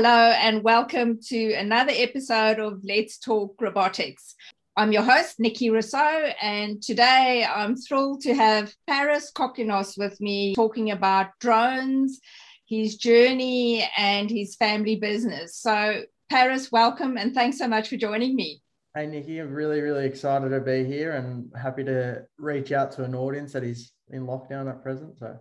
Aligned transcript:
Hello, 0.00 0.30
and 0.30 0.62
welcome 0.62 1.18
to 1.22 1.54
another 1.54 1.90
episode 1.92 2.60
of 2.60 2.84
Let's 2.84 3.18
Talk 3.18 3.60
Robotics. 3.60 4.36
I'm 4.76 4.92
your 4.92 5.02
host, 5.02 5.40
Nikki 5.40 5.70
Rousseau, 5.70 6.30
and 6.40 6.80
today 6.80 7.44
I'm 7.44 7.74
thrilled 7.74 8.20
to 8.20 8.32
have 8.32 8.72
Paris 8.86 9.32
Kokinos 9.34 9.98
with 9.98 10.20
me 10.20 10.54
talking 10.54 10.92
about 10.92 11.30
drones, 11.40 12.20
his 12.68 12.96
journey, 12.96 13.90
and 13.96 14.30
his 14.30 14.54
family 14.54 14.94
business. 14.94 15.56
So, 15.56 16.04
Paris, 16.30 16.70
welcome, 16.70 17.16
and 17.16 17.34
thanks 17.34 17.58
so 17.58 17.66
much 17.66 17.88
for 17.88 17.96
joining 17.96 18.36
me. 18.36 18.62
Hey, 18.94 19.08
Nikki, 19.08 19.40
I'm 19.40 19.52
really, 19.52 19.80
really 19.80 20.06
excited 20.06 20.50
to 20.50 20.60
be 20.60 20.84
here 20.84 21.16
and 21.16 21.50
happy 21.60 21.82
to 21.82 22.22
reach 22.38 22.70
out 22.70 22.92
to 22.92 23.02
an 23.02 23.16
audience 23.16 23.52
that 23.54 23.64
is 23.64 23.90
in 24.10 24.28
lockdown 24.28 24.70
at 24.70 24.80
present. 24.80 25.18
So, 25.18 25.36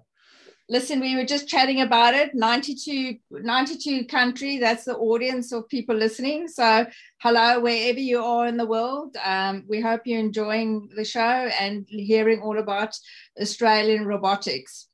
listen, 0.70 1.00
we 1.00 1.16
were 1.16 1.26
just 1.26 1.48
chatting 1.48 1.82
about 1.82 2.14
it 2.14 2.36
92, 2.36 3.18
92 3.32 4.06
country. 4.06 4.58
That's 4.58 4.86
the 4.86 4.96
audience 4.96 5.52
of 5.52 5.68
people 5.70 5.96
listening. 5.96 6.48
So, 6.48 6.86
hello, 7.20 7.60
wherever 7.60 8.00
you 8.00 8.22
are 8.24 8.48
in 8.48 8.58
the 8.58 8.66
world. 8.66 9.16
Um, 9.24 9.64
we 9.68 9.82
hope 9.82 10.02
you're 10.06 10.20
enjoying 10.20 10.90
the 10.96 11.06
show 11.06 11.20
and 11.22 11.86
hearing 11.88 12.42
all 12.42 12.60
about 12.60 12.96
Australian 13.40 14.06
robotics. 14.06 14.90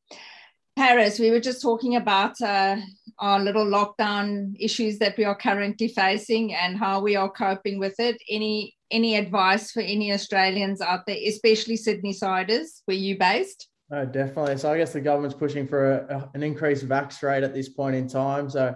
Paris, 0.76 1.20
we 1.20 1.30
were 1.30 1.40
just 1.40 1.62
talking 1.62 1.95
about 1.95 2.40
uh, 2.42 2.78
our 3.20 3.40
little 3.40 3.66
lockdown 3.66 4.55
issues 4.59 4.98
that 5.00 5.16
we 5.17 5.23
are 5.23 5.36
currently 5.36 5.88
facing 5.88 6.53
and 6.55 6.78
how 6.78 7.00
we 7.00 7.16
are 7.16 7.30
coping 7.30 7.80
with 7.80 8.00
it. 8.00 8.17
Any 8.30 8.76
any 8.92 9.17
advice 9.17 9.72
for 9.72 9.81
any 9.81 10.14
Australians 10.14 10.80
out 10.80 11.08
there, 11.08 11.17
especially 11.28 11.76
Sydney 11.76 12.14
siders, 12.14 12.84
where 12.86 12.98
you 12.98 13.17
based? 13.17 13.67
Oh, 13.92 14.06
definitely. 14.06 14.58
So 14.58 14.72
I 14.72 14.78
guess 14.78 14.94
the 14.94 15.02
government's 15.02 15.36
pushing 15.36 15.67
for 15.67 15.92
a, 15.92 16.30
an 16.34 16.42
increased 16.42 16.88
vax 16.88 17.22
rate 17.22 17.44
at 17.44 17.53
this 17.53 17.70
point 17.70 17.95
in 17.95 18.08
time. 18.08 18.50
So, 18.50 18.76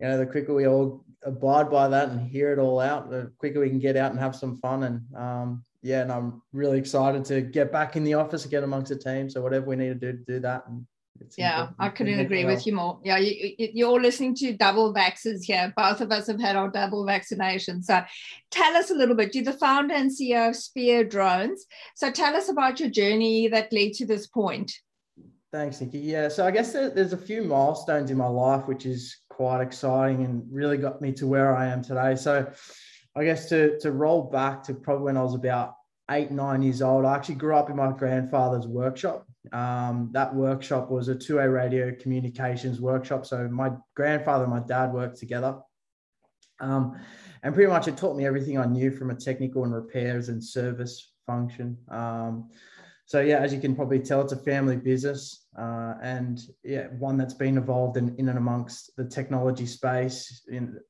you 0.00 0.08
know, 0.08 0.18
the 0.18 0.26
quicker 0.26 0.54
we 0.54 0.66
all 0.66 1.04
abide 1.22 1.70
by 1.70 1.88
that 1.88 2.08
and 2.08 2.28
hear 2.28 2.52
it 2.52 2.58
all 2.58 2.80
out, 2.80 3.10
the 3.10 3.32
quicker 3.38 3.60
we 3.60 3.68
can 3.68 3.78
get 3.78 3.96
out 3.96 4.10
and 4.10 4.20
have 4.20 4.34
some 4.34 4.56
fun. 4.56 4.82
And 4.82 5.14
um, 5.16 5.64
yeah, 5.82 6.02
and 6.02 6.10
I'm 6.10 6.42
really 6.52 6.78
excited 6.78 7.24
to 7.26 7.42
get 7.42 7.70
back 7.70 7.96
in 7.96 8.04
the 8.04 8.14
office 8.14 8.44
again 8.44 8.64
amongst 8.64 8.88
the 8.88 8.98
team. 8.98 9.30
So 9.30 9.40
whatever 9.40 9.66
we 9.66 9.76
need 9.76 9.88
to 9.88 9.94
do 9.94 10.12
to 10.12 10.24
do 10.24 10.40
that 10.40 10.64
and 10.66 10.86
it's 11.20 11.38
yeah, 11.38 11.68
I 11.78 11.88
couldn't 11.88 12.18
agree 12.18 12.44
well. 12.44 12.54
with 12.54 12.66
you 12.66 12.74
more. 12.74 12.98
Yeah, 13.04 13.18
you, 13.18 13.54
you're 13.58 14.00
listening 14.00 14.34
to 14.36 14.56
double 14.56 14.94
vaxes 14.94 15.42
here. 15.42 15.72
Both 15.76 16.00
of 16.00 16.10
us 16.10 16.26
have 16.26 16.40
had 16.40 16.56
our 16.56 16.68
double 16.68 17.04
vaccination. 17.04 17.82
So 17.82 18.02
tell 18.50 18.76
us 18.76 18.90
a 18.90 18.94
little 18.94 19.14
bit. 19.14 19.34
You're 19.34 19.44
the 19.44 19.52
founder 19.52 19.94
and 19.94 20.10
CEO 20.10 20.50
of 20.50 20.56
Sphere 20.56 21.04
Drones. 21.04 21.66
So 21.94 22.10
tell 22.10 22.36
us 22.36 22.48
about 22.48 22.80
your 22.80 22.90
journey 22.90 23.48
that 23.48 23.72
led 23.72 23.92
to 23.94 24.06
this 24.06 24.26
point. 24.26 24.72
Thanks, 25.52 25.80
Nikki. 25.80 25.98
Yeah, 25.98 26.28
so 26.28 26.44
I 26.44 26.50
guess 26.50 26.72
there's 26.72 27.12
a 27.12 27.18
few 27.18 27.42
milestones 27.42 28.10
in 28.10 28.18
my 28.18 28.26
life, 28.26 28.66
which 28.66 28.84
is 28.84 29.16
quite 29.28 29.60
exciting 29.60 30.24
and 30.24 30.42
really 30.50 30.76
got 30.76 31.00
me 31.00 31.12
to 31.12 31.26
where 31.26 31.56
I 31.56 31.66
am 31.66 31.82
today. 31.82 32.16
So 32.16 32.50
I 33.14 33.24
guess 33.24 33.48
to, 33.50 33.78
to 33.80 33.92
roll 33.92 34.22
back 34.22 34.62
to 34.64 34.74
probably 34.74 35.04
when 35.04 35.16
I 35.16 35.22
was 35.22 35.34
about 35.34 35.74
eight, 36.10 36.30
nine 36.30 36.62
years 36.62 36.82
old, 36.82 37.04
I 37.04 37.14
actually 37.14 37.36
grew 37.36 37.56
up 37.56 37.70
in 37.70 37.76
my 37.76 37.92
grandfather's 37.92 38.66
workshop. 38.66 39.25
Um, 39.52 40.10
that 40.12 40.34
workshop 40.34 40.90
was 40.90 41.08
a 41.08 41.14
two-way 41.14 41.46
radio 41.46 41.94
communications 41.94 42.80
workshop. 42.80 43.26
So 43.26 43.48
my 43.48 43.72
grandfather 43.94 44.44
and 44.44 44.52
my 44.52 44.60
dad 44.60 44.92
worked 44.92 45.18
together. 45.18 45.58
Um, 46.60 46.98
and 47.42 47.54
pretty 47.54 47.70
much 47.70 47.86
it 47.86 47.96
taught 47.96 48.16
me 48.16 48.26
everything 48.26 48.58
I 48.58 48.66
knew 48.66 48.90
from 48.90 49.10
a 49.10 49.14
technical 49.14 49.64
and 49.64 49.74
repairs 49.74 50.28
and 50.28 50.42
service 50.42 51.12
function. 51.26 51.76
Um, 51.88 52.50
so 53.06 53.20
yeah, 53.20 53.38
as 53.38 53.54
you 53.54 53.60
can 53.60 53.76
probably 53.76 54.00
tell, 54.00 54.22
it's 54.22 54.32
a 54.32 54.36
family 54.36 54.76
business, 54.76 55.46
uh, 55.56 55.94
and 56.02 56.40
yeah, 56.64 56.88
one 56.98 57.16
that's 57.16 57.34
been 57.34 57.56
involved 57.56 57.96
in, 57.96 58.16
in 58.16 58.28
and 58.28 58.36
amongst 58.36 58.96
the 58.96 59.04
technology 59.04 59.66
space. 59.66 60.42
In 60.48 60.80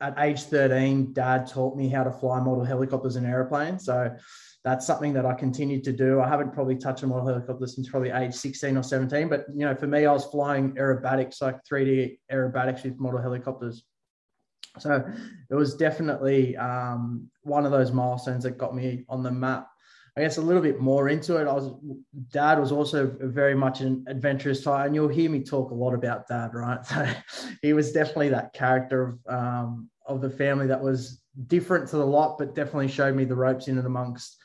at 0.00 0.14
age 0.18 0.42
13, 0.42 1.12
dad 1.12 1.48
taught 1.48 1.76
me 1.76 1.88
how 1.88 2.04
to 2.04 2.12
fly 2.12 2.38
model 2.38 2.64
helicopters 2.64 3.16
and 3.16 3.26
airplanes. 3.26 3.84
So 3.84 4.14
that's 4.66 4.84
something 4.84 5.12
that 5.12 5.24
I 5.24 5.32
continued 5.32 5.84
to 5.84 5.92
do. 5.92 6.20
I 6.20 6.28
haven't 6.28 6.52
probably 6.52 6.74
touched 6.74 7.04
a 7.04 7.06
model 7.06 7.24
helicopter 7.24 7.68
since 7.68 7.88
probably 7.88 8.10
age 8.10 8.34
16 8.34 8.76
or 8.76 8.82
17. 8.82 9.28
But 9.28 9.46
you 9.54 9.64
know, 9.64 9.76
for 9.76 9.86
me, 9.86 10.06
I 10.06 10.12
was 10.12 10.24
flying 10.24 10.72
aerobatics, 10.72 11.40
like 11.40 11.60
3D 11.62 12.18
aerobatics 12.32 12.82
with 12.82 12.98
model 12.98 13.22
helicopters. 13.22 13.84
So 14.80 15.04
it 15.50 15.54
was 15.54 15.76
definitely 15.76 16.56
um, 16.56 17.30
one 17.44 17.64
of 17.64 17.70
those 17.70 17.92
milestones 17.92 18.42
that 18.42 18.58
got 18.58 18.74
me 18.74 19.04
on 19.08 19.22
the 19.22 19.30
map. 19.30 19.68
I 20.16 20.22
guess 20.22 20.38
a 20.38 20.42
little 20.42 20.62
bit 20.62 20.80
more 20.80 21.10
into 21.10 21.36
it. 21.36 21.46
I 21.46 21.52
was 21.52 21.72
dad 22.32 22.58
was 22.58 22.72
also 22.72 23.14
very 23.20 23.54
much 23.54 23.82
an 23.82 24.04
adventurous 24.08 24.64
type, 24.64 24.86
and 24.86 24.96
you'll 24.96 25.06
hear 25.06 25.30
me 25.30 25.44
talk 25.44 25.70
a 25.70 25.74
lot 25.74 25.94
about 25.94 26.26
dad, 26.26 26.54
right? 26.54 26.80
So 26.88 27.06
he 27.62 27.72
was 27.72 27.92
definitely 27.92 28.30
that 28.30 28.52
character 28.52 29.20
of 29.28 29.32
um, 29.32 29.90
of 30.06 30.22
the 30.22 30.30
family 30.30 30.66
that 30.66 30.82
was 30.82 31.22
different 31.46 31.88
to 31.90 31.98
the 31.98 32.06
lot, 32.06 32.36
but 32.36 32.56
definitely 32.56 32.88
showed 32.88 33.14
me 33.14 33.24
the 33.24 33.36
ropes 33.36 33.68
in 33.68 33.78
and 33.78 33.86
amongst 33.86 34.38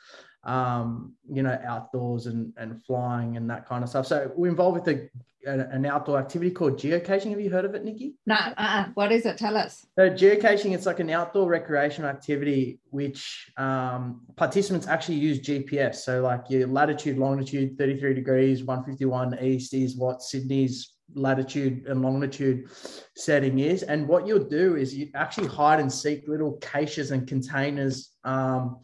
um, 0.44 1.14
you 1.30 1.44
know, 1.44 1.58
outdoors 1.64 2.26
and, 2.26 2.54
and 2.58 2.84
flying 2.86 3.38
and 3.38 3.50
that 3.50 3.68
kind 3.68 3.84
of 3.84 3.90
stuff. 3.90 4.08
So 4.08 4.32
we're 4.36 4.50
involved 4.50 4.86
with 4.86 4.96
a, 4.96 5.10
an 5.46 5.86
outdoor 5.86 6.20
activity 6.20 6.52
called 6.52 6.78
geocaching. 6.78 7.32
Have 7.32 7.42
you 7.42 7.50
heard 7.50 7.66
of 7.66 7.74
it, 7.76 7.84
Nikki? 7.84 8.16
No, 8.26 8.36
uh-uh. 8.36 8.90
what 8.94 9.12
is 9.12 9.26
it? 9.26 9.38
Tell 9.38 9.58
us. 9.58 9.86
So 9.98 10.10
geocaching, 10.10 10.74
it's 10.74 10.86
like 10.86 11.00
an 11.00 11.10
outdoor 11.10 11.48
recreational 11.48 12.10
activity 12.10 12.80
which 12.90 13.52
um, 13.58 14.22
participants 14.36 14.88
actually 14.88 15.16
use 15.16 15.40
GPS. 15.40 15.96
So 15.96 16.22
like 16.22 16.50
your 16.50 16.68
latitude, 16.68 17.18
longitude, 17.18 17.78
33 17.78 18.14
degrees, 18.14 18.64
151 18.64 19.40
east 19.44 19.74
is 19.74 19.96
what 19.96 20.22
Sydney's 20.22 20.94
latitude 21.14 21.86
and 21.88 22.02
longitude 22.02 22.70
setting 23.16 23.60
is. 23.60 23.84
And 23.84 24.08
what 24.08 24.26
you'll 24.26 24.48
do 24.48 24.76
is 24.76 24.96
you 24.96 25.10
actually 25.16 25.48
hide 25.48 25.80
and 25.80 25.92
seek 25.92 26.28
little 26.28 26.54
caches 26.62 27.12
and 27.12 27.28
containers 27.28 28.12
um, 28.24 28.80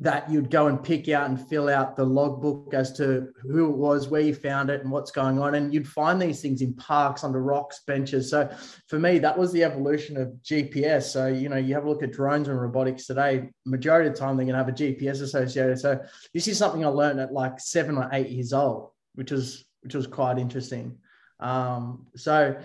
that 0.00 0.30
you'd 0.30 0.50
go 0.50 0.68
and 0.68 0.82
pick 0.82 1.10
out 1.10 1.28
and 1.28 1.48
fill 1.48 1.68
out 1.68 1.94
the 1.94 2.04
logbook 2.04 2.72
as 2.72 2.90
to 2.92 3.28
who 3.42 3.66
it 3.66 3.76
was, 3.76 4.08
where 4.08 4.22
you 4.22 4.34
found 4.34 4.70
it, 4.70 4.80
and 4.80 4.90
what's 4.90 5.10
going 5.10 5.38
on. 5.38 5.54
And 5.54 5.74
you'd 5.74 5.86
find 5.86 6.20
these 6.20 6.40
things 6.40 6.62
in 6.62 6.72
parks, 6.74 7.22
under 7.22 7.42
rocks, 7.42 7.80
benches. 7.86 8.30
So 8.30 8.48
for 8.88 8.98
me, 8.98 9.18
that 9.18 9.36
was 9.36 9.52
the 9.52 9.62
evolution 9.62 10.16
of 10.16 10.32
GPS. 10.42 11.02
So, 11.02 11.26
you 11.26 11.50
know, 11.50 11.58
you 11.58 11.74
have 11.74 11.84
a 11.84 11.88
look 11.88 12.02
at 12.02 12.12
drones 12.12 12.48
and 12.48 12.60
robotics 12.60 13.06
today, 13.06 13.50
majority 13.66 14.08
of 14.08 14.14
the 14.14 14.20
time 14.20 14.38
they're 14.38 14.46
going 14.46 14.56
to 14.56 14.64
have 14.64 14.68
a 14.68 14.72
GPS 14.72 15.20
associated. 15.20 15.78
So 15.78 16.00
this 16.32 16.48
is 16.48 16.56
something 16.56 16.82
I 16.82 16.88
learned 16.88 17.20
at 17.20 17.34
like 17.34 17.60
seven 17.60 17.98
or 17.98 18.08
eight 18.12 18.30
years 18.30 18.54
old, 18.54 18.90
which 19.14 19.30
was 19.30 19.66
which 19.82 19.94
was 19.94 20.06
quite 20.06 20.38
interesting. 20.38 20.98
Um, 21.40 22.06
so, 22.16 22.56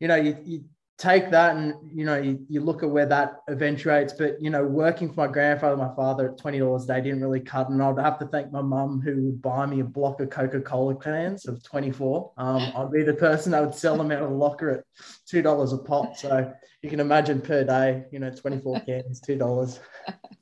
you 0.00 0.08
know, 0.08 0.16
you, 0.16 0.36
you 0.44 0.64
take 0.98 1.30
that 1.30 1.54
and 1.54 1.74
you 1.94 2.04
know 2.04 2.16
you, 2.16 2.44
you 2.48 2.60
look 2.60 2.82
at 2.82 2.90
where 2.90 3.06
that 3.06 3.42
eventuates 3.48 4.12
but 4.12 4.40
you 4.42 4.50
know 4.50 4.64
working 4.64 5.08
for 5.08 5.26
my 5.26 5.32
grandfather 5.32 5.76
my 5.76 5.94
father 5.94 6.30
at 6.30 6.38
$20 6.38 6.82
a 6.82 6.86
day 6.86 7.00
didn't 7.00 7.22
really 7.22 7.40
cut 7.40 7.68
and 7.68 7.80
i'd 7.80 7.98
have 7.98 8.18
to 8.18 8.26
thank 8.26 8.50
my 8.50 8.60
mum 8.60 9.00
who 9.00 9.26
would 9.26 9.40
buy 9.40 9.64
me 9.64 9.78
a 9.78 9.84
block 9.84 10.20
of 10.20 10.28
coca-cola 10.28 10.96
cans 10.96 11.46
of 11.46 11.62
24 11.62 12.32
um, 12.36 12.72
i'd 12.76 12.90
be 12.90 13.04
the 13.04 13.14
person 13.14 13.52
that 13.52 13.62
would 13.62 13.74
sell 13.74 13.96
them 13.96 14.10
out 14.10 14.22
of 14.22 14.30
the 14.30 14.34
locker 14.34 14.70
at 14.70 14.84
$2 15.30 15.72
a 15.72 15.78
pop. 15.78 16.16
So 16.16 16.52
you 16.82 16.90
can 16.90 16.98
imagine 16.98 17.40
per 17.40 17.62
day 17.62 18.04
you 18.10 18.18
know 18.18 18.30
24 18.30 18.80
cans 18.86 19.20
$2 19.20 19.78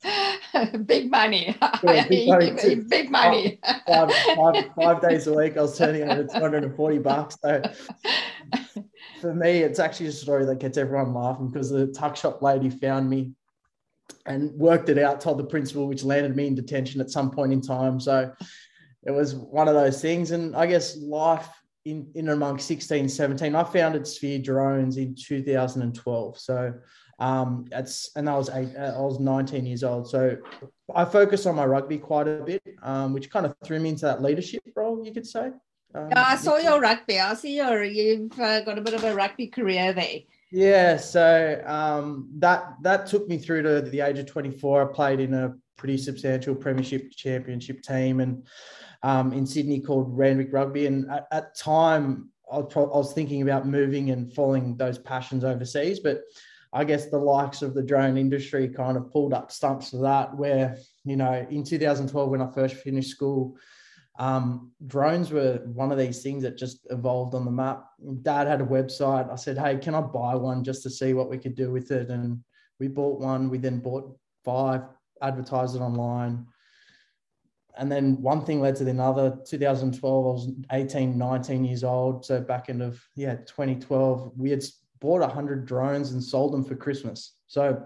big 0.85 1.11
money. 1.11 1.55
Yeah, 1.83 2.07
big 2.07 2.27
money, 2.27 2.75
big 2.89 3.11
money. 3.11 3.59
Five, 3.87 4.11
five, 4.35 4.65
five 4.75 5.01
days 5.01 5.27
a 5.27 5.33
week 5.33 5.57
i 5.57 5.61
was 5.61 5.77
turning 5.77 6.03
over 6.03 6.23
240 6.23 6.97
bucks. 6.99 7.37
So 7.41 7.61
for 9.21 9.33
me, 9.33 9.59
it's 9.59 9.79
actually 9.79 10.07
a 10.07 10.11
story 10.11 10.45
that 10.45 10.59
gets 10.59 10.77
everyone 10.77 11.13
laughing 11.13 11.47
because 11.47 11.69
the 11.69 11.87
tuck 11.87 12.15
shop 12.15 12.41
lady 12.41 12.69
found 12.69 13.09
me 13.09 13.31
and 14.25 14.51
worked 14.53 14.89
it 14.89 14.97
out, 14.97 15.21
told 15.21 15.39
the 15.39 15.43
principal, 15.43 15.87
which 15.87 16.03
landed 16.03 16.35
me 16.35 16.47
in 16.47 16.55
detention 16.55 17.01
at 17.01 17.09
some 17.09 17.31
point 17.31 17.53
in 17.53 17.61
time. 17.61 17.99
So 17.99 18.31
it 19.03 19.11
was 19.11 19.35
one 19.35 19.67
of 19.67 19.73
those 19.73 20.01
things. 20.01 20.31
And 20.31 20.55
I 20.55 20.65
guess 20.65 20.97
life 20.97 21.47
in, 21.85 22.09
in 22.15 22.29
among 22.29 22.59
16, 22.59 23.09
17, 23.09 23.55
I 23.55 23.63
founded 23.63 24.05
Sphere 24.05 24.39
Drones 24.39 24.97
in 24.97 25.15
2012. 25.15 26.39
So 26.39 26.73
um, 27.19 27.65
that's 27.69 28.11
and 28.15 28.29
I 28.29 28.37
was 28.37 28.49
eight, 28.49 28.75
I 28.77 28.99
was 28.99 29.19
19 29.19 29.65
years 29.65 29.83
old. 29.83 30.07
So 30.09 30.37
I 30.93 31.05
focused 31.05 31.47
on 31.47 31.55
my 31.55 31.65
rugby 31.65 31.97
quite 31.97 32.27
a 32.27 32.43
bit, 32.43 32.61
um, 32.83 33.13
which 33.13 33.29
kind 33.29 33.45
of 33.45 33.55
threw 33.63 33.79
me 33.79 33.89
into 33.89 34.05
that 34.05 34.21
leadership 34.21 34.61
role, 34.75 35.03
you 35.03 35.11
could 35.11 35.25
say. 35.25 35.51
Um, 35.93 36.09
yeah, 36.09 36.23
I 36.27 36.35
saw 36.35 36.57
your 36.57 36.79
rugby. 36.79 37.19
I 37.19 37.33
see 37.33 37.57
your 37.57 37.83
you've 37.83 38.39
uh, 38.39 38.61
got 38.61 38.77
a 38.77 38.81
bit 38.81 38.93
of 38.93 39.03
a 39.03 39.15
rugby 39.15 39.47
career 39.47 39.93
there. 39.93 40.19
Yeah, 40.51 40.97
so 40.97 41.61
um, 41.65 42.29
that 42.37 42.75
that 42.81 43.07
took 43.07 43.27
me 43.27 43.37
through 43.37 43.63
to 43.63 43.81
the 43.81 44.01
age 44.01 44.19
of 44.19 44.27
24. 44.27 44.89
I 44.89 44.93
played 44.93 45.19
in 45.19 45.33
a 45.33 45.55
pretty 45.77 45.97
substantial 45.97 46.55
premiership 46.55 47.11
championship 47.11 47.81
team 47.81 48.19
and 48.19 48.45
um, 49.03 49.31
in 49.33 49.45
Sydney 49.45 49.79
called 49.79 50.17
Randwick 50.17 50.51
Rugby. 50.51 50.87
And 50.87 51.09
at, 51.09 51.27
at 51.31 51.55
time, 51.55 52.29
I 52.51 52.57
was, 52.57 52.67
pro- 52.71 52.91
I 52.91 52.97
was 52.97 53.13
thinking 53.13 53.41
about 53.41 53.67
moving 53.67 54.09
and 54.09 54.33
following 54.33 54.75
those 54.75 54.97
passions 54.97 55.43
overseas, 55.43 55.99
but 55.99 56.21
I 56.73 56.83
guess 56.83 57.09
the 57.09 57.17
likes 57.17 57.61
of 57.61 57.73
the 57.73 57.83
drone 57.83 58.17
industry 58.17 58.67
kind 58.67 58.97
of 58.97 59.11
pulled 59.11 59.33
up 59.33 59.51
stumps 59.51 59.91
for 59.91 59.97
that. 59.97 60.35
Where 60.35 60.77
you 61.05 61.15
know, 61.15 61.45
in 61.49 61.63
2012 61.63 62.29
when 62.29 62.41
I 62.41 62.51
first 62.51 62.75
finished 62.75 63.09
school 63.09 63.55
um, 64.17 64.71
drones 64.87 65.31
were 65.31 65.61
one 65.65 65.91
of 65.91 65.97
these 65.97 66.23
things 66.23 66.43
that 66.43 66.57
just 66.57 66.87
evolved 66.89 67.35
on 67.35 67.45
the 67.45 67.51
map. 67.51 67.85
Dad 68.23 68.47
had 68.47 68.61
a 68.61 68.65
website. 68.65 69.31
I 69.31 69.35
said, 69.35 69.57
Hey, 69.57 69.77
can 69.77 69.93
I 69.93 70.01
buy 70.01 70.35
one 70.35 70.63
just 70.63 70.83
to 70.83 70.89
see 70.89 71.13
what 71.13 71.29
we 71.29 71.37
could 71.37 71.55
do 71.55 71.71
with 71.71 71.91
it? 71.91 72.09
And 72.09 72.43
we 72.79 72.87
bought 72.87 73.19
one. 73.19 73.49
We 73.49 73.59
then 73.59 73.79
bought 73.79 74.17
five, 74.43 74.81
advertised 75.21 75.75
it 75.75 75.79
online. 75.79 76.47
And 77.77 77.91
then 77.91 78.19
one 78.21 78.43
thing 78.43 78.59
led 78.59 78.75
to 78.77 78.89
another. 78.89 79.37
2012, 79.47 80.25
I 80.25 80.29
was 80.29 80.51
18, 80.71 81.15
19 81.15 81.63
years 81.63 81.83
old. 81.83 82.25
So 82.25 82.41
back 82.41 82.69
end 82.69 82.81
of, 82.81 82.99
yeah, 83.15 83.35
2012, 83.35 84.31
we 84.35 84.49
had 84.49 84.63
bought 84.99 85.21
100 85.21 85.67
drones 85.67 86.11
and 86.11 86.23
sold 86.23 86.53
them 86.53 86.63
for 86.63 86.75
Christmas. 86.75 87.33
So 87.45 87.85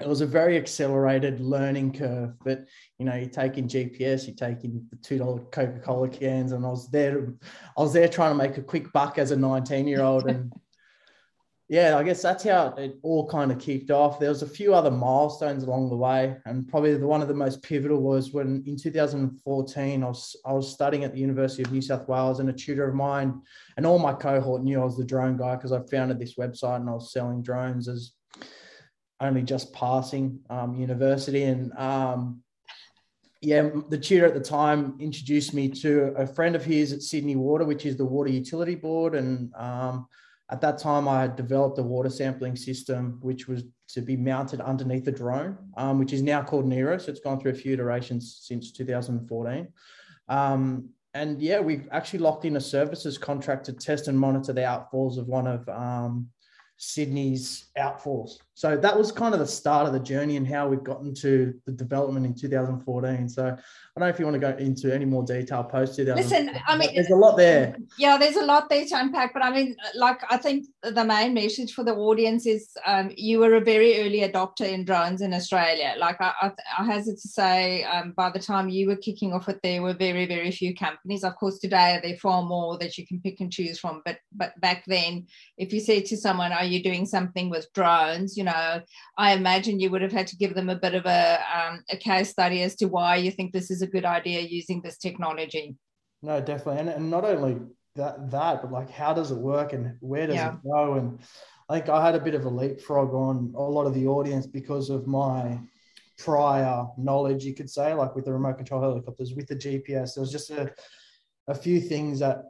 it 0.00 0.06
was 0.06 0.20
a 0.20 0.26
very 0.26 0.56
accelerated 0.56 1.40
learning 1.40 1.92
curve. 1.92 2.34
But 2.44 2.66
you 2.98 3.04
know, 3.04 3.14
you're 3.14 3.28
taking 3.28 3.68
GPS, 3.68 4.26
you're 4.26 4.36
taking 4.36 4.86
the 4.90 4.96
two 4.96 5.18
dollar 5.18 5.40
Coca 5.50 5.80
Cola 5.80 6.08
cans, 6.08 6.52
and 6.52 6.64
I 6.64 6.68
was 6.68 6.90
there. 6.90 7.34
I 7.76 7.80
was 7.80 7.92
there 7.92 8.08
trying 8.08 8.30
to 8.30 8.36
make 8.36 8.58
a 8.58 8.62
quick 8.62 8.92
buck 8.92 9.18
as 9.18 9.32
a 9.32 9.36
19 9.36 9.88
year 9.88 10.02
old, 10.02 10.28
and 10.28 10.52
yeah, 11.68 11.98
I 11.98 12.04
guess 12.04 12.22
that's 12.22 12.44
how 12.44 12.74
it 12.78 12.96
all 13.02 13.28
kind 13.28 13.50
of 13.50 13.58
kicked 13.58 13.90
off. 13.90 14.20
There 14.20 14.28
was 14.28 14.42
a 14.42 14.48
few 14.48 14.72
other 14.72 14.90
milestones 14.90 15.64
along 15.64 15.90
the 15.90 15.96
way, 15.96 16.36
and 16.46 16.68
probably 16.68 16.96
the 16.96 17.06
one 17.06 17.20
of 17.20 17.28
the 17.28 17.34
most 17.34 17.60
pivotal 17.64 18.00
was 18.00 18.32
when 18.32 18.62
in 18.66 18.76
2014 18.76 20.02
I 20.04 20.06
was 20.06 20.36
I 20.46 20.52
was 20.52 20.72
studying 20.72 21.02
at 21.02 21.12
the 21.12 21.20
University 21.20 21.64
of 21.64 21.72
New 21.72 21.82
South 21.82 22.06
Wales, 22.06 22.38
and 22.38 22.48
a 22.48 22.52
tutor 22.52 22.88
of 22.88 22.94
mine 22.94 23.42
and 23.76 23.84
all 23.84 23.98
my 23.98 24.12
cohort 24.12 24.62
knew 24.62 24.80
I 24.80 24.84
was 24.84 24.96
the 24.96 25.04
drone 25.04 25.36
guy 25.36 25.56
because 25.56 25.72
I 25.72 25.80
founded 25.90 26.20
this 26.20 26.36
website 26.36 26.76
and 26.76 26.88
I 26.88 26.94
was 26.94 27.12
selling 27.12 27.42
drones 27.42 27.88
as 27.88 28.12
only 29.20 29.42
just 29.42 29.72
passing 29.72 30.40
um, 30.50 30.74
university. 30.74 31.44
And 31.44 31.72
um, 31.76 32.42
yeah, 33.40 33.68
the 33.88 33.98
tutor 33.98 34.26
at 34.26 34.34
the 34.34 34.40
time 34.40 34.96
introduced 35.00 35.54
me 35.54 35.68
to 35.68 36.14
a 36.16 36.26
friend 36.26 36.56
of 36.56 36.64
his 36.64 36.92
at 36.92 37.02
Sydney 37.02 37.36
Water, 37.36 37.64
which 37.64 37.86
is 37.86 37.96
the 37.96 38.04
Water 38.04 38.30
Utility 38.30 38.74
Board. 38.74 39.14
And 39.14 39.52
um, 39.54 40.08
at 40.50 40.60
that 40.60 40.78
time, 40.78 41.06
I 41.06 41.22
had 41.22 41.36
developed 41.36 41.78
a 41.78 41.82
water 41.82 42.10
sampling 42.10 42.56
system, 42.56 43.18
which 43.20 43.46
was 43.46 43.64
to 43.88 44.00
be 44.00 44.16
mounted 44.16 44.60
underneath 44.60 45.04
the 45.04 45.12
drone, 45.12 45.56
um, 45.76 45.98
which 45.98 46.12
is 46.12 46.22
now 46.22 46.42
called 46.42 46.66
Nero. 46.66 46.98
So 46.98 47.10
it's 47.10 47.20
gone 47.20 47.40
through 47.40 47.52
a 47.52 47.56
few 47.56 47.72
iterations 47.72 48.40
since 48.42 48.72
2014. 48.72 49.68
Um, 50.28 50.90
and 51.14 51.40
yeah, 51.40 51.60
we've 51.60 51.88
actually 51.90 52.20
locked 52.20 52.44
in 52.44 52.56
a 52.56 52.60
services 52.60 53.18
contract 53.18 53.64
to 53.66 53.72
test 53.72 54.08
and 54.08 54.18
monitor 54.18 54.52
the 54.52 54.60
outfalls 54.60 55.18
of 55.18 55.26
one 55.26 55.46
of 55.46 55.68
um, 55.68 56.28
Sydney's 56.76 57.66
outfalls. 57.78 58.38
So 58.58 58.76
that 58.76 58.98
was 58.98 59.12
kind 59.12 59.34
of 59.34 59.38
the 59.38 59.46
start 59.46 59.86
of 59.86 59.92
the 59.92 60.00
journey 60.00 60.36
and 60.36 60.44
how 60.44 60.66
we've 60.66 60.82
gotten 60.82 61.14
to 61.14 61.54
the 61.64 61.70
development 61.70 62.26
in 62.26 62.34
2014. 62.34 63.28
So 63.28 63.44
I 63.44 63.50
don't 63.50 63.60
know 64.00 64.08
if 64.08 64.18
you 64.18 64.24
want 64.24 64.34
to 64.34 64.40
go 64.40 64.56
into 64.56 64.92
any 64.92 65.04
more 65.04 65.22
detail 65.22 65.62
post 65.62 65.94
2014. 65.94 66.46
Listen, 66.46 66.62
I 66.66 66.76
mean, 66.76 66.92
there's 66.92 67.10
a 67.10 67.14
lot 67.14 67.36
there. 67.36 67.76
Yeah, 67.98 68.18
there's 68.18 68.34
a 68.34 68.44
lot 68.44 68.68
there 68.68 68.84
to 68.84 68.98
unpack. 68.98 69.32
But 69.32 69.44
I 69.44 69.52
mean, 69.52 69.76
like, 69.94 70.20
I 70.28 70.38
think 70.38 70.66
the 70.82 71.04
main 71.04 71.34
message 71.34 71.72
for 71.72 71.84
the 71.84 71.94
audience 71.94 72.46
is 72.46 72.68
um, 72.84 73.12
you 73.16 73.38
were 73.38 73.54
a 73.54 73.60
very 73.60 74.00
early 74.00 74.28
adopter 74.28 74.68
in 74.68 74.84
drones 74.84 75.20
in 75.20 75.34
Australia. 75.34 75.94
Like, 75.96 76.20
I, 76.20 76.32
I, 76.42 76.50
I 76.80 76.84
hazard 76.84 77.18
to 77.18 77.28
say, 77.28 77.84
um, 77.84 78.10
by 78.16 78.28
the 78.28 78.40
time 78.40 78.68
you 78.68 78.88
were 78.88 78.96
kicking 78.96 79.32
off 79.32 79.48
it, 79.48 79.60
there 79.62 79.82
were 79.82 79.94
very, 79.94 80.26
very 80.26 80.50
few 80.50 80.74
companies. 80.74 81.22
Of 81.22 81.36
course, 81.36 81.60
today 81.60 82.00
there 82.02 82.14
are 82.14 82.18
far 82.18 82.42
more 82.42 82.76
that 82.78 82.98
you 82.98 83.06
can 83.06 83.20
pick 83.20 83.38
and 83.38 83.52
choose 83.52 83.78
from. 83.78 84.02
But 84.04 84.18
but 84.32 84.60
back 84.60 84.82
then, 84.88 85.28
if 85.58 85.72
you 85.72 85.78
say 85.78 86.00
to 86.00 86.16
someone, 86.16 86.50
"Are 86.50 86.64
you 86.64 86.82
doing 86.82 87.06
something 87.06 87.50
with 87.50 87.72
drones?" 87.72 88.36
You 88.36 88.47
know, 88.47 88.47
I 88.48 89.32
imagine 89.32 89.80
you 89.80 89.90
would 89.90 90.02
have 90.02 90.12
had 90.12 90.26
to 90.28 90.36
give 90.36 90.54
them 90.54 90.68
a 90.68 90.76
bit 90.76 90.94
of 90.94 91.06
a, 91.06 91.40
um, 91.54 91.82
a 91.90 91.96
case 91.96 92.30
study 92.30 92.62
as 92.62 92.74
to 92.76 92.86
why 92.86 93.16
you 93.16 93.30
think 93.30 93.52
this 93.52 93.70
is 93.70 93.82
a 93.82 93.86
good 93.86 94.04
idea 94.04 94.40
using 94.40 94.80
this 94.82 94.98
technology. 94.98 95.76
No, 96.22 96.40
definitely. 96.40 96.80
And, 96.80 96.88
and 96.88 97.10
not 97.10 97.24
only 97.24 97.58
that, 97.96 98.30
that, 98.30 98.62
but 98.62 98.72
like, 98.72 98.90
how 98.90 99.14
does 99.14 99.30
it 99.30 99.38
work 99.38 99.72
and 99.72 99.96
where 100.00 100.26
does 100.26 100.36
yeah. 100.36 100.54
it 100.54 100.58
go? 100.64 100.94
And 100.94 101.20
I 101.68 101.74
think 101.74 101.88
I 101.88 102.04
had 102.04 102.14
a 102.14 102.20
bit 102.20 102.34
of 102.34 102.44
a 102.44 102.48
leapfrog 102.48 103.12
on 103.12 103.52
a 103.54 103.60
lot 103.60 103.86
of 103.86 103.94
the 103.94 104.06
audience 104.06 104.46
because 104.46 104.90
of 104.90 105.06
my 105.06 105.60
prior 106.18 106.86
knowledge, 106.96 107.44
you 107.44 107.54
could 107.54 107.70
say, 107.70 107.94
like 107.94 108.14
with 108.14 108.24
the 108.24 108.32
remote 108.32 108.56
control 108.56 108.80
helicopters, 108.80 109.34
with 109.34 109.46
the 109.46 109.56
GPS. 109.56 110.14
There 110.14 110.22
was 110.22 110.32
just 110.32 110.50
a, 110.50 110.72
a 111.46 111.54
few 111.54 111.80
things 111.80 112.18
that 112.20 112.44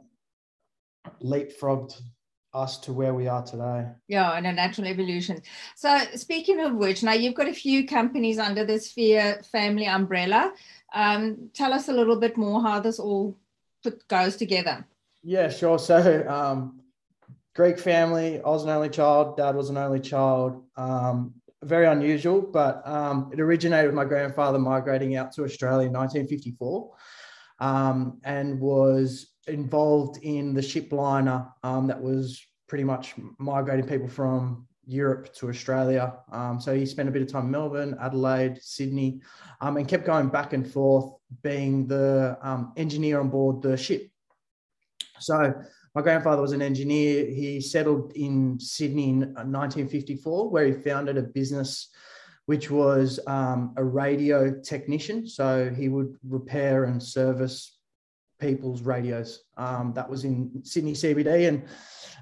leapfrogged 1.21 2.01
us 2.53 2.77
to 2.79 2.93
where 2.93 3.13
we 3.13 3.27
are 3.27 3.43
today. 3.43 3.87
Yeah, 4.07 4.31
and 4.31 4.47
a 4.47 4.51
natural 4.51 4.87
evolution. 4.87 5.41
So, 5.75 5.99
speaking 6.15 6.59
of 6.59 6.75
which, 6.75 7.03
now 7.03 7.13
you've 7.13 7.35
got 7.35 7.47
a 7.47 7.53
few 7.53 7.85
companies 7.85 8.39
under 8.39 8.65
the 8.65 8.79
Sphere 8.79 9.41
family 9.51 9.85
umbrella. 9.85 10.53
Um, 10.93 11.49
tell 11.53 11.73
us 11.73 11.89
a 11.89 11.93
little 11.93 12.19
bit 12.19 12.37
more 12.37 12.61
how 12.61 12.79
this 12.79 12.99
all 12.99 13.37
put, 13.83 14.07
goes 14.07 14.35
together. 14.35 14.85
Yeah, 15.23 15.49
sure. 15.49 15.77
So, 15.79 16.27
um, 16.27 16.81
Greek 17.55 17.77
family. 17.77 18.37
I 18.37 18.49
was 18.49 18.63
an 18.63 18.69
only 18.69 18.89
child. 18.89 19.37
Dad 19.37 19.55
was 19.55 19.69
an 19.69 19.77
only 19.77 19.99
child. 19.99 20.63
Um, 20.77 21.33
very 21.63 21.87
unusual, 21.87 22.41
but 22.41 22.87
um, 22.87 23.29
it 23.33 23.39
originated 23.39 23.87
with 23.87 23.95
my 23.95 24.05
grandfather 24.05 24.57
migrating 24.57 25.17
out 25.17 25.33
to 25.33 25.43
Australia 25.43 25.87
in 25.87 25.93
1954 25.93 26.89
um, 27.59 28.19
and 28.23 28.59
was 28.59 29.33
involved 29.49 30.19
in 30.23 30.53
the 30.53 30.61
ship 30.61 30.91
liner 30.91 31.47
um, 31.63 31.87
that 31.87 32.01
was 32.01 32.45
pretty 32.67 32.83
much 32.83 33.15
migrating 33.37 33.87
people 33.87 34.07
from 34.07 34.67
Europe 34.85 35.33
to 35.35 35.49
Australia. 35.49 36.15
Um, 36.31 36.59
so 36.59 36.75
he 36.75 36.85
spent 36.85 37.09
a 37.09 37.11
bit 37.11 37.21
of 37.21 37.27
time 37.27 37.45
in 37.45 37.51
Melbourne, 37.51 37.97
Adelaide, 38.01 38.59
Sydney, 38.61 39.21
um, 39.61 39.77
and 39.77 39.87
kept 39.87 40.05
going 40.05 40.29
back 40.29 40.53
and 40.53 40.69
forth, 40.69 41.13
being 41.43 41.87
the 41.87 42.37
um, 42.41 42.73
engineer 42.75 43.19
on 43.19 43.29
board 43.29 43.61
the 43.61 43.77
ship. 43.77 44.09
So 45.19 45.53
my 45.93 46.01
grandfather 46.01 46.41
was 46.41 46.53
an 46.53 46.61
engineer. 46.61 47.25
He 47.25 47.61
settled 47.61 48.13
in 48.15 48.59
Sydney 48.59 49.09
in 49.09 49.19
1954, 49.19 50.49
where 50.49 50.65
he 50.65 50.73
founded 50.73 51.17
a 51.17 51.23
business 51.23 51.89
which 52.45 52.71
was 52.71 53.19
um, 53.27 53.75
a 53.77 53.83
radio 53.83 54.59
technician. 54.61 55.27
So 55.27 55.69
he 55.69 55.87
would 55.87 56.15
repair 56.27 56.85
and 56.85 57.01
service 57.01 57.78
people's 58.39 58.81
radios. 58.81 59.43
Um, 59.57 59.93
that 59.95 60.09
was 60.09 60.23
in 60.23 60.61
Sydney 60.63 60.93
CBD, 60.93 61.47
and 61.47 61.63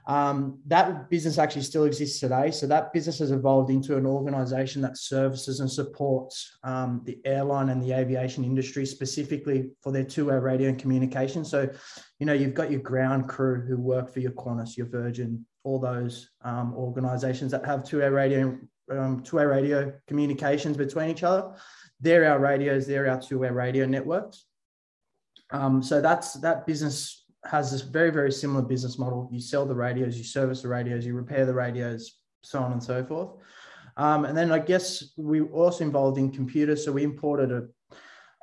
um, 0.08 0.60
that 0.68 1.10
business 1.10 1.38
actually 1.38 1.64
still 1.64 1.84
exists 1.84 2.22
today. 2.22 2.50
So 2.50 2.66
that 2.68 2.94
business 2.94 3.20
has 3.20 3.32
evolved 3.32 3.70
into 3.70 3.98
an 3.98 4.06
organisation 4.06 4.82
that 4.84 4.98
services 4.98 5.60
and 5.60 5.70
supports 5.70 6.58
um, 6.64 7.02
the 7.06 7.20
airline 7.26 7.70
and 7.70 7.84
the 7.84 7.92
aviation 7.92 8.46
industry 8.46 8.86
specifically 8.86 9.72
for 9.82 9.92
their 9.92 10.06
two-way 10.06 10.36
radio 10.36 10.70
and 10.70 10.80
communication. 10.80 11.44
So, 11.44 11.70
you 12.20 12.26
know, 12.26 12.34
you've 12.34 12.54
got 12.54 12.72
your 12.72 12.80
ground 12.80 13.28
crew 13.28 13.66
who 13.68 13.78
work 13.78 14.14
for 14.14 14.22
your 14.22 14.32
Qantas, 14.32 14.78
your 14.78 14.88
Virgin, 14.88 15.46
all 15.66 15.78
those 15.78 16.30
um, 16.42 16.74
organisations 16.74 17.52
that 17.52 17.66
have 17.66 17.84
two-way 17.84 18.08
radio, 18.08 18.58
um, 18.90 19.22
two-way 19.24 19.44
radio 19.44 19.92
communications 20.08 20.78
between 20.78 21.10
each 21.10 21.24
other. 21.24 21.54
They're 22.00 22.32
our 22.32 22.40
radios. 22.40 22.88
They're 22.88 23.10
our 23.10 23.20
two-way 23.20 23.50
radio 23.50 23.86
networks. 23.86 24.46
Um, 25.52 25.82
so 25.82 26.02
that's 26.02 26.34
that 26.36 26.66
business 26.66 27.26
has 27.46 27.72
this 27.72 27.82
very 27.82 28.12
very 28.12 28.32
similar 28.32 28.62
business 28.62 28.98
model. 28.98 29.30
You 29.32 29.40
sell 29.40 29.66
the 29.66 29.76
radios, 29.76 30.18
you 30.18 30.24
service 30.24 30.62
the 30.62 30.68
radios, 30.68 31.06
you 31.06 31.14
repair 31.14 31.46
the 31.46 31.54
radios, 31.54 32.20
so 32.42 32.60
on 32.60 32.72
and 32.72 32.84
so 32.84 33.04
forth. 33.04 33.30
Um, 33.96 34.26
and 34.26 34.38
then 34.38 34.52
I 34.52 34.60
guess 34.60 35.14
we 35.18 35.42
were 35.42 35.50
also 35.50 35.84
involved 35.84 36.18
in 36.18 36.32
computers, 36.32 36.86
so 36.86 36.92
we 36.92 37.04
imported 37.04 37.52
a 37.52 37.68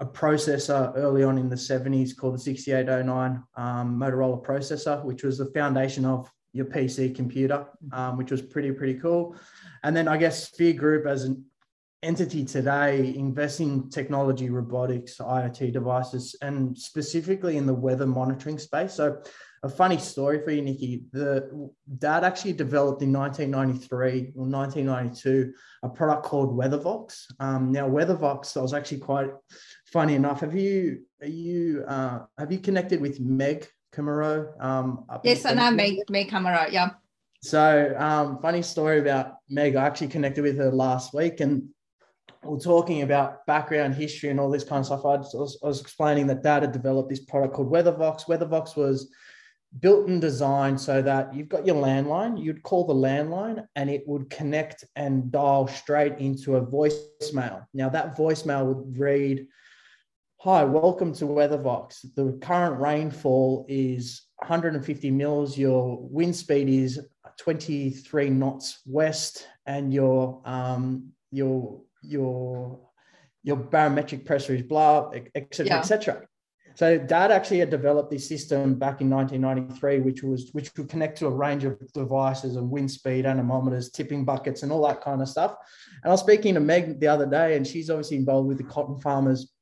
a 0.00 0.06
processor 0.06 0.92
early 0.96 1.22
on 1.22 1.38
in 1.38 1.48
the 1.48 1.56
70s 1.56 2.16
called 2.16 2.34
the 2.34 2.38
6809 2.38 3.42
um, 3.56 3.98
Motorola 3.98 4.44
processor, 4.44 5.04
which 5.04 5.22
was 5.22 5.38
the 5.38 5.46
foundation 5.46 6.04
of 6.04 6.30
your 6.52 6.66
PC 6.66 7.14
computer, 7.14 7.66
um, 7.92 8.16
which 8.16 8.30
was 8.30 8.42
pretty, 8.42 8.72
pretty 8.72 8.94
cool. 8.94 9.36
And 9.82 9.96
then 9.96 10.08
I 10.08 10.16
guess 10.16 10.48
Sphere 10.48 10.72
Group 10.72 11.06
as 11.06 11.24
an 11.24 11.44
entity 12.04 12.44
today 12.44 13.14
investing 13.16 13.72
in 13.72 13.90
technology, 13.90 14.50
robotics, 14.50 15.16
IoT 15.18 15.72
devices, 15.72 16.36
and 16.42 16.76
specifically 16.76 17.56
in 17.56 17.66
the 17.66 17.74
weather 17.74 18.06
monitoring 18.06 18.58
space. 18.58 18.92
So, 18.94 19.22
a 19.62 19.68
funny 19.68 19.96
story 19.96 20.42
for 20.44 20.50
you, 20.50 20.60
Nikki. 20.60 21.04
The 21.12 21.70
dad 21.98 22.22
actually 22.22 22.52
developed 22.52 23.00
in 23.00 23.10
1993 23.10 24.34
or 24.36 24.46
1992 24.46 25.54
a 25.82 25.88
product 25.88 26.24
called 26.24 26.54
WeatherVox. 26.54 27.24
Um, 27.40 27.72
now, 27.72 27.88
WeatherVox, 27.88 28.58
I 28.58 28.60
was 28.60 28.74
actually 28.74 28.98
quite 28.98 29.30
funny 29.86 30.14
enough. 30.16 30.40
Have 30.40 30.54
you 30.54 31.04
are 31.22 31.28
you 31.28 31.84
uh, 31.88 32.20
have 32.38 32.52
you 32.52 32.58
connected 32.58 33.00
with 33.00 33.20
Meg 33.20 33.66
Kummerow? 33.94 34.52
Um, 34.62 35.06
yes, 35.24 35.46
I 35.46 35.54
know 35.54 35.70
Meg 35.70 35.98
Meg 36.10 36.28
Kummerow. 36.28 36.70
Yeah. 36.70 36.90
So, 37.40 37.94
um, 37.98 38.38
funny 38.40 38.62
story 38.62 39.00
about 39.00 39.36
Meg. 39.48 39.76
I 39.76 39.86
actually 39.86 40.08
connected 40.08 40.42
with 40.42 40.58
her 40.58 40.70
last 40.70 41.14
week, 41.14 41.40
and 41.40 41.68
we're 42.44 42.58
talking 42.58 43.02
about 43.02 43.46
background 43.46 43.94
history 43.94 44.30
and 44.30 44.38
all 44.38 44.50
this 44.50 44.64
kind 44.64 44.80
of 44.80 44.86
stuff. 44.86 45.04
I 45.04 45.16
was, 45.16 45.58
I 45.62 45.66
was 45.66 45.80
explaining 45.80 46.26
that 46.28 46.42
Dad 46.42 46.62
had 46.62 46.72
developed 46.72 47.08
this 47.08 47.24
product 47.24 47.54
called 47.54 47.70
WeatherVox. 47.70 48.26
WeatherVox 48.26 48.76
was 48.76 49.10
built 49.80 50.06
and 50.06 50.20
designed 50.20 50.80
so 50.80 51.02
that 51.02 51.34
you've 51.34 51.48
got 51.48 51.66
your 51.66 51.76
landline, 51.76 52.40
you'd 52.40 52.62
call 52.62 52.86
the 52.86 52.94
landline 52.94 53.66
and 53.74 53.90
it 53.90 54.04
would 54.06 54.30
connect 54.30 54.84
and 54.96 55.32
dial 55.32 55.66
straight 55.66 56.18
into 56.18 56.56
a 56.56 56.64
voicemail. 56.64 57.66
Now, 57.74 57.88
that 57.88 58.16
voicemail 58.16 58.66
would 58.66 58.98
read 58.98 59.46
Hi, 60.44 60.62
welcome 60.62 61.14
to 61.14 61.24
WeatherVox. 61.24 62.14
The 62.16 62.38
current 62.42 62.78
rainfall 62.78 63.64
is 63.66 64.26
150 64.36 65.10
mils. 65.10 65.56
Your 65.56 65.98
wind 66.02 66.36
speed 66.36 66.68
is 66.68 67.00
23 67.38 68.28
knots 68.28 68.82
west, 68.84 69.48
and 69.64 69.90
your 69.90 70.42
um, 70.44 71.12
your 71.30 71.80
your 72.04 72.80
your 73.42 73.56
barometric 73.56 74.24
pressure 74.24 74.54
is 74.54 74.62
blah, 74.62 75.10
etc., 75.34 75.66
yeah. 75.66 75.78
etc. 75.78 76.22
So 76.76 76.98
Dad 76.98 77.30
actually 77.30 77.60
had 77.60 77.70
developed 77.70 78.10
this 78.10 78.26
system 78.28 78.74
back 78.74 79.00
in 79.00 79.08
1993, 79.08 80.00
which 80.00 80.22
was 80.22 80.50
which 80.52 80.72
would 80.76 80.88
connect 80.88 81.18
to 81.18 81.26
a 81.26 81.30
range 81.30 81.64
of 81.64 81.78
devices 81.92 82.56
and 82.56 82.68
wind 82.68 82.90
speed 82.90 83.26
anemometers, 83.26 83.90
tipping 83.90 84.24
buckets, 84.24 84.62
and 84.62 84.72
all 84.72 84.86
that 84.88 85.00
kind 85.00 85.22
of 85.22 85.28
stuff. 85.28 85.56
And 86.02 86.10
I 86.10 86.12
was 86.12 86.20
speaking 86.20 86.54
to 86.54 86.60
Meg 86.60 86.98
the 86.98 87.06
other 87.06 87.26
day, 87.26 87.56
and 87.56 87.66
she's 87.66 87.90
obviously 87.90 88.16
involved 88.16 88.48
with 88.48 88.58
the 88.58 88.64
cotton 88.64 88.98
farmers 88.98 89.52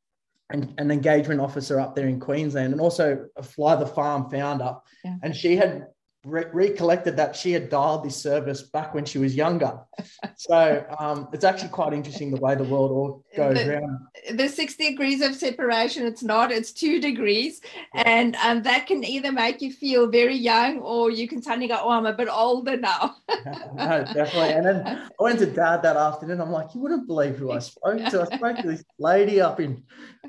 and 0.51 0.73
an 0.79 0.91
engagement 0.91 1.41
officer 1.41 1.79
up 1.79 1.95
there 1.95 2.09
in 2.09 2.19
Queensland, 2.19 2.73
and 2.73 2.81
also 2.81 3.27
a 3.37 3.43
Fly 3.43 3.77
the 3.77 3.87
Farm 3.87 4.31
founder. 4.31 4.77
Yeah. 5.05 5.17
And 5.23 5.37
she 5.37 5.57
had 5.57 5.89
re- 6.25 6.47
recollected 6.53 7.17
that 7.17 7.35
she 7.35 7.53
had 7.53 7.69
dialed 7.69 8.05
this 8.05 8.17
service 8.17 8.63
back 8.63 8.95
when 8.95 9.05
she 9.05 9.19
was 9.19 9.35
younger. 9.35 9.79
so 10.37 10.85
um, 10.99 11.29
it's 11.33 11.45
actually 11.45 11.71
quite 11.71 11.93
interesting 11.93 12.31
the 12.31 12.41
way 12.41 12.55
the 12.55 12.65
world 12.65 12.91
all 12.91 13.25
goes 13.37 13.57
the, 13.57 13.79
around. 13.79 13.99
The 14.33 14.49
six 14.49 14.77
degrees 14.77 15.21
of 15.23 15.35
separation, 15.35 16.07
it's 16.07 16.23
not, 16.23 16.53
it's 16.53 16.73
two 16.73 17.01
degrees. 17.01 17.61
Yeah. 17.95 18.03
And 18.07 18.37
um, 18.37 18.63
that 18.63 18.87
can 18.87 19.05
either 19.05 19.33
make 19.33 19.61
you 19.61 19.73
feel 19.73 20.09
very 20.09 20.37
young 20.37 20.79
or 20.81 21.11
you 21.11 21.29
can 21.29 21.43
suddenly 21.43 21.69
go, 21.69 21.79
oh, 21.81 21.91
I'm 21.91 22.07
a 22.07 22.13
bit 22.13 22.29
older 22.31 22.77
now. 22.77 23.17
no, 23.75 24.05
definitely. 24.15 24.53
And 24.53 24.67
then 24.67 24.87
I 24.87 25.23
went 25.23 25.39
to 25.41 25.47
dad 25.47 25.83
that 25.83 25.97
afternoon. 25.97 26.41
I'm 26.41 26.51
like, 26.51 26.75
you 26.75 26.81
wouldn't 26.81 27.07
believe 27.07 27.37
who 27.37 27.51
I 27.53 27.59
spoke 27.59 27.99
to. 28.11 28.23
I 28.31 28.37
spoke 28.37 28.57
to 28.59 28.69
this 28.69 28.85
lady 28.99 29.41
up 29.41 29.61
in 29.61 29.83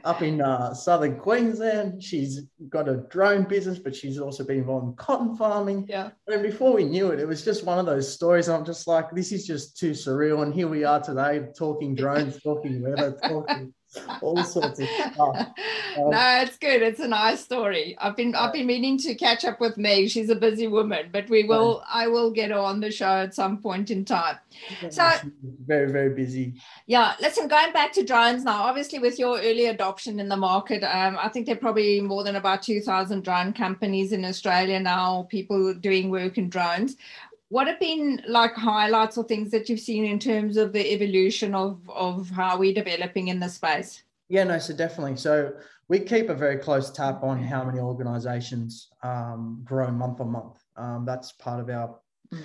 up 0.04 0.22
in 0.22 0.42
uh, 0.42 0.74
southern 0.74 1.18
Queensland. 1.18 2.04
She's 2.04 2.42
got 2.70 2.90
a 2.90 2.98
drone 3.10 3.44
business, 3.44 3.80
but 3.80 3.96
she's 3.96 4.18
also 4.18 4.44
been 4.44 4.58
involved 4.58 4.88
in 4.88 4.96
cotton 4.96 5.36
farming. 5.38 5.83
Yeah. 5.88 6.12
And 6.28 6.44
before 6.44 6.74
we 6.74 6.86
knew 6.86 7.12
it, 7.12 7.20
it 7.20 7.28
was 7.28 7.44
just 7.44 7.66
one 7.66 7.80
of 7.80 7.86
those 7.86 8.12
stories. 8.12 8.50
I'm 8.50 8.66
just 8.66 8.88
like, 8.88 9.12
this 9.12 9.32
is 9.32 9.46
just 9.46 9.78
too 9.78 9.92
surreal. 9.92 10.44
And 10.44 10.54
here 10.54 10.68
we 10.68 10.84
are 10.84 11.02
today 11.02 11.48
talking 11.58 11.96
drones, 11.96 12.42
talking 12.42 12.82
weather, 12.82 13.18
talking 13.24 13.74
all 14.22 14.44
sorts 14.44 14.80
of 14.80 14.88
stuff. 15.14 15.38
Um, 15.98 16.10
no, 16.10 16.40
it's 16.42 16.58
good. 16.58 16.82
It's 16.82 17.00
a 17.00 17.08
nice 17.08 17.44
story. 17.44 17.96
I've 18.00 18.16
been 18.16 18.36
I've 18.36 18.54
been 18.54 18.68
meaning 18.68 18.98
to 19.00 19.16
catch 19.16 19.46
up 19.46 19.60
with 19.60 19.78
Meg. 19.78 20.10
She's 20.10 20.30
a 20.30 20.36
busy 20.36 20.68
woman, 20.68 21.10
but 21.12 21.30
we 21.30 21.44
will. 21.44 21.84
I 21.88 22.08
will 22.08 22.32
get 22.32 22.52
her 22.52 22.58
on 22.58 22.80
the 22.80 22.92
show 22.92 23.06
at 23.06 23.34
some 23.34 23.58
point 23.58 23.92
in 23.92 24.06
time. 24.06 24.38
So 24.90 25.10
very 25.66 25.92
very 25.92 26.14
busy. 26.14 26.54
Yeah, 26.88 27.14
listen. 27.22 27.48
Going 27.48 27.74
back 27.74 27.94
to 27.94 28.04
drones 28.04 28.44
now, 28.44 28.64
obviously 28.64 29.00
with 29.00 29.20
your 29.20 29.38
early 29.40 29.66
adoption 29.66 30.20
in 30.20 30.30
the 30.30 30.38
market, 30.38 30.84
um, 30.84 31.18
I 31.20 31.30
think 31.30 31.46
there 31.46 31.56
are 31.56 31.60
probably 31.60 32.02
more 32.02 32.24
than 32.24 32.36
about 32.36 32.64
two 32.64 32.82
thousand 32.82 33.24
drone 33.24 33.54
companies 33.54 34.12
in 34.12 34.26
Australia 34.26 34.80
now. 34.80 35.28
People 35.30 35.74
doing 35.74 36.10
work 36.10 36.38
in 36.38 36.50
drones 36.50 36.96
what 37.54 37.68
have 37.68 37.80
been 37.80 38.20
like 38.28 38.56
highlights 38.56 39.16
or 39.16 39.24
things 39.24 39.52
that 39.52 39.70
you've 39.70 39.80
seen 39.80 40.06
in 40.06 40.18
terms 40.18 40.58
of 40.58 40.74
the 40.74 40.92
evolution 40.92 41.54
of 41.54 41.88
of 41.88 42.28
how 42.32 42.58
we're 42.58 42.74
developing 42.74 43.28
in 43.28 43.40
the 43.40 43.48
space? 43.48 44.02
Yeah 44.28 44.44
no 44.44 44.58
so 44.58 44.74
definitely. 44.74 45.18
So 45.18 45.54
we 45.88 46.00
keep 46.00 46.30
a 46.30 46.34
very 46.34 46.58
close 46.58 46.90
tap 46.90 47.22
on 47.22 47.44
how 47.44 47.64
many 47.64 47.78
organizations 47.78 48.90
um, 49.04 49.62
grow 49.64 49.92
month 49.92 50.20
on 50.20 50.32
month. 50.32 50.58
Um, 50.76 51.06
that's 51.06 51.34
part 51.34 51.60
of 51.60 51.70
our 51.70 52.00
mm. 52.34 52.42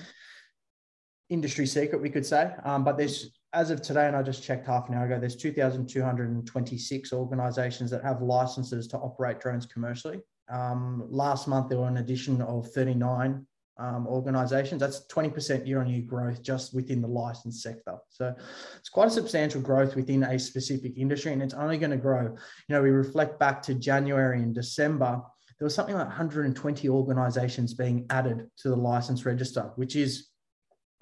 industry 1.31 1.67
secret 1.67 2.03
we 2.03 2.11
could 2.11 2.27
say. 2.27 2.53
Um, 2.65 2.85
but 2.85 2.99
there's 2.99 3.31
as 3.55 3.71
of 3.71 3.81
today 3.81 4.07
and 4.09 4.15
i 4.15 4.23
just 4.23 4.45
checked 4.45 4.67
half 4.67 4.91
an 4.91 4.95
hour 4.95 5.07
ago 5.07 5.19
there's 5.19 5.35
2226 5.35 7.15
organizations 7.15 7.91
that 7.91 8.05
have 8.05 8.21
licenses 8.21 8.87
to 8.89 8.99
operate 8.99 9.41
drones 9.41 9.65
commercially. 9.65 10.21
Um, 10.51 11.07
last 11.09 11.49
month 11.49 11.71
there 11.71 11.79
were 11.79 11.89
an 11.89 11.97
addition 11.97 12.43
of 12.43 12.71
39 12.73 13.47
um, 13.79 14.07
organizations. 14.07 14.81
That's 14.81 15.07
20% 15.07 15.67
year 15.67 15.81
on 15.81 15.89
year 15.89 16.03
growth 16.03 16.43
just 16.43 16.75
within 16.75 17.01
the 17.01 17.09
license 17.09 17.63
sector. 17.63 17.97
So 18.11 18.35
it's 18.79 18.89
quite 18.89 19.09
a 19.09 19.11
substantial 19.11 19.61
growth 19.61 19.97
within 19.97 20.23
a 20.25 20.39
specific 20.39 20.97
industry, 20.97 21.33
and 21.33 21.43
it's 21.43 21.55
only 21.55 21.79
going 21.79 21.93
to 21.93 21.97
grow. 21.97 22.23
You 22.23 22.37
know, 22.69 22.83
we 22.83 22.91
reflect 22.91 23.39
back 23.39 23.63
to 23.63 23.75
January 23.75 24.43
and 24.43 24.55
December, 24.55 25.23
there 25.59 25.67
was 25.67 25.75
something 25.75 25.97
like 25.97 26.07
120 26.07 26.89
organizations 26.89 27.75
being 27.75 28.07
added 28.11 28.49
to 28.59 28.69
the 28.69 28.77
license 28.77 29.27
register, 29.27 29.73
which 29.75 29.97
is, 29.97 30.29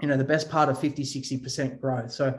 you 0.00 0.08
know, 0.08 0.16
the 0.16 0.24
best 0.24 0.50
part 0.50 0.70
of 0.70 0.80
50, 0.80 1.02
60% 1.02 1.78
growth. 1.78 2.10
So 2.10 2.38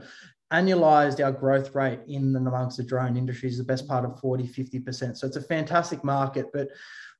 annualized 0.51 1.24
our 1.24 1.32
growth 1.32 1.75
rate 1.75 2.00
in 2.08 2.36
and 2.36 2.48
amongst 2.48 2.77
the 2.77 2.84
drone 2.84 3.17
industry 3.17 3.50
is 3.50 3.58
the 3.58 3.63
best 3.63 3.88
part 3.88 4.06
of 4.06 4.17
40 4.22 4.48
50% 4.48 5.17
so 5.17 5.27
it's 5.27 5.36
a 5.36 5.41
fantastic 5.41 6.06
market 6.06 6.46
but 6.53 6.70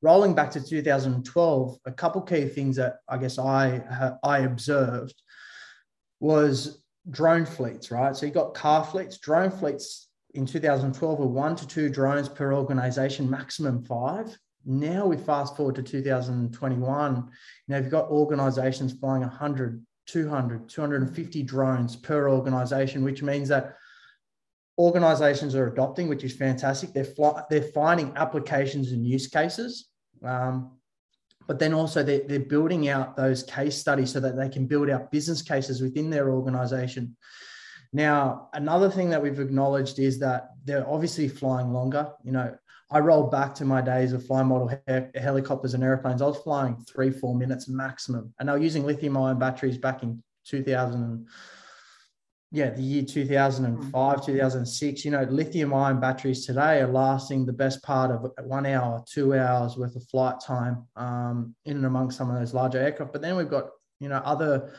rolling 0.02 0.34
back 0.34 0.52
to 0.52 0.62
2012, 0.62 1.78
a 1.86 1.92
couple 1.92 2.22
key 2.22 2.46
things 2.46 2.76
that 2.76 2.98
I 3.08 3.18
guess 3.18 3.40
I 3.40 4.14
I 4.24 4.40
observed 4.40 5.16
was 6.20 6.84
drone 7.10 7.46
fleets, 7.46 7.92
right? 7.92 8.16
So 8.16 8.26
you 8.26 8.32
got 8.32 8.54
car 8.54 8.84
fleets, 8.84 9.18
drone 9.18 9.52
fleets 9.52 10.10
in 10.34 10.46
2012 10.46 11.20
were 11.20 11.28
one 11.28 11.56
to 11.56 11.68
two 11.68 11.90
drones 11.90 12.30
per 12.30 12.54
organization, 12.54 13.30
maximum 13.30 13.84
five. 13.84 14.38
Now 14.66 15.06
we 15.06 15.18
fast 15.18 15.56
forward 15.56 15.76
to 15.76 15.84
2021, 15.84 17.16
you 17.16 17.24
know, 17.68 17.78
you've 17.78 17.90
got 17.90 18.10
organizations 18.10 18.94
flying 18.94 19.22
100, 19.22 19.86
200, 20.08 20.70
250 20.70 21.44
drones 21.44 21.96
per 21.96 22.30
organization, 22.30 23.04
which 23.04 23.24
means 23.24 23.48
that 23.48 23.78
organizations 24.78 25.56
are 25.56 25.68
adopting, 25.68 26.08
which 26.08 26.24
is 26.24 26.36
fantastic. 26.36 26.94
They're, 26.94 27.04
fly, 27.04 27.44
they're 27.50 27.62
finding 27.62 28.14
applications 28.16 28.92
and 28.92 29.06
use 29.06 29.28
cases. 29.28 29.90
Um, 30.24 30.78
but 31.48 31.60
then 31.60 31.74
also 31.74 32.04
they're, 32.04 32.28
they're 32.28 32.40
building 32.40 32.90
out 32.90 33.16
those 33.16 33.44
case 33.44 33.78
studies 33.78 34.12
so 34.12 34.20
that 34.20 34.38
they 34.38 34.50
can 34.50 34.68
build 34.68 34.90
out 34.90 35.12
business 35.12 35.42
cases 35.42 35.82
within 35.82 36.10
their 36.10 36.30
organization. 36.30 37.16
Now, 37.94 38.50
another 38.54 38.90
thing 38.90 39.10
that 39.12 39.24
we've 39.24 39.40
acknowledged 39.40 39.98
is 39.98 40.20
that 40.20 40.50
they're 40.66 40.88
obviously 40.88 41.30
flying 41.30 41.72
longer. 41.72 42.12
You 42.24 42.34
know, 42.34 42.56
I 42.92 43.00
roll 43.00 43.28
back 43.28 43.56
to 43.56 43.66
my 43.66 43.82
days 43.82 44.14
of 44.14 44.26
flying 44.26 44.48
model 44.48 44.68
he- 44.68 45.20
helicopters 45.20 45.74
and 45.74 45.84
airplanes. 45.84 46.22
I 46.22 46.26
was 46.26 46.38
flying 46.38 46.78
three, 46.88 47.12
four 47.12 47.36
minutes 47.36 47.70
maximum, 47.70 48.34
and 48.40 48.50
I 48.50 48.54
was 48.54 48.64
using 48.64 48.86
lithium 48.86 49.18
ion 49.18 49.40
batteries 49.40 49.78
back 49.78 50.04
in 50.04 50.22
2000 50.46 51.28
yeah, 52.52 52.70
the 52.70 52.82
year 52.82 53.04
2005, 53.04 54.26
2006, 54.26 55.04
you 55.04 55.12
know, 55.12 55.24
lithium 55.24 55.74
ion 55.74 56.00
batteries 56.00 56.46
today 56.46 56.80
are 56.80 56.88
lasting 56.88 57.46
the 57.46 57.52
best 57.52 57.84
part 57.84 58.10
of 58.10 58.32
one 58.46 58.66
hour, 58.66 59.04
two 59.06 59.36
hours 59.36 59.76
worth 59.76 59.96
of 59.98 60.04
flight 60.08 60.36
time 60.40 60.86
um, 60.96 61.54
in 61.66 61.78
and 61.78 61.86
among 61.86 62.10
some 62.10 62.30
of 62.30 62.40
those 62.40 62.54
larger 62.54 62.80
aircraft. 62.80 63.12
But 63.12 63.22
then 63.22 63.36
we've 63.36 63.50
got, 63.50 63.70
you 64.00 64.08
know, 64.08 64.22
other 64.24 64.74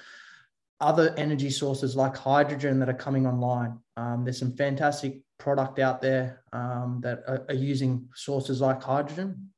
other 0.80 1.12
energy 1.16 1.50
sources 1.50 1.96
like 1.96 2.16
hydrogen 2.16 2.78
that 2.78 2.88
are 2.88 2.94
coming 2.94 3.26
online. 3.26 3.78
Um, 3.96 4.24
there's 4.24 4.38
some 4.38 4.56
fantastic 4.56 5.22
product 5.36 5.80
out 5.80 6.00
there 6.00 6.42
um, 6.52 7.00
that 7.02 7.24
are, 7.26 7.44
are 7.48 7.54
using 7.54 8.08
sources 8.14 8.60
like 8.60 8.82
hydrogen. 8.82 9.50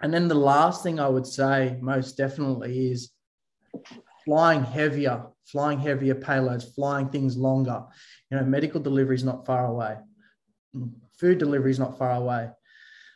And 0.00 0.12
then 0.12 0.28
the 0.28 0.34
last 0.34 0.82
thing 0.82 0.98
I 0.98 1.08
would 1.08 1.26
say 1.26 1.78
most 1.80 2.16
definitely 2.16 2.90
is 2.90 3.12
flying 4.26 4.64
heavier, 4.64 5.24
flying 5.46 5.78
heavier 5.78 6.14
payloads, 6.14 6.74
flying 6.74 7.08
things 7.08 7.38
longer. 7.38 7.82
You 8.30 8.36
know, 8.36 8.44
medical 8.44 8.80
delivery 8.80 9.14
is 9.14 9.24
not 9.24 9.46
far 9.46 9.66
away. 9.66 9.96
Food 11.18 11.38
delivery 11.38 11.70
is 11.70 11.78
not 11.78 11.96
far 11.96 12.10
away. 12.10 12.50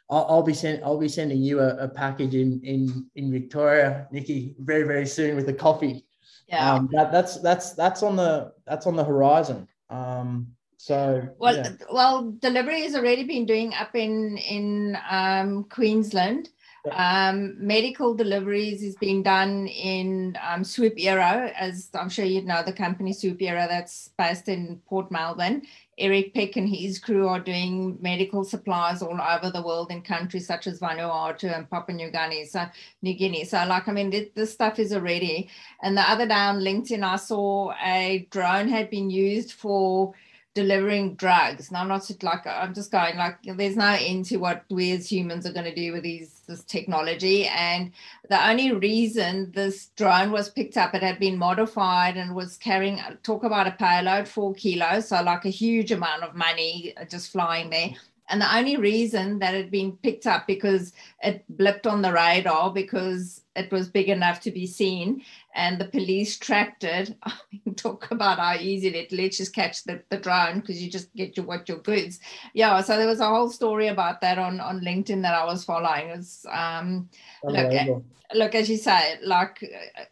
I'll, 0.09 0.26
I'll 0.29 0.43
be 0.43 0.55
sending 0.55 0.83
I'll 0.83 0.99
be 0.99 1.09
sending 1.09 1.43
you 1.43 1.61
a, 1.61 1.76
a, 1.76 1.88
package 1.88 2.35
in 2.35 2.61
in 2.64 3.11
in 3.14 3.31
Victoria, 3.31 4.09
Nikki, 4.11 4.55
very 4.59 4.85
very 4.85 5.07
soon 5.07 5.37
with 5.37 5.49
a 5.49 5.52
coffee. 5.52 6.07
Yeah, 6.49 6.75
um, 6.75 6.88
that, 6.93 7.12
that's 7.12 7.40
that's 7.40 7.75
that's 7.75 8.02
on 8.02 8.17
the 8.17 8.52
that's 8.67 8.87
on 8.87 8.97
the 8.97 9.05
horizon. 9.05 9.69
Um, 9.88 10.49
so 10.79 11.29
well, 11.38 11.57
yeah. 11.57 11.73
well, 11.93 12.33
delivery 12.38 12.83
has 12.83 12.95
already 12.95 13.25
been 13.25 13.47
doing 13.47 13.75
up 13.75 13.95
in 13.95 14.37
in 14.38 14.97
um, 15.09 15.64
Queensland. 15.64 16.49
Um, 16.92 17.56
medical 17.58 18.14
deliveries 18.14 18.82
is 18.82 18.96
being 18.96 19.22
done 19.22 19.66
in 19.66 20.38
um, 20.42 20.64
Swoop 20.64 20.94
Aero, 20.96 21.50
as 21.54 21.90
I'm 21.94 22.08
sure 22.08 22.25
you 22.25 22.42
know 22.42 22.62
the 22.64 22.72
company 22.72 23.12
Swoop 23.12 23.42
Aero 23.42 23.66
that's 23.68 24.08
based 24.16 24.49
in 24.49 24.80
Port 24.88 25.10
Melbourne. 25.10 25.62
Eric 25.99 26.32
Peck 26.32 26.56
and 26.56 26.66
his 26.66 26.99
crew 26.99 27.28
are 27.28 27.40
doing 27.40 27.99
medical 28.00 28.42
supplies 28.42 29.02
all 29.02 29.20
over 29.20 29.50
the 29.50 29.62
world 29.62 29.90
in 29.90 30.00
countries 30.00 30.46
such 30.46 30.66
as 30.66 30.80
Vanuatu 30.80 31.54
and 31.54 31.68
Papua 31.68 31.94
New 31.94 32.10
Guinea. 32.10 32.46
So, 32.46 32.64
New 33.02 33.14
Guinea. 33.14 33.44
So, 33.44 33.62
like, 33.66 33.87
I 33.87 33.92
mean, 33.92 34.08
this, 34.08 34.28
this 34.34 34.52
stuff 34.52 34.78
is 34.78 34.94
already. 34.94 35.50
And 35.82 35.94
the 35.94 36.10
other 36.10 36.26
day 36.26 36.32
on 36.32 36.60
LinkedIn, 36.60 37.04
I 37.04 37.16
saw 37.16 37.72
a 37.84 38.26
drone 38.30 38.68
had 38.68 38.88
been 38.88 39.10
used 39.10 39.52
for 39.52 40.14
delivering 40.54 41.14
drugs. 41.14 41.69
And 41.69 41.76
I'm 41.76 41.88
not 41.88 42.11
like 42.23 42.47
I'm 42.47 42.75
just 42.75 42.90
going 42.90 43.16
like 43.16 43.38
there's 43.45 43.76
no 43.76 43.97
end 43.99 44.25
to 44.26 44.38
what 44.38 44.64
we 44.69 44.92
as 44.92 45.11
humans 45.11 45.47
are 45.47 45.52
going 45.52 45.66
to 45.66 45.75
do 45.75 45.92
with 45.92 46.02
these 46.02 46.40
this 46.49 46.64
technology. 46.64 47.47
And 47.47 47.92
the 48.28 48.49
only 48.49 48.73
reason 48.73 49.52
this 49.52 49.87
drone 49.97 50.33
was 50.33 50.50
picked 50.50 50.76
up, 50.76 50.95
it 50.95 51.02
had 51.02 51.19
been 51.19 51.38
modified 51.38 52.16
and 52.16 52.35
was 52.35 52.57
carrying 52.57 53.00
talk 53.23 53.45
about 53.45 53.69
a 53.69 53.73
payload 53.73 54.26
four 54.26 54.54
kilos, 54.54 55.09
so 55.09 55.23
like 55.23 55.45
a 55.45 55.50
huge 55.50 55.92
amount 55.92 56.25
of 56.25 56.35
money 56.35 56.95
uh, 56.97 57.04
just 57.04 57.30
flying 57.30 57.71
there. 57.71 57.90
And 58.28 58.40
the 58.40 58.57
only 58.57 58.76
reason 58.76 59.40
that 59.40 59.54
it 59.54 59.62
had 59.64 59.71
been 59.73 59.92
picked 59.92 60.26
up 60.26 60.47
because 60.47 60.92
it 61.23 61.45
blipped 61.57 61.90
on 61.90 62.00
the 62.00 62.12
radar 62.12 62.73
because 62.73 63.39
it 63.57 63.71
was 63.73 63.88
big 63.88 64.09
enough 64.09 64.40
to 64.40 64.50
be 64.50 64.66
seen 64.66 65.23
and 65.54 65.78
the 65.78 65.87
police 65.87 66.38
tracked 66.38 66.85
it. 66.85 67.16
I 67.23 67.33
mean, 67.52 67.75
talk 67.75 68.11
about 68.11 68.38
how 68.38 68.54
easy 68.54 68.88
it 68.88 69.12
let's 69.12 69.38
just 69.38 69.54
catch 69.54 69.85
the, 69.85 70.02
the 70.09 70.19
drone 70.19 70.61
because 70.61 70.83
you 70.83 70.90
just 70.90 71.14
get 71.14 71.37
your 71.37 71.47
what 71.47 71.69
your 71.69 71.78
goods. 71.78 72.21
Yeah, 72.54 72.80
so 72.80 72.97
there 72.97 73.07
was 73.07 73.21
a 73.21 73.28
whole 73.28 73.50
story 73.50 73.88
about 73.88 74.21
that 74.21 74.38
on, 74.38 74.61
on 74.61 74.80
LinkedIn 74.80 75.23
that 75.23 75.35
I 75.35 75.45
was 75.45 75.64
following. 75.64 76.11
It 76.11 76.16
was 76.19 76.47
um 76.50 77.09
look, 77.45 78.02
look 78.35 78.54
as 78.54 78.71
you 78.71 78.76
say, 78.76 79.19
like 79.25 79.64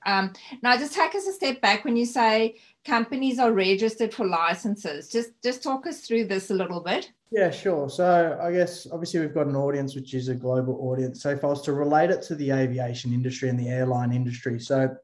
um 0.04 0.32
now 0.62 0.76
just 0.76 0.94
take 0.94 1.14
us 1.14 1.26
a 1.26 1.32
step 1.32 1.60
back 1.60 1.84
when 1.84 1.96
you 1.96 2.06
say 2.06 2.56
companies 2.88 3.38
are 3.38 3.52
registered 3.52 4.12
for 4.12 4.26
licenses. 4.26 5.08
Just 5.08 5.30
just 5.42 5.62
talk 5.62 5.86
us 5.86 6.00
through 6.00 6.24
this 6.24 6.50
a 6.50 6.54
little 6.54 6.80
bit. 6.80 7.12
Yeah, 7.30 7.50
sure. 7.50 7.90
So 7.90 8.38
I 8.42 8.50
guess 8.52 8.86
obviously 8.90 9.20
we've 9.20 9.34
got 9.34 9.46
an 9.46 9.56
audience 9.56 9.94
which 9.94 10.14
is 10.14 10.28
a 10.28 10.34
global 10.34 10.74
audience. 10.80 11.22
So 11.22 11.28
if 11.30 11.44
I 11.44 11.48
was 11.48 11.62
to 11.62 11.74
relate 11.74 12.10
it 12.10 12.22
to 12.22 12.34
the 12.34 12.50
aviation 12.50 13.12
industry 13.12 13.50
and 13.50 13.60
the 13.60 13.68
airline 13.68 14.12
industry, 14.12 14.58
so 14.58 14.96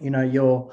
you 0.00 0.10
know 0.10 0.22
your 0.22 0.72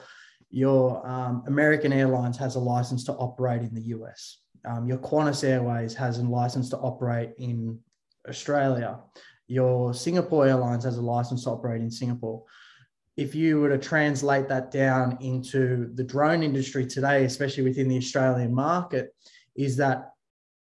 your 0.49 1.07
um, 1.07 1.43
American 1.47 1.93
Airlines 1.93 2.37
has 2.37 2.55
a 2.55 2.59
license 2.59 3.05
to 3.05 3.13
operate 3.13 3.61
in 3.61 3.73
the 3.73 3.85
US. 3.95 4.39
Um, 4.65 4.85
your 4.87 4.97
Qantas 4.97 5.43
Airways 5.43 5.95
has 5.95 6.19
a 6.19 6.23
license 6.23 6.69
to 6.69 6.77
operate 6.77 7.31
in 7.37 7.79
Australia. 8.27 8.99
Your 9.47 9.93
Singapore 9.93 10.45
Airlines 10.45 10.83
has 10.83 10.97
a 10.97 11.01
license 11.01 11.45
to 11.45 11.51
operate 11.51 11.81
in 11.81 11.89
Singapore. 11.89 12.43
If 13.17 13.35
you 13.35 13.59
were 13.59 13.69
to 13.69 13.77
translate 13.77 14.47
that 14.47 14.71
down 14.71 15.17
into 15.21 15.91
the 15.93 16.03
drone 16.03 16.43
industry 16.43 16.85
today, 16.85 17.25
especially 17.25 17.63
within 17.63 17.87
the 17.87 17.97
Australian 17.97 18.53
market, 18.53 19.13
is 19.55 19.75
that 19.77 20.11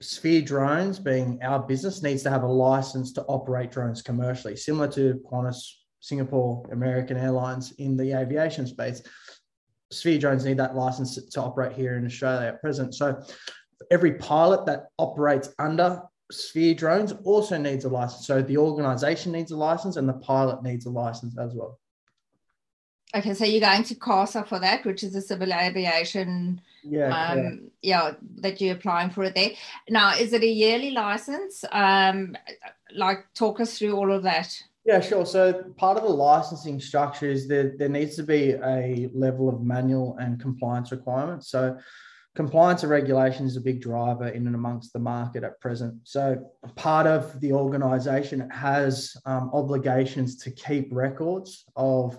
Sphere 0.03 0.43
Drones, 0.43 0.99
being 0.99 1.43
our 1.43 1.61
business, 1.61 2.03
needs 2.03 2.23
to 2.25 2.31
have 2.31 2.43
a 2.43 2.49
license 2.49 3.13
to 3.15 3.23
operate 3.23 3.71
drones 3.71 4.03
commercially, 4.03 4.57
similar 4.57 4.89
to 4.89 5.23
Qantas, 5.31 5.63
Singapore, 6.01 6.69
American 6.73 7.17
Airlines 7.17 7.73
in 7.79 7.97
the 7.97 8.13
aviation 8.13 8.67
space. 8.67 9.03
Sphere 9.91 10.19
Drones 10.19 10.45
need 10.45 10.59
that 10.59 10.77
license 10.77 11.15
to 11.15 11.41
operate 11.41 11.73
here 11.73 11.97
in 11.97 12.05
Australia 12.05 12.49
at 12.49 12.61
present. 12.61 12.95
So 12.95 13.23
every 13.91 14.15
pilot 14.15 14.67
that 14.67 14.89
operates 14.99 15.55
under 15.59 16.03
Sphere 16.31 16.75
Drones 16.75 17.13
also 17.25 17.57
needs 17.57 17.85
a 17.85 17.89
license. 17.89 18.27
So 18.27 18.43
the 18.43 18.59
organization 18.59 19.33
needs 19.33 19.53
a 19.53 19.57
license 19.57 19.97
and 19.97 20.09
the 20.09 20.15
pilot 20.15 20.63
needs 20.63 20.85
a 20.85 20.91
license 20.91 21.39
as 21.39 21.55
well. 21.55 21.79
Okay, 23.15 23.35
so 23.35 23.45
you're 23.45 23.61
going 23.61 23.85
to 23.85 23.95
CASA 23.95 24.45
for 24.45 24.59
that, 24.59 24.85
which 24.85 25.05
is 25.05 25.13
the 25.13 25.21
civil 25.21 25.53
aviation 25.53 26.61
yeah, 26.83 27.33
um, 27.33 27.71
yeah, 27.81 28.13
that 28.39 28.61
you're 28.61 28.75
applying 28.75 29.11
for 29.11 29.25
it 29.25 29.35
there. 29.35 29.51
Now, 29.89 30.15
is 30.15 30.33
it 30.33 30.43
a 30.43 30.47
yearly 30.47 30.91
license? 30.91 31.65
Um, 31.71 32.37
like, 32.95 33.27
talk 33.35 33.61
us 33.61 33.79
through 33.79 33.97
all 33.97 34.13
of 34.13 34.25
that. 34.25 34.61
Yeah, 34.85 35.01
sure. 35.01 35.25
So 35.25 35.65
part 35.77 35.97
of 35.97 36.03
the 36.03 36.11
licensing 36.11 36.81
structure 36.81 37.31
is 37.31 37.49
that 37.49 37.79
there 37.79 37.89
needs 37.89 38.17
to 38.17 38.23
be 38.23 38.51
a 38.51 39.09
level 39.15 39.49
of 39.49 39.63
manual 39.63 40.17
and 40.19 40.39
compliance 40.39 40.93
requirements. 40.93 41.49
So 41.49 41.79
compliance 42.35 42.83
and 42.83 42.91
regulation 42.91 43.47
is 43.47 43.57
a 43.57 43.63
big 43.63 43.81
driver 43.81 44.29
in 44.29 44.47
and 44.47 44.55
amongst 44.55 44.93
the 44.93 44.99
market 44.99 45.43
at 45.43 45.59
present. 45.61 46.01
So 46.03 46.51
part 46.75 47.07
of 47.07 47.41
the 47.41 47.53
organisation 47.53 48.51
has 48.51 49.17
um, 49.25 49.51
obligations 49.55 50.37
to 50.39 50.51
keep 50.51 50.89
records 50.91 51.65
of 51.77 52.19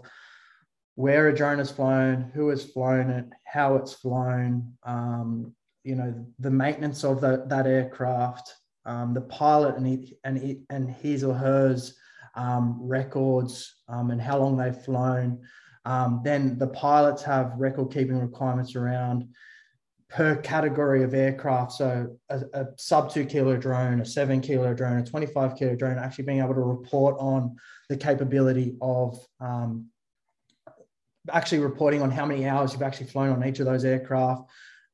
where 0.96 1.28
a 1.28 1.36
drone 1.36 1.60
has 1.60 1.72
flown, 1.72 2.32
who 2.34 2.50
has 2.50 2.64
flown 2.64 3.10
it, 3.10 3.26
how 3.44 3.76
it's 3.76 3.94
flown, 3.94 4.74
um, 4.84 5.54
you 5.84 5.96
know, 5.96 6.26
the 6.40 6.50
maintenance 6.50 7.04
of 7.04 7.22
the, 7.22 7.46
that 7.48 7.68
aircraft, 7.68 8.54
um, 8.86 9.14
the 9.14 9.22
pilot 9.22 9.76
and, 9.76 9.86
he, 9.86 10.18
and, 10.24 10.38
he, 10.38 10.62
and 10.70 10.90
his 10.90 11.24
or 11.24 11.34
hers 11.34 11.96
um, 12.36 12.78
records 12.82 13.76
um, 13.88 14.12
and 14.12 14.22
how 14.22 14.38
long 14.38 14.58
they've 14.58 14.84
flown. 14.84 15.42
Um, 15.86 16.22
then 16.24 16.58
the 16.58 16.68
pilots 16.68 17.24
have 17.24 17.54
record 17.58 17.92
keeping 17.92 18.20
requirements 18.20 18.76
around 18.76 19.28
per 20.10 20.36
category 20.38 21.04
of 21.04 21.14
aircraft. 21.14 21.74
So 21.74 22.18
a, 22.30 22.42
a, 22.54 22.66
sub 22.78 23.12
two 23.12 23.26
kilo 23.26 23.58
drone, 23.58 24.02
a 24.02 24.06
seven 24.06 24.40
kilo 24.40 24.74
drone, 24.74 25.00
a 25.00 25.06
25 25.06 25.58
kilo 25.58 25.76
drone, 25.76 25.98
actually 25.98 26.26
being 26.26 26.40
able 26.40 26.54
to 26.54 26.62
report 26.62 27.18
on 27.20 27.56
the 27.90 27.98
capability 27.98 28.76
of 28.82 29.20
um, 29.40 29.90
actually 31.32 31.60
reporting 31.60 32.02
on 32.02 32.12
how 32.12 32.26
many 32.26 32.48
hours 32.48 32.74
you've 32.74 32.82
actually 32.82 33.08
flown 33.08 33.30
on 33.30 33.48
each 33.48 33.60
of 33.60 33.66
those 33.66 33.86
aircraft. 33.86 34.44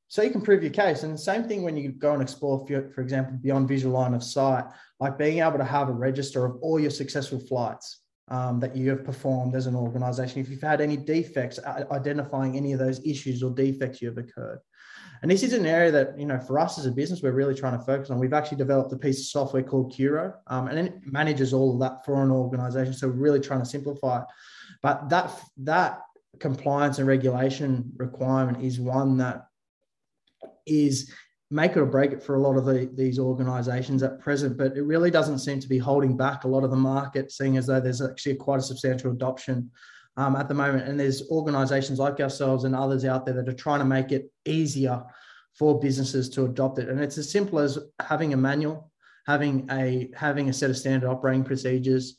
So 0.07 0.21
you 0.21 0.29
can 0.29 0.41
prove 0.41 0.61
your 0.61 0.71
case. 0.71 1.03
And 1.03 1.13
the 1.13 1.17
same 1.17 1.45
thing 1.45 1.63
when 1.63 1.77
you 1.77 1.93
go 1.93 2.13
and 2.13 2.21
explore, 2.21 2.67
for, 2.67 3.01
example, 3.01 3.37
beyond 3.41 3.69
visual 3.69 3.93
line 3.93 4.13
of 4.13 4.23
sight, 4.23 4.65
like 4.99 5.17
being 5.17 5.39
able 5.39 5.57
to 5.57 5.63
have 5.63 5.87
a 5.87 5.93
register 5.93 6.45
of 6.45 6.57
all 6.61 6.79
your 6.79 6.91
successful 6.91 7.39
flights 7.39 8.01
um, 8.27 8.59
that 8.59 8.75
you 8.75 8.89
have 8.89 9.05
performed 9.05 9.55
as 9.55 9.67
an 9.67 9.75
organization. 9.75 10.41
If 10.41 10.49
you've 10.49 10.61
had 10.61 10.81
any 10.81 10.97
defects, 10.97 11.59
identifying 11.65 12.57
any 12.57 12.73
of 12.73 12.79
those 12.79 12.99
issues 13.05 13.41
or 13.41 13.51
defects 13.51 14.01
you 14.01 14.09
have 14.09 14.17
occurred. 14.17 14.59
And 15.21 15.29
this 15.29 15.43
is 15.43 15.53
an 15.53 15.65
area 15.65 15.91
that, 15.91 16.17
you 16.19 16.25
know, 16.25 16.39
for 16.39 16.59
us 16.59 16.79
as 16.79 16.87
a 16.87 16.91
business, 16.91 17.21
we're 17.21 17.31
really 17.31 17.53
trying 17.53 17.77
to 17.77 17.85
focus 17.85 18.09
on. 18.09 18.19
We've 18.19 18.33
actually 18.33 18.57
developed 18.57 18.91
a 18.91 18.97
piece 18.97 19.19
of 19.19 19.25
software 19.27 19.61
called 19.61 19.93
Curo, 19.93 20.33
um, 20.47 20.67
and 20.67 20.79
it 20.79 20.93
manages 21.05 21.53
all 21.53 21.73
of 21.73 21.79
that 21.81 22.03
for 22.03 22.23
an 22.23 22.31
organization. 22.31 22.93
So 22.93 23.07
we're 23.07 23.13
really 23.13 23.39
trying 23.39 23.59
to 23.59 23.65
simplify 23.65 24.21
it. 24.21 24.25
But 24.81 25.09
that 25.09 25.39
that 25.57 26.01
compliance 26.39 26.97
and 26.97 27.07
regulation 27.07 27.91
requirement 27.97 28.63
is 28.63 28.79
one 28.79 29.17
that 29.17 29.47
is 30.65 31.11
make 31.51 31.71
it 31.71 31.77
or 31.79 31.85
break 31.85 32.11
it 32.11 32.23
for 32.23 32.35
a 32.35 32.39
lot 32.39 32.57
of 32.57 32.65
the, 32.65 32.89
these 32.95 33.19
organizations 33.19 34.01
at 34.01 34.19
present, 34.19 34.57
but 34.57 34.77
it 34.77 34.83
really 34.83 35.11
doesn't 35.11 35.39
seem 35.39 35.59
to 35.59 35.67
be 35.67 35.77
holding 35.77 36.15
back 36.15 36.43
a 36.43 36.47
lot 36.47 36.63
of 36.63 36.71
the 36.71 36.77
market, 36.77 37.31
seeing 37.31 37.57
as 37.57 37.67
though 37.67 37.81
there's 37.81 38.01
actually 38.01 38.35
quite 38.35 38.59
a 38.59 38.63
substantial 38.63 39.11
adoption 39.11 39.69
um, 40.15 40.37
at 40.37 40.47
the 40.47 40.53
moment. 40.53 40.87
And 40.87 40.97
there's 40.97 41.29
organizations 41.29 41.99
like 41.99 42.21
ourselves 42.21 42.63
and 42.63 42.73
others 42.73 43.03
out 43.03 43.25
there 43.25 43.35
that 43.35 43.49
are 43.49 43.53
trying 43.53 43.79
to 43.79 43.85
make 43.85 44.13
it 44.13 44.31
easier 44.45 45.03
for 45.57 45.79
businesses 45.79 46.29
to 46.29 46.45
adopt 46.45 46.79
it. 46.79 46.87
And 46.87 47.01
it's 47.01 47.17
as 47.17 47.29
simple 47.29 47.59
as 47.59 47.77
having 47.99 48.33
a 48.33 48.37
manual, 48.37 48.89
having 49.27 49.67
a 49.69 50.09
having 50.15 50.47
a 50.47 50.53
set 50.53 50.69
of 50.69 50.77
standard 50.77 51.09
operating 51.09 51.43
procedures, 51.43 52.17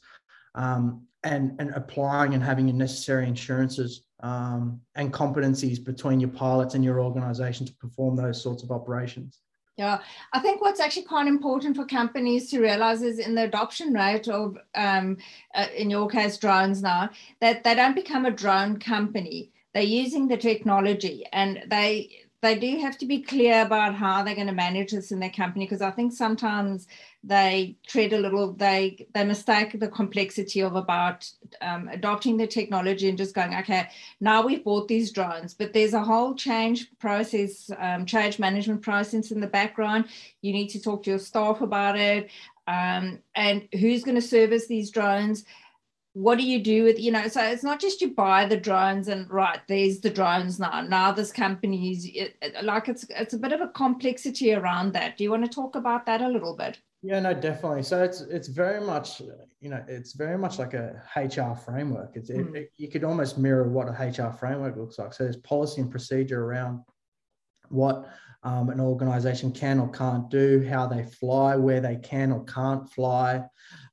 um, 0.55 1.07
and, 1.25 1.55
and 1.59 1.71
applying 1.75 2.35
and 2.35 2.43
having 2.43 2.69
your 2.69 2.77
necessary 2.77 3.27
insurances 3.27 4.03
um, 4.23 4.81
and 4.95 5.13
competencies 5.13 5.85
between 5.85 6.21
your 6.21 6.31
pilots 6.31 6.75
and 6.75 6.85
your 6.85 7.01
organization 7.01 7.67
to 7.67 7.73
perform 7.75 8.17
those 8.17 8.43
sorts 8.43 8.63
of 8.63 8.71
operations. 8.71 9.41
Yeah, 9.77 10.01
I 10.35 10.41
think 10.41 10.61
what's 10.61 10.81
actually 10.81 11.05
quite 11.05 11.27
important 11.27 11.77
for 11.77 11.87
companies 11.87 12.51
to 12.51 12.61
realize 12.61 13.01
is 13.03 13.19
in 13.19 13.35
the 13.35 13.45
adoption 13.45 13.95
rate 13.95 14.29
of, 14.29 14.59
um, 14.75 15.17
uh, 15.55 15.67
in 15.75 15.89
your 15.89 16.09
case, 16.09 16.37
drones 16.37 16.83
now, 16.83 17.11
that 17.41 17.65
they 17.65 17.75
don't 17.75 17.95
become 17.95 18.27
a 18.27 18.31
drone 18.31 18.79
company. 18.79 19.51
They're 19.73 19.83
using 19.83 20.29
the 20.29 20.37
technology 20.37 21.25
and 21.33 21.65
they 21.69 22.27
they 22.43 22.59
do 22.59 22.79
have 22.79 22.99
to 22.99 23.07
be 23.07 23.23
clear 23.23 23.63
about 23.63 23.95
how 23.95 24.23
they're 24.23 24.35
going 24.35 24.49
to 24.49 24.53
manage 24.53 24.91
this 24.91 25.13
in 25.13 25.21
their 25.21 25.31
company 25.31 25.65
because 25.65 25.81
I 25.81 25.93
think 25.93 26.13
sometimes 26.13 26.89
they 27.23 27.77
tread 27.87 28.13
a 28.13 28.19
little 28.19 28.53
they 28.53 29.07
they 29.15 29.25
mistake 29.25 29.79
the 29.79 29.87
complexity 29.87 30.61
of 30.61 30.75
about 30.75 31.31
um, 31.61 31.89
adopting 31.89 32.37
the 32.37 32.49
technology 32.49 33.09
and 33.09 33.17
just 33.17 33.33
going 33.33 33.55
okay 33.55 33.89
now 34.21 34.45
we've 34.45 34.65
bought 34.65 34.89
these 34.89 35.13
drones. 35.13 35.55
But 35.55 35.73
there's 35.73 35.95
a 35.95 36.03
whole 36.03 36.35
change 36.35 36.91
process 36.99 37.71
um, 37.79 38.05
change 38.07 38.41
management 38.41 38.83
process 38.83 39.31
in 39.31 39.41
the 39.41 39.47
background. 39.47 40.07
You 40.41 40.53
need 40.53 40.69
to 40.71 40.83
talk 40.83 41.05
to 41.05 41.11
your 41.11 41.21
staff 41.21 41.61
about 41.61 41.97
it 41.97 42.29
um, 42.67 43.21
and 43.35 43.69
who's 43.73 44.03
going 44.03 44.15
to 44.17 44.23
service 44.23 44.67
these 44.67 44.91
drones 44.91 45.45
what 46.15 46.37
do 46.37 46.45
you 46.45 46.63
do 46.63 46.85
with 46.85 46.99
you 46.99 47.11
know 47.11 47.27
so 47.27 47.43
it's 47.43 47.63
not 47.63 47.81
just 47.81 48.01
you 48.03 48.15
buy 48.15 48.45
the 48.45 48.57
drones 48.57 49.09
and 49.09 49.31
right 49.31 49.61
there's 49.67 50.01
the 50.01 50.11
drones 50.11 50.59
now 50.59 50.83
now 50.83 51.11
this 51.11 51.33
company's 51.33 52.05
it, 52.15 52.37
like 52.63 52.89
it's 52.89 53.07
it's 53.11 53.33
a 53.33 53.39
bit 53.39 53.53
of 53.53 53.63
a 53.63 53.69
complexity 53.69 54.53
around 54.53 54.93
that 54.93 55.17
do 55.17 55.25
you 55.25 55.31
want 55.31 55.45
to 55.45 55.51
talk 55.51 55.75
about 55.75 56.05
that 56.05 56.21
a 56.21 56.29
little 56.29 56.55
bit 56.55 56.79
yeah 57.03 57.19
no 57.19 57.33
definitely 57.33 57.83
so 57.83 58.03
it's 58.03 58.21
it's 58.23 58.49
very 58.49 58.81
much 58.81 59.23
you 59.61 59.71
know 59.71 59.83
it's 59.89 60.13
very 60.13 60.37
much 60.37 60.59
like 60.59 60.75
a 60.75 61.03
hr 61.17 61.55
framework 61.55 62.11
it's 62.15 62.31
mm. 62.31 62.55
it, 62.55 62.57
it, 62.57 62.73
you 62.77 62.89
could 62.89 63.05
almost 63.05 63.39
mirror 63.39 63.69
what 63.69 63.89
a 63.89 63.93
hr 63.93 64.31
framework 64.33 64.77
looks 64.77 64.99
like 64.99 65.15
so 65.15 65.25
there's 65.25 65.37
policy 65.37 65.81
and 65.81 65.91
procedure 65.91 66.45
around 66.45 66.81
what 67.71 68.07
um, 68.45 68.71
an 68.71 68.81
organization 68.81 69.53
can 69.53 69.79
or 69.79 69.89
can't 69.89 70.29
do, 70.29 70.67
how 70.69 70.87
they 70.87 71.05
fly, 71.05 71.57
where 71.57 71.81
they 71.81 71.97
can 71.97 72.33
or 72.33 72.45
can't 72.45 72.91
fly. 72.91 73.45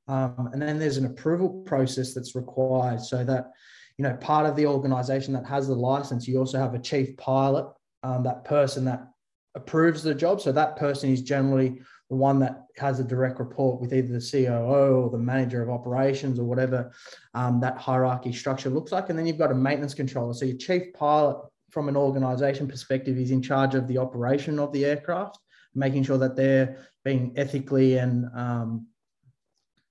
Um, 0.10 0.50
and 0.52 0.62
then 0.62 0.80
there's 0.80 0.98
an 0.98 1.06
approval 1.06 1.50
process 1.66 2.14
that's 2.14 2.36
required 2.36 3.00
so 3.02 3.24
that, 3.24 3.52
you 3.98 4.04
know, 4.04 4.16
part 4.16 4.48
of 4.48 4.56
the 4.56 4.66
organization 4.66 5.34
that 5.34 5.46
has 5.46 5.68
the 5.68 5.76
license, 5.76 6.28
you 6.28 6.40
also 6.40 6.58
have 6.58 6.74
a 6.74 6.80
chief 6.80 7.16
pilot, 7.18 7.72
um, 8.02 8.24
that 8.24 8.44
person 8.44 8.84
that 8.86 9.08
approves 9.56 10.02
the 10.02 10.16
job. 10.16 10.42
So 10.42 10.52
that 10.52 10.78
person 10.78 11.12
is 11.12 11.22
generally 11.22 11.82
the 12.10 12.16
one 12.16 12.40
that 12.40 12.64
has 12.78 13.00
a 13.00 13.04
direct 13.04 13.40
report 13.40 13.80
with 13.80 13.94
either 13.94 14.20
the 14.20 14.30
COO 14.32 15.04
or 15.04 15.10
the 15.12 15.18
manager 15.18 15.62
of 15.62 15.70
operations 15.70 16.40
or 16.40 16.46
whatever 16.46 16.92
um, 17.36 17.60
that 17.60 17.78
hierarchy 17.78 18.34
structure 18.34 18.72
looks 18.72 18.92
like. 18.92 19.10
And 19.10 19.20
then 19.20 19.28
you've 19.28 19.38
got 19.38 19.52
a 19.52 19.56
maintenance 19.56 19.94
controller. 19.94 20.34
So 20.34 20.46
your 20.46 20.58
chief 20.58 20.92
pilot 20.94 21.38
from 21.70 21.88
an 21.88 21.96
organization 21.96 22.68
perspective 22.68 23.18
is 23.20 23.30
in 23.30 23.44
charge 23.44 23.76
of 23.76 23.88
the 23.88 24.00
operation 24.00 24.58
of 24.58 24.74
the 24.74 24.86
aircraft 24.86 25.38
making 25.76 26.04
sure 26.04 26.18
that 26.18 26.36
they're 26.36 26.78
being 27.04 27.34
ethically 27.36 27.98
and 27.98 28.26
um, 28.36 28.88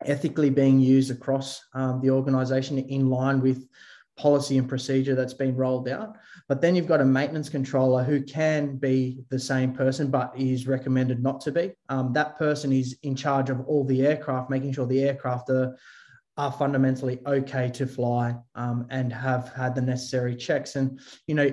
ethically 0.05 0.51
being 0.51 0.81
used 0.81 1.11
across 1.11 1.65
um, 1.75 2.01
the 2.01 2.11
organization 2.11 2.79
in 2.79 3.09
line 3.09 3.41
with 3.41 3.67
policy 4.17 4.59
and 4.59 4.69
procedure 4.69 5.15
that's 5.15 5.35
been 5.35 5.57
rolled 5.57 5.89
out. 5.89 6.17
But 6.49 6.61
then 6.61 6.75
you've 6.75 6.89
got 6.89 7.01
a 7.01 7.05
maintenance 7.05 7.49
controller 7.49 8.03
who 8.03 8.23
can 8.23 8.77
be 8.77 9.21
the 9.31 9.39
same 9.39 9.73
person, 9.73 10.11
but 10.11 10.33
is 10.37 10.67
recommended 10.67 11.23
not 11.23 11.41
to 11.43 11.53
be. 11.53 11.73
Um, 11.89 12.13
that 12.15 12.37
person 12.37 12.73
is 12.73 12.99
in 13.03 13.15
charge 13.15 13.49
of 13.49 13.61
all 13.67 13.85
the 13.85 14.05
aircraft, 14.05 14.51
making 14.51 14.73
sure 14.73 14.87
the 14.87 15.03
aircraft 15.03 15.51
are, 15.51 15.77
are 16.37 16.53
fundamentally 16.53 17.21
okay 17.27 17.71
to 17.71 17.87
fly 17.87 18.35
um, 18.55 18.87
and 18.91 19.13
have 19.13 19.53
had 19.55 19.75
the 19.75 19.83
necessary 19.83 20.35
checks. 20.35 20.77
And, 20.77 21.01
you 21.27 21.35
know, 21.35 21.51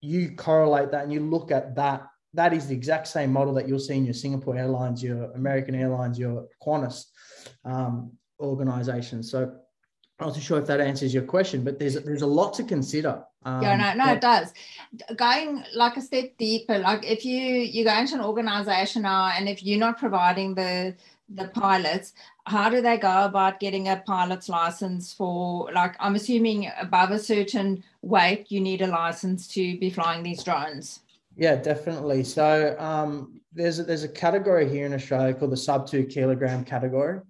you 0.00 0.34
correlate 0.36 0.90
that 0.90 1.04
and 1.04 1.12
you 1.12 1.20
look 1.20 1.50
at 1.50 1.74
that. 1.76 2.06
That 2.34 2.52
is 2.52 2.66
the 2.66 2.74
exact 2.74 3.08
same 3.08 3.32
model 3.32 3.54
that 3.54 3.66
you'll 3.66 3.78
see 3.78 3.96
in 3.96 4.04
your 4.04 4.14
Singapore 4.14 4.56
Airlines, 4.56 5.02
your 5.02 5.32
American 5.32 5.74
Airlines, 5.74 6.18
your 6.18 6.46
Qantas 6.62 7.04
um, 7.64 8.12
organizations. 8.40 9.30
So 9.30 9.52
I'm 10.18 10.26
not 10.26 10.34
too 10.34 10.40
sure 10.40 10.58
if 10.58 10.66
that 10.66 10.80
answers 10.80 11.14
your 11.14 11.22
question, 11.22 11.62
but 11.62 11.78
there's 11.78 11.94
there's 12.02 12.22
a 12.22 12.26
lot 12.26 12.52
to 12.54 12.64
consider. 12.64 13.24
Um, 13.44 13.62
yeah, 13.62 13.76
no, 13.76 14.04
no, 14.04 14.12
it 14.12 14.20
does. 14.20 14.52
Going 15.16 15.62
like 15.74 15.96
a 15.96 16.00
step 16.00 16.36
deeper, 16.38 16.78
like 16.78 17.04
if 17.04 17.24
you 17.24 17.40
you 17.40 17.84
go 17.84 17.96
into 17.96 18.14
an 18.14 18.20
organization 18.20 19.02
now, 19.02 19.26
and 19.36 19.48
if 19.48 19.62
you're 19.62 19.78
not 19.78 19.98
providing 19.98 20.54
the 20.54 20.94
the 21.28 21.48
pilots, 21.48 22.14
how 22.46 22.70
do 22.70 22.80
they 22.80 22.96
go 22.96 23.24
about 23.24 23.60
getting 23.60 23.88
a 23.88 24.02
pilot's 24.06 24.48
license 24.48 25.12
for? 25.12 25.70
Like, 25.72 25.94
I'm 26.00 26.14
assuming 26.14 26.70
above 26.80 27.10
a 27.10 27.18
certain 27.18 27.84
weight, 28.02 28.50
you 28.50 28.60
need 28.60 28.82
a 28.82 28.86
license 28.86 29.46
to 29.48 29.78
be 29.78 29.90
flying 29.90 30.22
these 30.22 30.42
drones. 30.42 31.00
Yeah, 31.36 31.56
definitely. 31.56 32.24
So 32.24 32.74
um, 32.78 33.40
there's 33.52 33.78
a, 33.78 33.84
there's 33.84 34.04
a 34.04 34.08
category 34.08 34.68
here 34.68 34.86
in 34.86 34.94
Australia 34.94 35.34
called 35.34 35.52
the 35.52 35.56
sub 35.56 35.86
two 35.86 36.04
kilogram 36.04 36.64
category. 36.64 37.20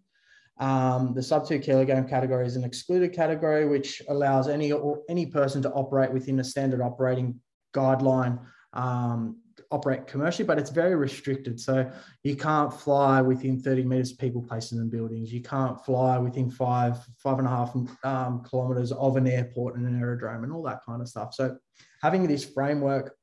Um, 0.60 1.14
the 1.14 1.22
sub 1.22 1.46
two 1.46 1.58
kilogram 1.58 2.08
category 2.08 2.46
is 2.46 2.56
an 2.56 2.64
excluded 2.64 3.12
category, 3.12 3.66
which 3.66 4.02
allows 4.08 4.48
any 4.48 4.72
any 5.08 5.26
person 5.26 5.62
to 5.62 5.70
operate 5.70 6.12
within 6.12 6.40
a 6.40 6.44
standard 6.44 6.80
operating 6.80 7.40
guideline, 7.74 8.40
um, 8.72 9.36
operate 9.70 10.06
commercially, 10.06 10.46
but 10.46 10.58
it's 10.58 10.70
very 10.70 10.96
restricted. 10.96 11.60
So 11.60 11.88
you 12.24 12.34
can't 12.34 12.72
fly 12.72 13.20
within 13.20 13.60
30 13.60 13.84
meters 13.84 14.12
of 14.12 14.18
people, 14.18 14.42
places, 14.42 14.78
and 14.78 14.90
buildings. 14.90 15.32
You 15.32 15.42
can't 15.42 15.80
fly 15.84 16.18
within 16.18 16.50
five 16.50 16.98
five 17.18 17.38
and 17.38 17.46
a 17.46 17.50
half 17.50 17.76
um, 18.02 18.42
kilometers 18.42 18.90
of 18.90 19.16
an 19.16 19.28
airport 19.28 19.76
and 19.76 19.86
an 19.86 20.00
aerodrome, 20.00 20.42
and 20.42 20.52
all 20.52 20.64
that 20.64 20.80
kind 20.84 21.00
of 21.00 21.08
stuff. 21.08 21.34
So 21.34 21.56
having 22.02 22.26
this 22.26 22.44
framework, 22.44 23.14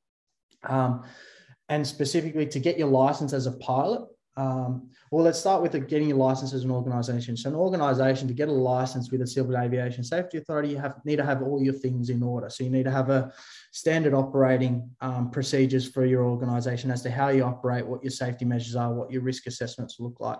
um, 0.64 1.04
and 1.68 1.86
specifically 1.86 2.46
to 2.46 2.60
get 2.60 2.78
your 2.78 2.88
license 2.88 3.34
as 3.34 3.46
a 3.46 3.52
pilot 3.54 4.08
um, 4.38 4.90
well, 5.12 5.24
let's 5.24 5.40
start 5.40 5.62
with 5.62 5.72
the, 5.72 5.80
getting 5.80 6.10
your 6.10 6.18
license 6.18 6.54
as 6.54 6.66
an 6.66 6.72
organization. 6.72 7.38
So, 7.38 7.50
an 7.50 7.56
organization 7.56 8.28
to 8.28 8.34
get 8.34 8.50
a 8.50 8.52
license 8.52 9.10
with 9.10 9.22
the 9.22 9.28
Civil 9.28 9.58
Aviation 9.58 10.04
Safety 10.04 10.38
Authority, 10.40 10.70
you 10.70 10.78
have 10.78 10.96
need 11.06 11.18
to 11.18 11.26
have 11.26 11.42
all 11.42 11.64
your 11.64 11.74
things 11.74 12.10
in 12.10 12.22
order. 12.22 12.50
So, 12.50 12.64
you 12.64 12.70
need 12.70 12.84
to 12.84 12.92
have 12.92 13.10
a 13.10 13.32
standard 13.72 14.14
operating 14.14 14.90
um, 15.00 15.32
procedures 15.32 15.88
for 15.88 16.06
your 16.06 16.26
organization 16.26 16.92
as 16.92 17.02
to 17.04 17.12
how 17.12 17.30
you 17.30 17.44
operate, 17.44 17.86
what 17.86 18.04
your 18.04 18.12
safety 18.12 18.44
measures 18.44 18.76
are, 18.76 18.94
what 18.94 19.12
your 19.12 19.22
risk 19.22 19.48
assessments 19.48 19.98
look 20.00 20.20
like 20.20 20.40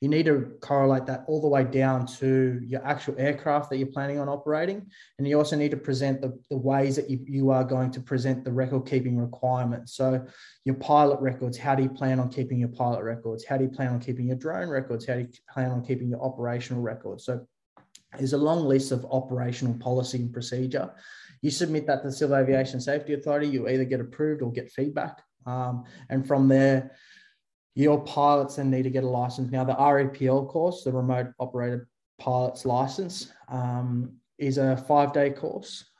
you 0.00 0.08
need 0.08 0.26
to 0.26 0.52
correlate 0.60 1.06
that 1.06 1.24
all 1.26 1.40
the 1.40 1.48
way 1.48 1.64
down 1.64 2.06
to 2.06 2.60
your 2.64 2.84
actual 2.86 3.14
aircraft 3.18 3.70
that 3.70 3.78
you're 3.78 3.86
planning 3.86 4.18
on 4.18 4.28
operating. 4.28 4.86
And 5.18 5.26
you 5.26 5.36
also 5.36 5.56
need 5.56 5.70
to 5.70 5.76
present 5.76 6.20
the, 6.20 6.38
the 6.50 6.56
ways 6.56 6.96
that 6.96 7.10
you, 7.10 7.20
you 7.26 7.50
are 7.50 7.64
going 7.64 7.90
to 7.92 8.00
present 8.00 8.44
the 8.44 8.52
record 8.52 8.86
keeping 8.86 9.18
requirements. 9.18 9.94
So, 9.94 10.26
your 10.64 10.76
pilot 10.76 11.20
records, 11.20 11.56
how 11.56 11.74
do 11.74 11.82
you 11.82 11.88
plan 11.88 12.20
on 12.20 12.28
keeping 12.30 12.58
your 12.58 12.68
pilot 12.68 13.02
records? 13.02 13.44
How 13.44 13.56
do 13.56 13.64
you 13.64 13.70
plan 13.70 13.88
on 13.88 14.00
keeping 14.00 14.26
your 14.26 14.36
drone 14.36 14.68
records? 14.68 15.06
How 15.06 15.14
do 15.14 15.20
you 15.20 15.28
plan 15.52 15.70
on 15.70 15.84
keeping 15.84 16.08
your 16.08 16.22
operational 16.22 16.82
records? 16.82 17.24
So, 17.24 17.46
there's 18.16 18.32
a 18.32 18.38
long 18.38 18.64
list 18.64 18.90
of 18.90 19.06
operational 19.10 19.74
policy 19.74 20.18
and 20.18 20.32
procedure. 20.32 20.90
You 21.42 21.50
submit 21.50 21.86
that 21.86 22.02
to 22.02 22.08
the 22.08 22.12
Civil 22.12 22.36
Aviation 22.36 22.80
Safety 22.80 23.14
Authority, 23.14 23.48
you 23.48 23.68
either 23.68 23.84
get 23.84 24.00
approved 24.00 24.42
or 24.42 24.52
get 24.52 24.70
feedback. 24.70 25.22
Um, 25.46 25.84
and 26.10 26.26
from 26.26 26.48
there, 26.48 26.92
your 27.74 28.02
pilots 28.04 28.56
then 28.56 28.70
need 28.70 28.82
to 28.82 28.90
get 28.90 29.04
a 29.04 29.08
license. 29.08 29.50
Now, 29.50 29.64
the 29.64 29.74
RePL 29.74 30.48
course, 30.48 30.82
the 30.84 30.92
remote 30.92 31.28
operated 31.38 31.80
pilot's 32.18 32.64
license, 32.64 33.32
um, 33.48 34.12
is 34.38 34.58
a 34.58 34.76
five 34.76 35.12
day 35.12 35.30
course, 35.30 35.90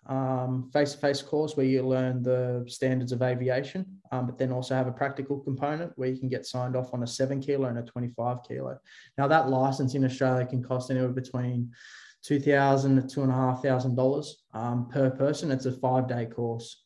face 0.73 0.93
to 0.93 0.99
face 0.99 1.23
course 1.23 1.57
where 1.57 1.67
you 1.67 1.87
learn 1.87 2.23
the 2.23 2.65
standards 2.67 3.13
of 3.13 3.23
aviation, 3.23 3.87
um, 4.11 4.27
but 4.27 4.39
then 4.39 4.51
also 4.51 4.75
have 4.75 4.89
a 4.89 4.93
practical 4.93 5.39
component 5.39 5.93
where 5.97 6.09
you 6.09 6.19
can 6.19 6.29
get 6.29 6.47
signed 6.47 6.75
off 6.75 6.93
on 6.93 7.03
a 7.03 7.07
seven 7.07 7.41
kilo 7.41 7.69
and 7.69 7.79
a 7.79 7.83
25 7.83 8.39
kilo. 8.47 8.79
Now, 9.19 9.29
that 9.29 9.49
license 9.49 9.95
in 9.95 10.05
Australia 10.05 10.47
can 10.47 10.63
cost 10.63 10.91
anywhere 10.91 11.11
between 11.11 11.71
two 12.23 12.41
thousand 12.41 13.01
to 13.01 13.09
two 13.09 13.23
and 13.23 13.31
a 13.31 13.35
half 13.35 13.63
thousand 13.63 13.95
dollars 13.95 14.43
um, 14.53 14.89
per 14.89 15.11
person. 15.11 15.51
It's 15.51 15.67
a 15.67 15.73
five 15.73 16.09
day 16.09 16.27
course. 16.27 16.85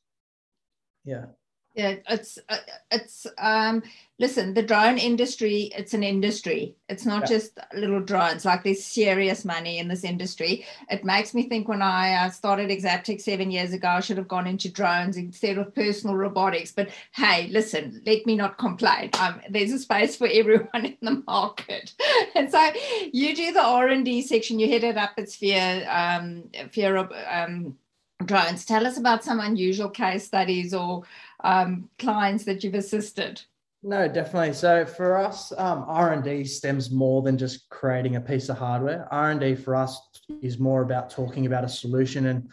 Yeah. 1.04 1.26
Yeah, 1.74 1.96
it's 2.08 2.38
uh, 2.48 2.58
it's 2.92 3.26
um 3.36 3.82
listen, 4.20 4.54
the 4.54 4.62
drone 4.62 4.96
industry, 4.96 5.72
it's 5.76 5.92
an 5.92 6.04
industry. 6.04 6.76
It's 6.88 7.04
not 7.04 7.22
yeah. 7.22 7.36
just 7.36 7.58
little 7.74 8.00
drones. 8.00 8.44
Like 8.44 8.62
there's 8.62 8.84
serious 8.84 9.44
money 9.44 9.78
in 9.78 9.88
this 9.88 10.04
industry. 10.04 10.64
It 10.88 11.04
makes 11.04 11.34
me 11.34 11.48
think 11.48 11.66
when 11.66 11.82
I 11.82 12.14
uh, 12.14 12.30
started 12.30 12.70
Exaptech 12.70 13.20
seven 13.20 13.50
years 13.50 13.72
ago, 13.72 13.88
I 13.88 14.00
should 14.00 14.18
have 14.18 14.28
gone 14.28 14.46
into 14.46 14.70
drones 14.70 15.16
instead 15.16 15.58
of 15.58 15.74
personal 15.74 16.14
robotics. 16.14 16.70
But 16.70 16.90
hey, 17.12 17.48
listen, 17.48 18.02
let 18.06 18.24
me 18.24 18.36
not 18.36 18.56
complain. 18.56 19.10
Um, 19.18 19.40
there's 19.50 19.72
a 19.72 19.78
space 19.80 20.14
for 20.14 20.28
everyone 20.28 20.68
in 20.84 20.96
the 21.02 21.22
market. 21.26 21.92
and 22.36 22.50
so 22.50 22.70
you 23.12 23.34
do 23.34 23.52
the 23.52 23.62
R 23.62 23.88
and 23.88 24.04
D 24.04 24.22
section. 24.22 24.60
You 24.60 24.68
head 24.68 24.84
it 24.84 24.96
up 24.96 25.14
at 25.18 25.28
Sphere 25.28 25.86
um, 25.90 26.44
Sphere 26.70 27.08
um, 27.28 27.76
drones. 28.24 28.64
Tell 28.64 28.86
us 28.86 28.96
about 28.96 29.24
some 29.24 29.40
unusual 29.40 29.90
case 29.90 30.24
studies 30.24 30.72
or 30.72 31.02
um, 31.44 31.88
clients 31.98 32.44
that 32.44 32.64
you've 32.64 32.74
assisted? 32.74 33.40
No, 33.82 34.08
definitely. 34.08 34.54
So 34.54 34.86
for 34.86 35.18
us, 35.18 35.52
um, 35.58 35.84
R 35.86 36.14
and 36.14 36.24
D 36.24 36.44
stems 36.44 36.90
more 36.90 37.20
than 37.20 37.36
just 37.36 37.68
creating 37.68 38.16
a 38.16 38.20
piece 38.20 38.48
of 38.48 38.56
hardware. 38.56 39.06
R 39.12 39.30
and 39.30 39.38
D 39.38 39.54
for 39.54 39.76
us 39.76 40.00
is 40.42 40.58
more 40.58 40.82
about 40.82 41.10
talking 41.10 41.44
about 41.44 41.64
a 41.64 41.68
solution 41.68 42.26
and 42.26 42.48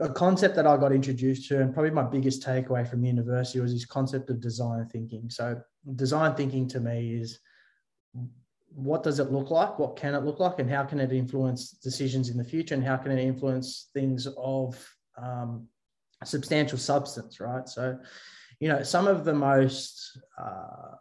a 0.00 0.08
concept 0.08 0.56
that 0.56 0.66
I 0.66 0.76
got 0.76 0.92
introduced 0.92 1.48
to, 1.48 1.60
and 1.60 1.72
probably 1.72 1.92
my 1.92 2.02
biggest 2.02 2.44
takeaway 2.44 2.86
from 2.86 3.02
the 3.02 3.08
university 3.08 3.60
was 3.60 3.72
this 3.72 3.84
concept 3.84 4.30
of 4.30 4.40
design 4.40 4.86
thinking. 4.86 5.30
So 5.30 5.60
design 5.94 6.34
thinking 6.34 6.68
to 6.68 6.80
me 6.80 7.14
is 7.14 7.38
what 8.74 9.02
does 9.02 9.20
it 9.20 9.30
look 9.30 9.50
like? 9.50 9.78
What 9.78 9.96
can 9.96 10.14
it 10.14 10.24
look 10.24 10.40
like? 10.40 10.58
And 10.58 10.68
how 10.70 10.84
can 10.84 10.98
it 10.98 11.12
influence 11.12 11.70
decisions 11.70 12.30
in 12.30 12.36
the 12.36 12.44
future? 12.44 12.74
And 12.74 12.84
how 12.84 12.96
can 12.96 13.12
it 13.12 13.20
influence 13.20 13.90
things 13.94 14.26
of 14.36 14.76
um, 15.16 15.66
substantial 16.26 16.78
substance, 16.78 17.40
right? 17.40 17.68
So, 17.68 17.98
you 18.60 18.68
know, 18.68 18.82
some 18.82 19.06
of 19.06 19.24
the 19.24 19.34
most 19.34 20.18
uh, 20.36 20.96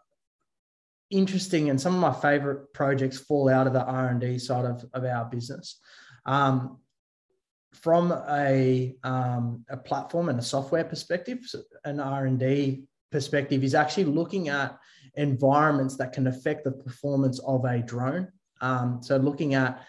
interesting 1.10 1.70
and 1.70 1.80
some 1.80 1.96
of 1.96 2.02
my 2.02 2.14
favorite 2.14 2.74
projects 2.74 3.18
fall 3.18 3.50
out 3.50 3.68
of 3.68 3.74
the 3.74 3.84
R&D 3.84 4.40
side 4.40 4.66
of, 4.66 4.86
of 4.94 5.04
our 5.04 5.26
business. 5.26 5.80
Um, 6.26 6.78
from 7.74 8.12
a, 8.30 8.96
um, 9.04 9.64
a 9.70 9.78
platform 9.78 10.30
and 10.30 10.40
a 10.40 10.44
software 10.44 10.84
perspective, 10.84 11.40
an 11.86 12.00
R&D 12.00 12.84
perspective 13.12 13.64
is 13.64 13.76
actually 13.76 14.06
looking 14.06 14.50
at 14.50 14.78
environments 15.16 15.96
that 15.98 16.14
can 16.14 16.28
affect 16.28 16.64
the 16.64 16.72
performance 16.72 17.40
of 17.40 17.66
a 17.66 17.80
drone. 17.80 18.32
Um, 18.62 19.00
so 19.02 19.18
looking 19.18 19.54
at 19.54 19.86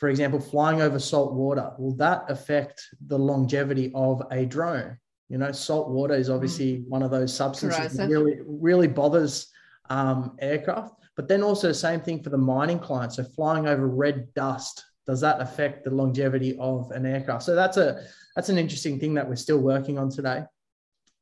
for 0.00 0.08
example, 0.08 0.40
flying 0.40 0.80
over 0.80 0.98
salt 0.98 1.34
water, 1.34 1.72
will 1.78 1.94
that 1.96 2.24
affect 2.28 2.88
the 3.06 3.18
longevity 3.18 3.92
of 3.94 4.22
a 4.30 4.46
drone? 4.46 4.96
You 5.28 5.36
know, 5.36 5.52
salt 5.52 5.90
water 5.90 6.14
is 6.14 6.30
obviously 6.30 6.78
mm. 6.78 6.88
one 6.88 7.02
of 7.02 7.10
those 7.10 7.34
substances 7.34 7.98
that 7.98 8.08
really, 8.08 8.38
really 8.46 8.88
bothers 8.88 9.48
um, 9.90 10.36
aircraft. 10.40 10.94
But 11.16 11.28
then 11.28 11.42
also 11.42 11.68
the 11.68 11.74
same 11.74 12.00
thing 12.00 12.22
for 12.22 12.30
the 12.30 12.38
mining 12.38 12.78
client. 12.78 13.12
So 13.12 13.24
flying 13.24 13.68
over 13.68 13.86
red 13.86 14.32
dust, 14.32 14.82
does 15.06 15.20
that 15.20 15.38
affect 15.42 15.84
the 15.84 15.90
longevity 15.90 16.56
of 16.58 16.90
an 16.92 17.04
aircraft? 17.04 17.42
So 17.42 17.54
that's 17.54 17.76
a 17.76 18.02
that's 18.34 18.48
an 18.48 18.56
interesting 18.56 18.98
thing 18.98 19.12
that 19.14 19.28
we're 19.28 19.36
still 19.36 19.58
working 19.58 19.98
on 19.98 20.08
today. 20.08 20.44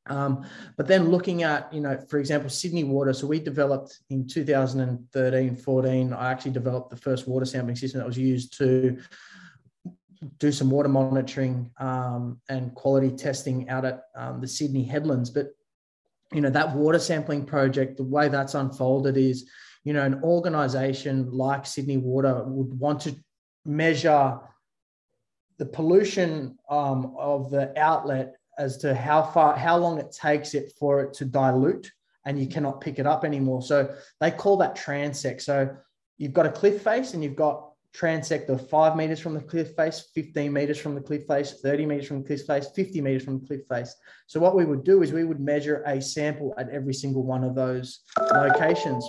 Um, 0.08 0.46
but 0.76 0.86
then 0.86 1.08
looking 1.08 1.42
at, 1.42 1.72
you 1.72 1.80
know, 1.80 1.98
for 2.08 2.18
example, 2.18 2.50
Sydney 2.50 2.84
Water. 2.84 3.12
So 3.12 3.26
we 3.26 3.40
developed 3.40 3.98
in 4.10 4.26
2013, 4.26 5.56
14, 5.56 6.12
I 6.12 6.30
actually 6.30 6.50
developed 6.52 6.90
the 6.90 6.96
first 6.96 7.28
water 7.28 7.44
sampling 7.44 7.76
system 7.76 7.98
that 7.98 8.06
was 8.06 8.18
used 8.18 8.56
to 8.58 8.98
do 10.38 10.50
some 10.50 10.70
water 10.70 10.88
monitoring 10.88 11.70
um, 11.78 12.40
and 12.48 12.74
quality 12.74 13.10
testing 13.10 13.68
out 13.68 13.84
at 13.84 14.04
um, 14.16 14.40
the 14.40 14.48
Sydney 14.48 14.84
headlands. 14.84 15.30
But, 15.30 15.48
you 16.32 16.40
know, 16.40 16.50
that 16.50 16.74
water 16.74 16.98
sampling 16.98 17.44
project, 17.44 17.96
the 17.96 18.04
way 18.04 18.28
that's 18.28 18.54
unfolded 18.54 19.16
is, 19.16 19.48
you 19.84 19.92
know, 19.92 20.02
an 20.02 20.22
organization 20.22 21.30
like 21.30 21.66
Sydney 21.66 21.98
Water 21.98 22.42
would 22.44 22.78
want 22.78 23.00
to 23.02 23.14
measure 23.64 24.38
the 25.58 25.66
pollution 25.66 26.56
um, 26.70 27.14
of 27.18 27.50
the 27.50 27.78
outlet 27.78 28.34
as 28.58 28.76
to 28.78 28.94
how 28.94 29.22
far, 29.22 29.56
how 29.56 29.76
long 29.76 29.98
it 29.98 30.12
takes 30.12 30.54
it 30.54 30.72
for 30.78 31.00
it 31.02 31.14
to 31.14 31.24
dilute 31.24 31.90
and 32.26 32.38
you 32.38 32.46
cannot 32.46 32.80
pick 32.80 32.98
it 32.98 33.06
up 33.06 33.24
anymore. 33.24 33.62
So 33.62 33.94
they 34.20 34.30
call 34.30 34.56
that 34.58 34.76
transect. 34.76 35.40
So 35.42 35.74
you've 36.18 36.32
got 36.32 36.46
a 36.46 36.50
cliff 36.50 36.82
face 36.82 37.14
and 37.14 37.22
you've 37.22 37.36
got 37.36 37.68
transect 37.96 38.48
of 38.48 38.68
five 38.68 38.96
meters 38.96 39.20
from 39.20 39.34
the 39.34 39.40
cliff 39.40 39.74
face, 39.74 40.10
15 40.14 40.52
meters 40.52 40.78
from 40.78 40.94
the 40.94 41.00
cliff 41.00 41.26
face, 41.26 41.60
30 41.62 41.86
meters 41.86 42.06
from 42.06 42.20
the 42.22 42.26
cliff 42.26 42.42
face, 42.46 42.68
50 42.74 43.00
meters 43.00 43.24
from 43.24 43.40
the 43.40 43.46
cliff 43.46 43.62
face. 43.66 43.94
So 44.26 44.40
what 44.40 44.54
we 44.54 44.64
would 44.64 44.84
do 44.84 45.02
is 45.02 45.12
we 45.12 45.24
would 45.24 45.40
measure 45.40 45.82
a 45.86 46.02
sample 46.02 46.54
at 46.58 46.68
every 46.68 46.94
single 46.94 47.22
one 47.22 47.44
of 47.44 47.54
those 47.54 48.00
locations. 48.32 49.08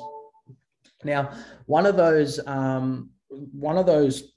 Now, 1.04 1.32
one 1.66 1.86
of 1.86 1.98
those 1.98 2.40
um, 2.48 3.10
one 3.30 3.78
of 3.78 3.86
those 3.86 4.34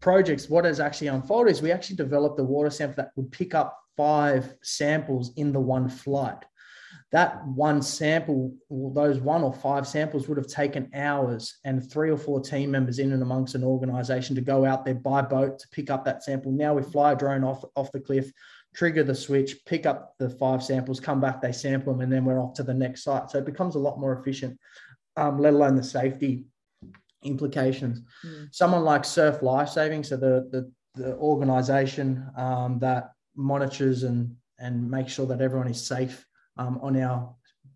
projects, 0.00 0.50
what 0.50 0.64
has 0.64 0.80
actually 0.80 1.06
unfolded 1.08 1.52
is 1.52 1.62
we 1.62 1.72
actually 1.72 1.96
developed 1.96 2.38
a 2.40 2.44
water 2.44 2.70
sample 2.70 2.96
that 2.96 3.12
would 3.16 3.30
pick 3.30 3.54
up 3.54 3.83
five 3.96 4.54
samples 4.62 5.32
in 5.36 5.52
the 5.52 5.60
one 5.60 5.88
flight 5.88 6.44
that 7.14 7.46
one 7.46 7.80
sample, 7.80 8.52
those 8.68 9.20
one 9.20 9.44
or 9.44 9.52
five 9.52 9.86
samples 9.86 10.26
would 10.26 10.36
have 10.36 10.48
taken 10.48 10.90
hours 10.94 11.58
and 11.62 11.88
three 11.88 12.10
or 12.10 12.16
four 12.16 12.40
team 12.40 12.72
members 12.72 12.98
in 12.98 13.12
and 13.12 13.22
amongst 13.22 13.54
an 13.54 13.62
organization 13.62 14.34
to 14.34 14.42
go 14.42 14.64
out 14.64 14.84
there 14.84 14.96
by 14.96 15.22
boat 15.22 15.60
to 15.60 15.68
pick 15.68 15.90
up 15.90 16.04
that 16.04 16.24
sample. 16.24 16.50
Now 16.50 16.74
we 16.74 16.82
fly 16.82 17.12
a 17.12 17.16
drone 17.16 17.44
off, 17.44 17.64
off 17.76 17.92
the 17.92 18.00
cliff, 18.00 18.32
trigger 18.74 19.04
the 19.04 19.14
switch, 19.14 19.64
pick 19.64 19.86
up 19.86 20.16
the 20.18 20.28
five 20.28 20.60
samples, 20.60 20.98
come 20.98 21.20
back, 21.20 21.40
they 21.40 21.52
sample 21.52 21.92
them, 21.92 22.02
and 22.02 22.12
then 22.12 22.24
we're 22.24 22.40
off 22.40 22.54
to 22.54 22.64
the 22.64 22.74
next 22.74 23.04
site. 23.04 23.30
So 23.30 23.38
it 23.38 23.46
becomes 23.46 23.76
a 23.76 23.78
lot 23.78 24.00
more 24.00 24.18
efficient, 24.18 24.58
um, 25.16 25.38
let 25.38 25.54
alone 25.54 25.76
the 25.76 25.84
safety 25.84 26.46
implications. 27.22 28.02
Mm. 28.26 28.48
Someone 28.52 28.82
like 28.82 29.04
Surf 29.04 29.40
Lifesaving, 29.40 30.02
so 30.02 30.16
the, 30.16 30.48
the, 30.50 30.72
the 31.00 31.14
organization 31.14 32.26
um, 32.36 32.80
that 32.80 33.13
monitors 33.36 34.02
and, 34.04 34.34
and 34.58 34.90
makes 34.90 35.12
sure 35.12 35.26
that 35.26 35.40
everyone 35.40 35.68
is 35.68 35.86
safe 35.86 36.26
um, 36.56 36.78
on 36.82 37.00
our 37.00 37.34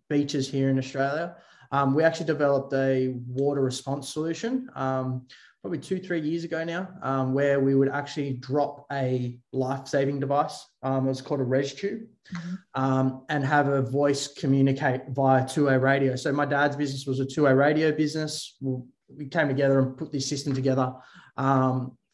beaches 0.09 0.49
here 0.49 0.69
in 0.69 0.77
Australia. 0.77 1.35
Um, 1.71 1.93
we 1.93 2.03
actually 2.03 2.25
developed 2.25 2.73
a 2.73 3.15
water 3.27 3.61
response 3.61 4.09
solution 4.09 4.69
um, 4.75 5.27
probably 5.61 5.79
two, 5.79 5.99
three 5.99 6.21
years 6.21 6.43
ago 6.43 6.63
now, 6.63 6.87
um, 7.03 7.33
where 7.33 7.59
we 7.59 7.75
would 7.75 7.89
actually 7.89 8.33
drop 8.33 8.85
a 8.91 9.37
life-saving 9.51 10.19
device. 10.19 10.65
Um, 10.81 11.05
it 11.05 11.09
was 11.09 11.21
called 11.21 11.41
a 11.41 11.45
Restube, 11.45 12.07
mm-hmm. 12.33 12.55
Um, 12.75 13.25
and 13.29 13.43
have 13.43 13.67
a 13.67 13.81
voice 13.81 14.29
communicate 14.33 15.01
via 15.09 15.45
two-way 15.47 15.77
radio. 15.77 16.15
So 16.15 16.31
my 16.31 16.45
dad's 16.45 16.75
business 16.75 17.05
was 17.05 17.19
a 17.19 17.25
two-way 17.25 17.53
radio 17.53 17.91
business. 17.91 18.57
We 18.61 19.27
came 19.27 19.47
together 19.47 19.79
and 19.79 19.97
put 19.97 20.11
this 20.11 20.27
system 20.27 20.55
together 20.55 20.93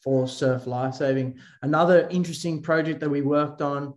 for 0.06 0.28
surf 0.28 0.68
lifesaving. 0.68 1.38
Another 1.64 2.08
interesting 2.10 2.62
project 2.62 3.02
that 3.02 3.10
we 3.10 3.22
worked 3.22 3.62
on 3.62 3.96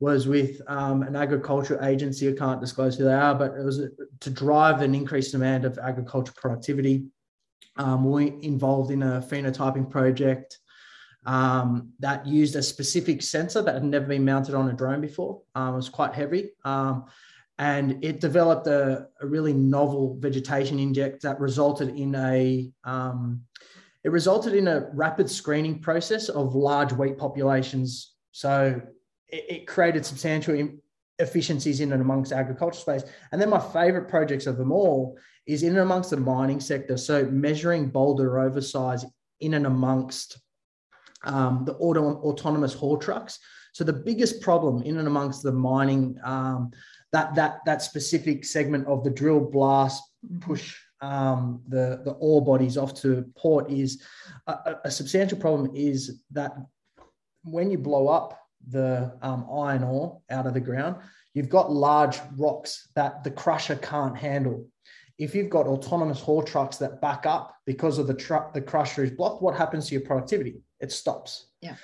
was 0.00 0.28
with 0.28 0.62
um, 0.68 1.02
an 1.02 1.16
agricultural 1.16 1.84
agency. 1.84 2.28
I 2.28 2.32
can't 2.32 2.60
disclose 2.60 2.96
who 2.96 3.04
they 3.04 3.12
are, 3.12 3.34
but 3.34 3.54
it 3.54 3.64
was 3.64 3.82
to 4.20 4.30
drive 4.30 4.80
an 4.80 4.94
increased 4.94 5.32
demand 5.32 5.64
of 5.64 5.76
agricultural 5.76 6.36
productivity. 6.40 7.06
Um, 7.76 8.08
we 8.08 8.38
involved 8.42 8.92
in 8.92 9.02
a 9.02 9.20
phenotyping 9.20 9.90
project 9.90 10.58
um, 11.26 11.90
that 11.98 12.24
used 12.24 12.54
a 12.54 12.62
specific 12.62 13.20
sensor 13.20 13.60
that 13.62 13.74
had 13.74 13.84
never 13.84 14.06
been 14.06 14.24
mounted 14.24 14.54
on 14.54 14.68
a 14.68 14.72
drone 14.72 15.00
before. 15.00 15.42
Um, 15.56 15.74
it 15.74 15.76
was 15.76 15.88
quite 15.88 16.14
heavy. 16.14 16.50
Um, 16.64 17.06
and 17.58 18.02
it 18.04 18.20
developed 18.20 18.68
a, 18.68 19.08
a, 19.20 19.26
really 19.26 19.52
novel 19.52 20.16
vegetation 20.20 20.78
index 20.78 21.24
that 21.24 21.40
resulted 21.40 21.88
in 21.88 22.14
a 22.14 22.70
um, 22.84 23.42
it 24.04 24.10
resulted 24.10 24.54
in 24.54 24.68
a 24.68 24.88
rapid 24.92 25.28
screening 25.30 25.80
process 25.80 26.28
of 26.28 26.54
large 26.54 26.92
wheat 26.92 27.18
populations. 27.18 28.14
So 28.32 28.80
it, 29.28 29.44
it 29.48 29.66
created 29.66 30.06
substantial 30.06 30.68
efficiencies 31.18 31.80
in 31.80 31.92
and 31.92 32.00
amongst 32.00 32.32
agriculture 32.32 32.78
space. 32.78 33.02
And 33.32 33.40
then 33.40 33.50
my 33.50 33.60
favorite 33.60 34.08
projects 34.08 34.46
of 34.46 34.56
them 34.56 34.72
all 34.72 35.18
is 35.46 35.62
in 35.62 35.70
and 35.70 35.80
amongst 35.80 36.10
the 36.10 36.16
mining 36.16 36.60
sector. 36.60 36.96
So 36.96 37.24
measuring 37.26 37.88
boulder 37.88 38.38
oversize 38.38 39.04
in 39.40 39.54
and 39.54 39.66
amongst 39.66 40.38
um, 41.24 41.64
the 41.64 41.74
auto, 41.74 42.16
autonomous 42.22 42.74
haul 42.74 42.96
trucks. 42.96 43.40
So 43.72 43.84
the 43.84 43.92
biggest 43.92 44.40
problem 44.40 44.82
in 44.82 44.98
and 44.98 45.08
amongst 45.08 45.42
the 45.42 45.52
mining, 45.52 46.18
um, 46.22 46.70
that 47.12 47.34
that 47.36 47.60
that 47.64 47.82
specific 47.82 48.44
segment 48.44 48.86
of 48.86 49.02
the 49.02 49.10
drill 49.10 49.40
blast 49.40 50.02
push 50.40 50.76
um, 51.00 51.62
the 51.68 52.00
the 52.04 52.12
ore 52.12 52.44
bodies 52.44 52.76
off 52.76 52.94
to 53.02 53.24
port 53.36 53.70
is 53.70 54.02
a, 54.46 54.76
a 54.84 54.90
substantial 54.90 55.38
problem. 55.38 55.70
Is 55.74 56.22
that 56.32 56.56
when 57.44 57.70
you 57.70 57.78
blow 57.78 58.08
up 58.08 58.40
the 58.68 59.16
um, 59.22 59.46
iron 59.50 59.84
ore 59.84 60.20
out 60.30 60.46
of 60.46 60.54
the 60.54 60.60
ground, 60.60 60.96
you've 61.34 61.48
got 61.48 61.72
large 61.72 62.18
rocks 62.36 62.88
that 62.94 63.24
the 63.24 63.30
crusher 63.30 63.76
can't 63.76 64.16
handle. 64.16 64.66
If 65.18 65.34
you've 65.34 65.50
got 65.50 65.66
autonomous 65.66 66.20
haul 66.20 66.42
trucks 66.42 66.76
that 66.76 67.00
back 67.00 67.26
up 67.26 67.56
because 67.66 67.98
of 67.98 68.06
the 68.06 68.14
truck, 68.14 68.52
the 68.52 68.60
crusher 68.60 69.02
is 69.02 69.10
blocked, 69.10 69.42
what 69.42 69.56
happens 69.56 69.88
to 69.88 69.94
your 69.94 70.02
productivity? 70.02 70.60
It 70.80 70.92
stops. 70.92 71.48
Yeah. 71.60 71.74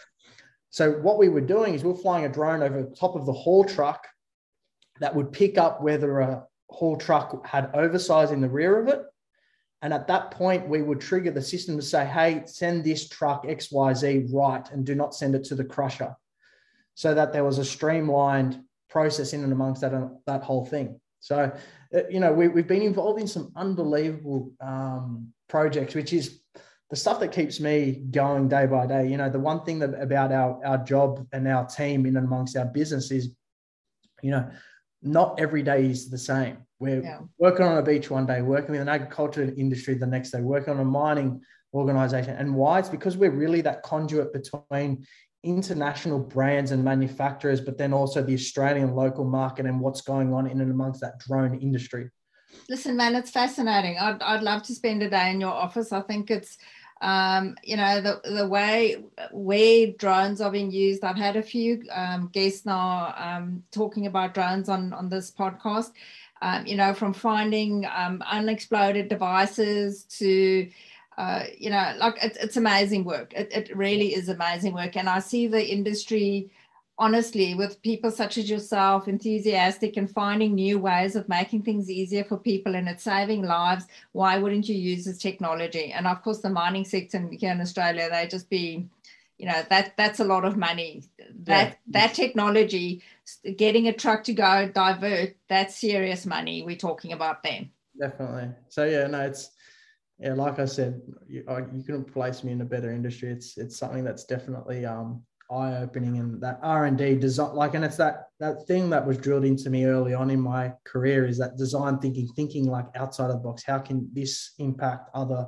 So 0.70 0.92
what 0.92 1.18
we 1.18 1.28
were 1.28 1.40
doing 1.40 1.74
is 1.74 1.84
we 1.84 1.90
we're 1.90 1.98
flying 1.98 2.24
a 2.24 2.28
drone 2.28 2.62
over 2.62 2.82
the 2.82 2.96
top 2.96 3.16
of 3.16 3.26
the 3.26 3.32
haul 3.32 3.64
truck 3.64 4.06
that 5.00 5.14
would 5.14 5.32
pick 5.32 5.58
up 5.58 5.82
whether 5.82 6.20
a 6.20 6.44
haul 6.74 6.96
truck 6.96 7.46
had 7.46 7.70
oversize 7.74 8.30
in 8.30 8.40
the 8.40 8.48
rear 8.48 8.80
of 8.80 8.88
it. 8.88 9.02
And 9.82 9.92
at 9.92 10.06
that 10.08 10.30
point, 10.30 10.68
we 10.68 10.82
would 10.82 11.00
trigger 11.00 11.30
the 11.30 11.42
system 11.42 11.76
to 11.76 11.82
say, 11.82 12.06
hey, 12.06 12.42
send 12.46 12.84
this 12.84 13.08
truck 13.08 13.44
XYZ 13.44 14.32
right 14.32 14.70
and 14.70 14.84
do 14.84 14.94
not 14.94 15.14
send 15.14 15.34
it 15.34 15.44
to 15.44 15.54
the 15.54 15.64
crusher 15.64 16.16
so 16.94 17.14
that 17.14 17.32
there 17.32 17.44
was 17.44 17.58
a 17.58 17.64
streamlined 17.64 18.60
process 18.88 19.32
in 19.32 19.44
and 19.44 19.52
amongst 19.52 19.82
that, 19.82 19.92
that 20.26 20.42
whole 20.42 20.64
thing. 20.64 20.98
So, 21.20 21.52
uh, 21.94 22.00
you 22.10 22.20
know, 22.20 22.32
we, 22.32 22.48
we've 22.48 22.66
been 22.66 22.82
involved 22.82 23.20
in 23.20 23.26
some 23.26 23.52
unbelievable 23.56 24.52
um, 24.60 25.32
projects, 25.48 25.94
which 25.94 26.12
is 26.12 26.40
the 26.90 26.96
stuff 26.96 27.20
that 27.20 27.32
keeps 27.32 27.60
me 27.60 28.02
going 28.10 28.48
day 28.48 28.66
by 28.66 28.86
day. 28.86 29.08
You 29.08 29.16
know, 29.16 29.28
the 29.28 29.40
one 29.40 29.64
thing 29.64 29.78
that 29.80 30.00
about 30.00 30.32
our, 30.32 30.64
our 30.64 30.78
job 30.78 31.26
and 31.32 31.46
our 31.48 31.66
team 31.66 32.06
in 32.06 32.16
and 32.16 32.26
amongst 32.26 32.56
our 32.56 32.66
business 32.66 33.10
is, 33.10 33.30
you 34.22 34.30
know, 34.30 34.48
not 35.02 35.38
every 35.38 35.62
day 35.62 35.86
is 35.86 36.08
the 36.08 36.18
same. 36.18 36.58
We're 36.80 37.02
yeah. 37.02 37.20
working 37.38 37.64
on 37.64 37.78
a 37.78 37.82
beach 37.82 38.10
one 38.10 38.26
day, 38.26 38.42
working 38.42 38.72
with 38.72 38.80
an 38.80 38.88
agriculture 38.88 39.52
industry 39.56 39.94
the 39.94 40.06
next 40.06 40.30
day, 40.32 40.40
working 40.40 40.74
on 40.74 40.80
a 40.80 40.84
mining 40.84 41.40
organization. 41.72 42.36
And 42.36 42.54
why? 42.54 42.78
It's 42.78 42.88
because 42.88 43.16
we're 43.16 43.30
really 43.30 43.60
that 43.62 43.82
conduit 43.82 44.32
between 44.32 45.06
international 45.42 46.18
brands 46.18 46.70
and 46.70 46.82
manufacturers, 46.82 47.60
but 47.60 47.78
then 47.78 47.92
also 47.92 48.22
the 48.22 48.34
Australian 48.34 48.94
local 48.94 49.24
market 49.24 49.66
and 49.66 49.80
what's 49.80 50.00
going 50.00 50.32
on 50.32 50.46
in 50.46 50.60
and 50.60 50.70
amongst 50.70 51.00
that 51.02 51.18
drone 51.20 51.58
industry. 51.60 52.10
Listen, 52.68 52.96
man, 52.96 53.14
it's 53.14 53.30
fascinating. 53.30 53.98
I'd, 53.98 54.22
I'd 54.22 54.42
love 54.42 54.62
to 54.64 54.74
spend 54.74 55.02
a 55.02 55.10
day 55.10 55.30
in 55.30 55.40
your 55.40 55.52
office. 55.52 55.92
I 55.92 56.00
think 56.00 56.30
it's, 56.30 56.56
um, 57.02 57.56
you 57.62 57.76
know, 57.76 58.00
the, 58.00 58.20
the 58.24 58.46
way 58.46 59.04
where 59.32 59.88
drones 59.98 60.40
are 60.40 60.50
being 60.50 60.70
used. 60.70 61.04
I've 61.04 61.16
had 61.16 61.36
a 61.36 61.42
few 61.42 61.82
um, 61.92 62.30
guests 62.32 62.64
now 62.64 63.12
um, 63.18 63.64
talking 63.70 64.06
about 64.06 64.32
drones 64.32 64.68
on, 64.68 64.92
on 64.92 65.08
this 65.08 65.30
podcast, 65.30 65.90
um, 66.42 66.66
you 66.66 66.76
know, 66.76 66.94
from 66.94 67.12
finding 67.12 67.86
um, 67.94 68.22
unexploded 68.30 69.08
devices 69.08 70.04
to, 70.18 70.68
uh, 71.16 71.44
you 71.56 71.70
know, 71.70 71.94
like 71.98 72.22
it, 72.22 72.36
it's 72.40 72.56
amazing 72.56 73.04
work. 73.04 73.32
It, 73.34 73.50
it 73.52 73.76
really 73.76 74.14
is 74.14 74.28
amazing 74.28 74.74
work. 74.74 74.96
And 74.96 75.08
I 75.08 75.20
see 75.20 75.46
the 75.46 75.64
industry, 75.64 76.50
honestly, 76.98 77.54
with 77.54 77.80
people 77.82 78.10
such 78.10 78.36
as 78.36 78.50
yourself, 78.50 79.08
enthusiastic 79.08 79.96
and 79.96 80.10
finding 80.10 80.54
new 80.54 80.78
ways 80.78 81.16
of 81.16 81.28
making 81.28 81.62
things 81.62 81.88
easier 81.88 82.24
for 82.24 82.36
people 82.36 82.74
and 82.74 82.88
it's 82.88 83.04
saving 83.04 83.42
lives. 83.42 83.86
Why 84.12 84.38
wouldn't 84.38 84.68
you 84.68 84.76
use 84.76 85.04
this 85.04 85.18
technology? 85.18 85.92
And 85.92 86.06
of 86.06 86.22
course, 86.22 86.40
the 86.40 86.50
mining 86.50 86.84
sector 86.84 87.26
here 87.30 87.52
in 87.52 87.60
Australia, 87.60 88.10
they 88.10 88.26
just 88.26 88.50
be, 88.50 88.86
you 89.38 89.46
know, 89.46 89.62
that 89.70 89.96
that's 89.96 90.20
a 90.20 90.24
lot 90.24 90.44
of 90.44 90.56
money. 90.56 91.04
That 91.44 91.68
yeah. 91.68 91.74
that 91.88 92.14
technology, 92.14 93.02
getting 93.56 93.88
a 93.88 93.92
truck 93.92 94.24
to 94.24 94.32
go 94.32 94.70
divert, 94.72 95.36
that's 95.48 95.80
serious 95.80 96.26
money 96.26 96.62
we're 96.62 96.76
talking 96.76 97.12
about 97.12 97.42
then. 97.42 97.70
Definitely. 97.98 98.50
So 98.68 98.84
yeah, 98.84 99.06
no, 99.06 99.20
it's 99.20 99.50
yeah, 100.18 100.34
like 100.34 100.58
I 100.58 100.64
said, 100.64 101.00
you, 101.26 101.44
I, 101.48 101.58
you 101.72 101.82
couldn't 101.84 102.12
place 102.12 102.44
me 102.44 102.52
in 102.52 102.60
a 102.60 102.64
better 102.64 102.92
industry. 102.92 103.30
It's 103.30 103.58
it's 103.58 103.78
something 103.78 104.04
that's 104.04 104.24
definitely 104.24 104.86
um, 104.86 105.22
eye 105.50 105.76
opening 105.76 106.18
and 106.18 106.40
that 106.40 106.60
R 106.62 106.86
and 106.86 106.96
D 106.96 107.14
design. 107.16 107.54
Like, 107.54 107.74
and 107.74 107.84
it's 107.84 107.96
that 107.96 108.28
that 108.40 108.66
thing 108.66 108.90
that 108.90 109.06
was 109.06 109.18
drilled 109.18 109.44
into 109.44 109.70
me 109.70 109.84
early 109.84 110.14
on 110.14 110.30
in 110.30 110.40
my 110.40 110.72
career 110.84 111.26
is 111.26 111.38
that 111.38 111.56
design 111.56 111.98
thinking, 111.98 112.28
thinking 112.28 112.66
like 112.68 112.86
outside 112.94 113.30
of 113.30 113.42
the 113.42 113.48
box. 113.48 113.64
How 113.64 113.78
can 113.78 114.08
this 114.12 114.52
impact 114.58 115.10
other 115.14 115.46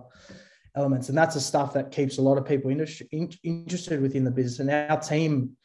elements? 0.77 1.09
And 1.09 1.17
that's 1.17 1.35
the 1.35 1.41
stuff 1.41 1.73
that 1.75 1.93
keeps 1.93 2.19
a 2.19 2.23
lot 2.23 2.39
of 2.39 2.47
people 2.47 2.71
industry, 2.71 3.09
in, 3.13 3.31
interested 3.45 4.01
within 4.03 4.25
the 4.25 4.31
business. 4.31 4.61
And 4.61 4.71
our 4.71 5.01
team 5.01 5.57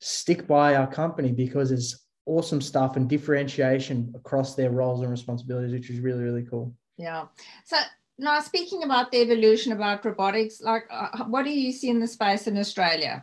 stick 0.00 0.46
by 0.46 0.74
our 0.76 0.86
company 0.86 1.32
because 1.32 1.70
it's 1.70 2.06
awesome 2.26 2.60
stuff 2.60 2.96
and 2.96 3.08
differentiation 3.08 4.12
across 4.16 4.54
their 4.54 4.70
roles 4.70 5.02
and 5.02 5.10
responsibilities, 5.10 5.72
which 5.72 5.90
is 5.90 6.00
really 6.00 6.22
really 6.22 6.44
cool. 6.44 6.74
Yeah. 6.96 7.26
So 7.64 7.76
now 8.18 8.40
speaking 8.40 8.84
about 8.84 9.10
the 9.10 9.20
evolution 9.20 9.72
about 9.72 10.04
robotics 10.04 10.60
like 10.60 10.84
uh, 10.90 11.24
what 11.24 11.44
do 11.44 11.50
you 11.50 11.72
see 11.72 11.90
in 11.90 11.98
the 11.98 12.06
space 12.06 12.46
in 12.46 12.56
australia 12.56 13.22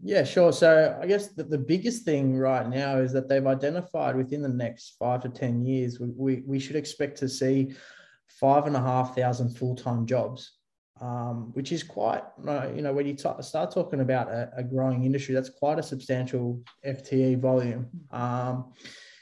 Yeah, 0.00 0.22
sure. 0.22 0.52
So 0.52 0.96
I 1.02 1.06
guess 1.06 1.28
the, 1.34 1.42
the 1.42 1.58
biggest 1.58 2.04
thing 2.04 2.36
right 2.38 2.68
now 2.68 2.98
is 2.98 3.12
that 3.12 3.28
they've 3.28 3.46
identified 3.46 4.14
within 4.16 4.42
the 4.42 4.48
next 4.48 4.94
five 4.96 5.22
to 5.22 5.28
10 5.28 5.66
years, 5.66 5.98
we, 5.98 6.08
we, 6.16 6.42
we 6.46 6.58
should 6.60 6.76
expect 6.76 7.18
to 7.18 7.28
see 7.28 7.74
five 8.28 8.68
and 8.68 8.76
a 8.76 8.80
half 8.80 9.16
thousand 9.16 9.56
full-time 9.56 10.06
jobs, 10.06 10.57
um, 11.00 11.50
which 11.54 11.72
is 11.72 11.82
quite, 11.82 12.22
you 12.74 12.82
know, 12.82 12.92
when 12.92 13.06
you 13.06 13.14
t- 13.14 13.28
start 13.40 13.72
talking 13.72 14.00
about 14.00 14.28
a, 14.28 14.50
a, 14.56 14.64
growing 14.64 15.04
industry, 15.04 15.34
that's 15.34 15.50
quite 15.50 15.78
a 15.78 15.82
substantial 15.82 16.60
FTE 16.84 17.40
volume. 17.40 17.86
Um, 18.10 18.72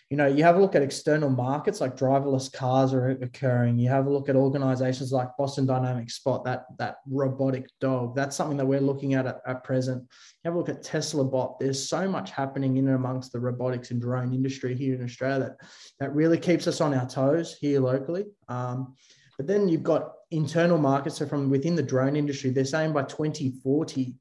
you 0.09 0.17
know, 0.17 0.27
you 0.27 0.45
have 0.45 0.55
a 0.55 0.61
look 0.61 0.77
at 0.77 0.83
external 0.83 1.29
markets 1.29 1.81
like 1.81 1.97
driverless 1.97 2.53
cars 2.53 2.95
are 2.95 3.11
occurring. 3.11 3.77
You 3.77 3.89
have 3.89 4.07
a 4.07 4.11
look 4.11 4.29
at 4.29 4.37
organizations 4.37 5.11
like 5.11 5.37
Boston 5.37 5.67
Dynamics 5.67 6.15
Spot, 6.15 6.45
that, 6.45 6.67
that 6.79 6.99
robotic 7.11 7.69
dog. 7.81 8.15
That's 8.15 8.37
something 8.37 8.57
that 8.57 8.67
we're 8.67 8.81
looking 8.81 9.15
at, 9.15 9.27
at 9.27 9.41
at 9.49 9.65
present. 9.65 10.03
You 10.03 10.49
have 10.49 10.55
a 10.55 10.59
look 10.59 10.69
at 10.69 10.85
Tesla 10.85 11.25
Bot. 11.25 11.59
There's 11.59 11.89
so 11.89 12.09
much 12.09 12.31
happening 12.31 12.77
in 12.77 12.87
and 12.87 12.95
amongst 12.95 13.33
the 13.33 13.41
robotics 13.41 13.91
and 13.91 14.01
drone 14.01 14.33
industry 14.33 14.77
here 14.77 14.95
in 14.95 15.03
Australia 15.03 15.57
that, 15.59 15.69
that 15.99 16.15
really 16.15 16.39
keeps 16.39 16.69
us 16.69 16.81
on 16.81 16.95
our 16.95 17.09
toes 17.09 17.57
here 17.61 17.81
locally. 17.81 18.27
Um, 18.49 18.95
but 19.37 19.49
then 19.49 19.69
you've 19.69 19.83
got 19.83 20.13
internal 20.31 20.79
markets. 20.79 21.19
So 21.19 21.27
from 21.27 21.51
within 21.51 21.75
the 21.75 21.83
drone 21.83 22.17
industry, 22.17 22.51
they're 22.51 22.65
saying 22.65 22.93
by 22.93 23.03
2040, 23.05 24.15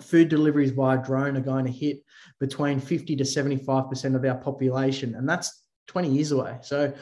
food 0.00 0.28
deliveries 0.28 0.70
via 0.70 1.02
drone 1.02 1.36
are 1.36 1.40
going 1.40 1.64
to 1.64 1.72
hit 1.72 2.02
between 2.40 2.80
50 2.80 3.16
to 3.16 3.24
75% 3.24 4.14
of 4.14 4.24
our 4.24 4.36
population. 4.36 5.14
And 5.14 5.28
that's 5.28 5.64
20 5.88 6.08
years 6.08 6.32
away. 6.32 6.58
So, 6.62 6.92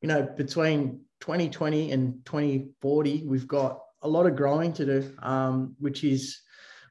you 0.00 0.08
know, 0.08 0.22
between 0.22 1.00
2020 1.20 1.92
and 1.92 2.24
2040, 2.24 3.24
we've 3.26 3.48
got 3.48 3.80
a 4.02 4.08
lot 4.08 4.26
of 4.26 4.36
growing 4.36 4.72
to 4.74 4.84
do, 4.84 5.12
um, 5.22 5.74
which 5.78 6.04
is 6.04 6.40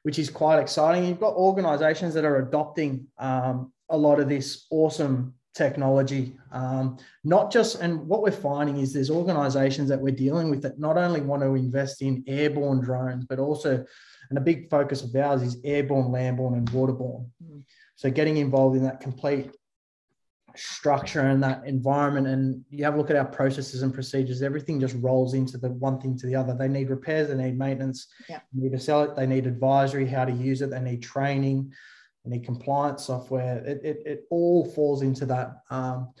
which 0.02 0.20
is 0.20 0.30
quite 0.30 0.60
exciting. 0.60 1.04
You've 1.04 1.18
got 1.18 1.34
organizations 1.34 2.14
that 2.14 2.24
are 2.24 2.36
adopting 2.36 3.08
um, 3.18 3.72
a 3.88 3.96
lot 3.96 4.20
of 4.20 4.28
this 4.28 4.66
awesome 4.70 5.34
technology. 5.56 6.36
Um, 6.52 6.98
not 7.24 7.50
just, 7.50 7.80
and 7.80 8.06
what 8.06 8.22
we're 8.22 8.30
finding 8.30 8.78
is 8.78 8.92
there's 8.92 9.10
organizations 9.10 9.88
that 9.88 10.00
we're 10.00 10.14
dealing 10.14 10.50
with 10.50 10.62
that 10.62 10.78
not 10.78 10.96
only 10.96 11.20
want 11.20 11.42
to 11.42 11.54
invest 11.54 12.02
in 12.02 12.22
airborne 12.26 12.80
drones, 12.80 13.24
but 13.24 13.38
also 13.38 13.84
and 14.28 14.38
a 14.38 14.42
big 14.42 14.68
focus 14.68 15.02
of 15.02 15.14
ours 15.14 15.42
is 15.42 15.58
airborne, 15.64 16.06
landborne, 16.06 16.54
and 16.54 16.68
waterborne. 16.70 17.28
Mm. 17.42 17.62
So 17.94 18.10
getting 18.10 18.38
involved 18.38 18.76
in 18.76 18.82
that 18.82 19.00
complete 19.00 19.50
structure 20.56 21.20
and 21.20 21.42
that 21.42 21.64
environment 21.66 22.26
and 22.26 22.64
you 22.70 22.82
have 22.82 22.94
a 22.94 22.96
look 22.96 23.10
at 23.10 23.16
our 23.16 23.26
processes 23.26 23.82
and 23.82 23.92
procedures 23.92 24.40
everything 24.40 24.80
just 24.80 24.96
rolls 25.00 25.34
into 25.34 25.58
the 25.58 25.68
one 25.68 26.00
thing 26.00 26.16
to 26.16 26.26
the 26.26 26.34
other 26.34 26.54
they 26.54 26.66
need 26.66 26.88
repairs 26.88 27.28
they 27.28 27.34
need 27.34 27.58
maintenance 27.58 28.08
yeah. 28.26 28.40
they 28.54 28.62
need 28.62 28.72
to 28.72 28.78
sell 28.78 29.02
it 29.02 29.14
they 29.14 29.26
need 29.26 29.46
advisory 29.46 30.06
how 30.06 30.24
to 30.24 30.32
use 30.32 30.62
it 30.62 30.70
they 30.70 30.80
need 30.80 31.02
training 31.02 31.70
need 32.28 32.44
compliance 32.44 33.04
software 33.06 33.58
it, 33.64 33.80
it, 33.84 34.02
it 34.06 34.24
all 34.30 34.64
falls 34.64 35.02
into 35.02 35.26
that 35.26 35.62
um, 35.70 36.12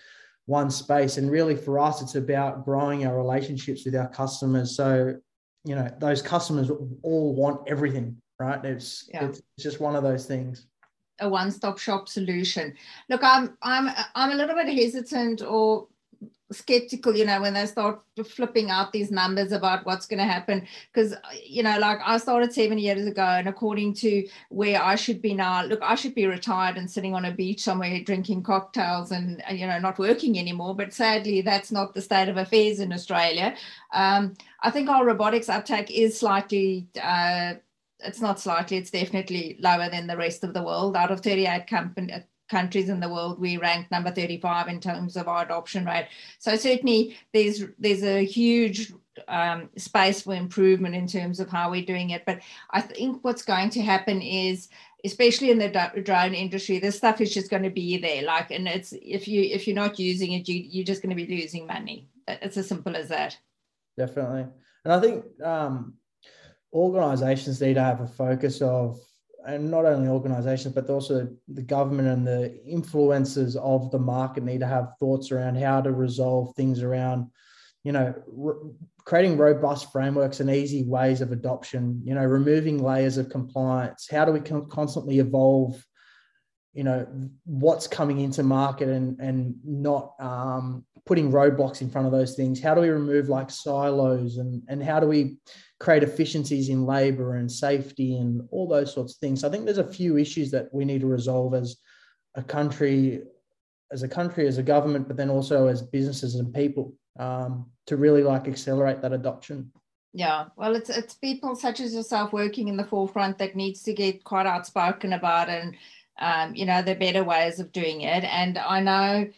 one 0.46 0.70
space. 0.70 1.16
And 1.16 1.30
really 1.30 1.56
for 1.56 1.78
us 1.78 2.02
it's 2.02 2.14
about 2.14 2.64
growing 2.64 3.06
our 3.06 3.16
relationships 3.16 3.84
with 3.84 3.96
our 3.96 4.08
customers. 4.08 4.76
So 4.76 5.16
you 5.64 5.74
know 5.74 5.90
those 5.98 6.22
customers 6.22 6.70
all 7.02 7.34
want 7.34 7.68
everything 7.68 8.20
right? 8.38 8.64
It's 8.64 9.08
yeah. 9.12 9.26
it's 9.26 9.42
just 9.58 9.80
one 9.80 9.96
of 9.96 10.02
those 10.02 10.26
things. 10.26 10.66
A 11.20 11.28
one-stop 11.28 11.78
shop 11.78 12.08
solution. 12.08 12.74
Look 13.08 13.22
i'm 13.24 13.56
i'm 13.62 13.88
i'm 14.14 14.32
a 14.32 14.34
little 14.34 14.54
bit 14.54 14.68
hesitant 14.68 15.42
or 15.42 15.88
skeptical 16.52 17.16
you 17.16 17.24
know 17.24 17.40
when 17.40 17.54
they 17.54 17.66
start 17.66 18.00
flipping 18.24 18.70
out 18.70 18.92
these 18.92 19.10
numbers 19.10 19.50
about 19.50 19.84
what's 19.84 20.06
going 20.06 20.18
to 20.18 20.24
happen. 20.24 20.66
Because 20.92 21.14
you 21.44 21.62
know 21.62 21.78
like 21.78 21.98
i 22.04 22.16
started 22.18 22.52
seven 22.52 22.78
years 22.78 23.06
ago 23.06 23.22
and 23.22 23.48
according 23.48 23.94
to 23.94 24.26
where 24.50 24.82
i 24.82 24.94
should 24.94 25.20
be 25.20 25.34
now 25.34 25.64
look 25.64 25.80
i 25.82 25.94
should 25.94 26.14
be 26.14 26.26
retired 26.26 26.76
and 26.76 26.90
sitting 26.90 27.14
on 27.14 27.24
a 27.24 27.32
beach 27.32 27.62
somewhere 27.62 28.00
drinking 28.02 28.42
cocktails 28.42 29.10
and 29.10 29.42
you 29.50 29.66
know 29.66 29.78
not 29.78 29.98
working 29.98 30.38
anymore 30.38 30.74
but 30.74 30.92
sadly 30.92 31.40
that's 31.40 31.72
not 31.72 31.94
the 31.94 32.02
state 32.02 32.28
of 32.28 32.36
affairs 32.36 32.80
in 32.80 32.92
australia. 32.92 33.56
Um, 33.92 34.34
i 34.60 34.70
think 34.70 34.88
our 34.88 35.04
robotics 35.04 35.48
uptake 35.48 35.90
is 35.90 36.18
slightly 36.18 36.88
uh, 37.02 37.54
it's 38.00 38.20
not 38.20 38.38
slightly 38.38 38.76
it's 38.76 38.90
definitely 38.90 39.56
lower 39.60 39.88
than 39.88 40.06
the 40.06 40.16
rest 40.16 40.44
of 40.44 40.54
the 40.54 40.62
world. 40.62 40.96
Out 40.96 41.10
of 41.10 41.20
38 41.20 41.66
company, 41.66 42.12
countries 42.48 42.88
in 42.88 43.00
the 43.00 43.08
world, 43.08 43.40
we 43.40 43.56
rank 43.56 43.90
number 43.90 44.10
35 44.10 44.68
in 44.68 44.80
terms 44.80 45.16
of 45.16 45.28
our 45.28 45.44
adoption 45.44 45.84
rate. 45.84 46.08
So 46.38 46.56
certainly 46.56 47.16
there's 47.32 47.64
there's 47.78 48.04
a 48.04 48.24
huge 48.24 48.92
um, 49.28 49.70
space 49.76 50.22
for 50.22 50.34
improvement 50.34 50.94
in 50.94 51.06
terms 51.06 51.40
of 51.40 51.48
how 51.48 51.70
we're 51.70 51.84
doing 51.84 52.10
it. 52.10 52.24
But 52.26 52.40
I 52.70 52.80
think 52.80 53.24
what's 53.24 53.42
going 53.42 53.70
to 53.70 53.82
happen 53.82 54.20
is 54.20 54.68
especially 55.04 55.50
in 55.50 55.58
the 55.58 55.68
drone 56.02 56.34
industry 56.34 56.78
this 56.78 56.96
stuff 56.96 57.20
is 57.20 57.32
just 57.32 57.50
going 57.50 57.62
to 57.62 57.70
be 57.70 57.96
there 57.96 58.22
like 58.22 58.50
and 58.50 58.66
it's 58.66 58.92
if 59.00 59.28
you 59.28 59.40
if 59.40 59.66
you're 59.66 59.76
not 59.76 59.98
using 59.98 60.32
it 60.32 60.48
you, 60.48 60.56
you're 60.68 60.84
just 60.84 61.02
going 61.02 61.16
to 61.16 61.26
be 61.26 61.40
losing 61.40 61.66
money 61.66 62.08
it's 62.26 62.56
as 62.56 62.66
simple 62.66 62.96
as 62.96 63.08
that 63.08 63.38
definitely 63.96 64.46
and 64.84 64.92
i 64.92 65.00
think 65.00 65.24
um, 65.42 65.94
organizations 66.72 67.60
need 67.60 67.74
to 67.74 67.82
have 67.82 68.00
a 68.00 68.06
focus 68.06 68.60
of 68.60 68.98
and 69.46 69.70
not 69.70 69.84
only 69.84 70.08
organizations, 70.08 70.74
but 70.74 70.90
also 70.90 71.28
the 71.48 71.62
government 71.62 72.08
and 72.08 72.26
the 72.26 72.60
influencers 72.68 73.56
of 73.56 73.90
the 73.90 73.98
market 73.98 74.42
need 74.42 74.60
to 74.60 74.66
have 74.66 74.94
thoughts 74.98 75.30
around 75.30 75.56
how 75.56 75.80
to 75.80 75.92
resolve 75.92 76.54
things 76.56 76.82
around, 76.82 77.30
you 77.84 77.92
know, 77.92 78.12
re- 78.26 78.72
creating 79.04 79.38
robust 79.38 79.92
frameworks 79.92 80.40
and 80.40 80.50
easy 80.50 80.82
ways 80.84 81.20
of 81.20 81.30
adoption, 81.30 82.00
you 82.04 82.14
know, 82.14 82.24
removing 82.24 82.82
layers 82.82 83.18
of 83.18 83.30
compliance. 83.30 84.08
How 84.10 84.24
do 84.24 84.32
we 84.32 84.40
con- 84.40 84.68
constantly 84.68 85.20
evolve, 85.20 85.80
you 86.74 86.82
know, 86.82 87.06
what's 87.44 87.86
coming 87.86 88.20
into 88.20 88.42
market 88.42 88.88
and, 88.88 89.18
and 89.20 89.54
not 89.64 90.14
um, 90.18 90.84
putting 91.06 91.30
roadblocks 91.30 91.82
in 91.82 91.88
front 91.88 92.06
of 92.06 92.12
those 92.12 92.34
things? 92.34 92.60
How 92.60 92.74
do 92.74 92.80
we 92.80 92.88
remove 92.88 93.28
like 93.28 93.50
silos 93.50 94.38
and, 94.38 94.62
and 94.68 94.82
how 94.82 94.98
do 94.98 95.06
we 95.06 95.36
create 95.78 96.02
efficiencies 96.02 96.68
in 96.68 96.86
labor 96.86 97.36
and 97.36 97.50
safety 97.50 98.16
and 98.16 98.42
all 98.50 98.66
those 98.66 98.92
sorts 98.92 99.14
of 99.14 99.18
things. 99.18 99.40
So 99.40 99.48
I 99.48 99.50
think 99.50 99.64
there's 99.64 99.78
a 99.78 99.84
few 99.84 100.16
issues 100.16 100.50
that 100.52 100.72
we 100.72 100.84
need 100.84 101.02
to 101.02 101.06
resolve 101.06 101.54
as 101.54 101.76
a 102.34 102.42
country, 102.42 103.22
as 103.92 104.02
a 104.02 104.08
country, 104.08 104.46
as 104.46 104.58
a 104.58 104.62
government, 104.62 105.06
but 105.06 105.16
then 105.16 105.30
also 105.30 105.66
as 105.66 105.82
businesses 105.82 106.36
and 106.36 106.52
people 106.54 106.94
um, 107.18 107.66
to 107.86 107.96
really 107.96 108.22
like 108.22 108.48
accelerate 108.48 109.02
that 109.02 109.12
adoption. 109.12 109.70
Yeah, 110.12 110.46
well, 110.56 110.74
it's 110.74 110.88
it's 110.88 111.12
people 111.12 111.54
such 111.54 111.78
as 111.80 111.94
yourself 111.94 112.32
working 112.32 112.68
in 112.68 112.78
the 112.78 112.86
forefront 112.86 113.36
that 113.36 113.54
needs 113.54 113.82
to 113.82 113.92
get 113.92 114.24
quite 114.24 114.46
outspoken 114.46 115.12
about 115.12 115.50
and 115.50 115.76
um, 116.18 116.54
you 116.54 116.64
know 116.64 116.80
the 116.80 116.94
better 116.94 117.22
ways 117.22 117.60
of 117.60 117.70
doing 117.70 118.00
it. 118.00 118.24
And 118.24 118.56
I 118.56 118.80
know 118.80 119.28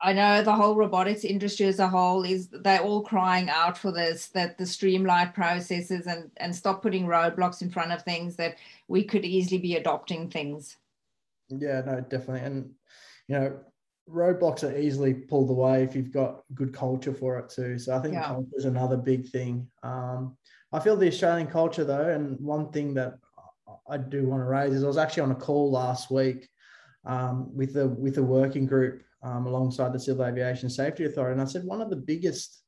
I 0.00 0.12
know 0.12 0.42
the 0.42 0.54
whole 0.54 0.74
robotics 0.74 1.24
industry 1.24 1.66
as 1.66 1.78
a 1.78 1.88
whole 1.88 2.22
is 2.24 2.48
they're 2.48 2.82
all 2.82 3.02
crying 3.02 3.48
out 3.48 3.78
for 3.78 3.90
this 3.90 4.28
that 4.28 4.58
the 4.58 4.66
streamlined 4.66 5.32
processes 5.34 6.06
and 6.06 6.30
and 6.36 6.54
stop 6.54 6.82
putting 6.82 7.06
roadblocks 7.06 7.62
in 7.62 7.70
front 7.70 7.92
of 7.92 8.02
things 8.02 8.36
that 8.36 8.56
we 8.88 9.04
could 9.04 9.24
easily 9.24 9.58
be 9.58 9.76
adopting 9.76 10.28
things. 10.28 10.76
Yeah, 11.48 11.80
no, 11.86 12.00
definitely, 12.00 12.40
and 12.40 12.70
you 13.28 13.38
know, 13.38 13.58
roadblocks 14.08 14.64
are 14.64 14.76
easily 14.76 15.14
pulled 15.14 15.50
away 15.50 15.82
if 15.82 15.96
you've 15.96 16.12
got 16.12 16.42
good 16.54 16.74
culture 16.74 17.14
for 17.14 17.38
it 17.38 17.48
too. 17.48 17.78
So 17.78 17.96
I 17.96 18.00
think 18.00 18.14
yeah. 18.14 18.26
culture 18.26 18.48
is 18.54 18.66
another 18.66 18.98
big 18.98 19.28
thing. 19.28 19.66
Um, 19.82 20.36
I 20.72 20.80
feel 20.80 20.96
the 20.96 21.08
Australian 21.08 21.46
culture 21.46 21.84
though, 21.84 22.10
and 22.10 22.38
one 22.40 22.70
thing 22.70 22.92
that 22.94 23.18
I 23.88 23.96
do 23.96 24.28
want 24.28 24.42
to 24.42 24.44
raise 24.44 24.74
is 24.74 24.84
I 24.84 24.88
was 24.88 24.98
actually 24.98 25.22
on 25.22 25.32
a 25.32 25.36
call 25.36 25.70
last 25.70 26.10
week 26.10 26.48
um, 27.06 27.54
with 27.56 27.76
a 27.76 27.88
with 27.88 28.18
a 28.18 28.22
working 28.22 28.66
group 28.66 29.02
um, 29.22 29.46
alongside 29.46 29.92
the 29.92 30.00
Civil 30.00 30.24
Aviation 30.24 30.70
Safety 30.70 31.04
Authority. 31.04 31.32
And 31.32 31.42
I 31.42 31.50
said 31.50 31.64
one 31.64 31.80
of 31.80 31.90
the 31.90 31.96
biggest 31.96 32.62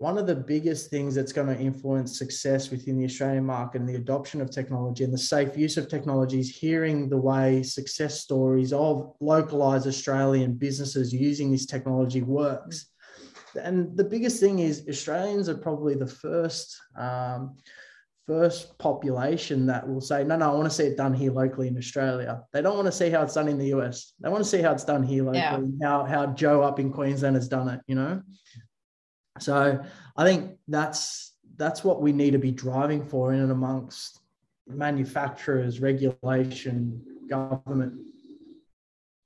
one 0.00 0.16
of 0.16 0.26
the 0.26 0.34
biggest 0.34 0.88
things 0.88 1.14
that's 1.14 1.32
going 1.32 1.46
to 1.46 1.62
influence 1.62 2.18
success 2.18 2.70
within 2.70 2.98
the 2.98 3.04
Australian 3.04 3.44
market 3.44 3.82
and 3.82 3.88
the 3.88 3.96
adoption 3.96 4.40
of 4.40 4.50
technology 4.50 5.04
and 5.04 5.12
the 5.12 5.18
safe 5.18 5.58
use 5.58 5.76
of 5.76 5.88
technology 5.88 6.40
is 6.40 6.48
hearing 6.48 7.10
the 7.10 7.18
way 7.18 7.62
success 7.62 8.18
stories 8.18 8.72
of 8.72 9.12
localized 9.20 9.86
Australian 9.86 10.54
businesses 10.54 11.12
using 11.12 11.52
this 11.52 11.66
technology 11.66 12.22
works. 12.22 12.86
And 13.62 13.94
the 13.94 14.04
biggest 14.04 14.40
thing 14.40 14.60
is 14.60 14.86
Australians 14.88 15.50
are 15.50 15.58
probably 15.58 15.96
the 15.96 16.06
first 16.06 16.74
um, 16.96 17.58
first 18.30 18.78
population 18.78 19.66
that 19.66 19.88
will 19.88 20.00
say, 20.00 20.22
no, 20.22 20.36
no, 20.36 20.52
I 20.52 20.54
want 20.54 20.70
to 20.70 20.70
see 20.70 20.84
it 20.84 20.96
done 20.96 21.12
here 21.12 21.32
locally 21.32 21.66
in 21.66 21.76
Australia. 21.76 22.44
They 22.52 22.62
don't 22.62 22.76
want 22.76 22.86
to 22.86 22.92
see 22.92 23.10
how 23.10 23.22
it's 23.22 23.34
done 23.34 23.48
in 23.48 23.58
the 23.58 23.74
US. 23.74 24.12
They 24.20 24.28
want 24.28 24.44
to 24.44 24.48
see 24.48 24.62
how 24.62 24.70
it's 24.70 24.84
done 24.84 25.02
here 25.02 25.24
locally, 25.24 25.72
yeah. 25.80 25.88
how, 25.88 26.04
how 26.04 26.26
Joe 26.26 26.62
up 26.62 26.78
in 26.78 26.92
Queensland 26.92 27.34
has 27.34 27.48
done 27.48 27.68
it, 27.68 27.80
you 27.88 27.96
know? 27.96 28.22
So 29.40 29.80
I 30.16 30.24
think 30.24 30.58
that's 30.68 31.32
that's 31.56 31.82
what 31.82 32.00
we 32.00 32.12
need 32.12 32.30
to 32.30 32.38
be 32.38 32.52
driving 32.52 33.04
for 33.04 33.32
in 33.32 33.40
and 33.40 33.50
amongst 33.50 34.20
manufacturers, 34.68 35.80
regulation, 35.80 37.02
government. 37.28 37.94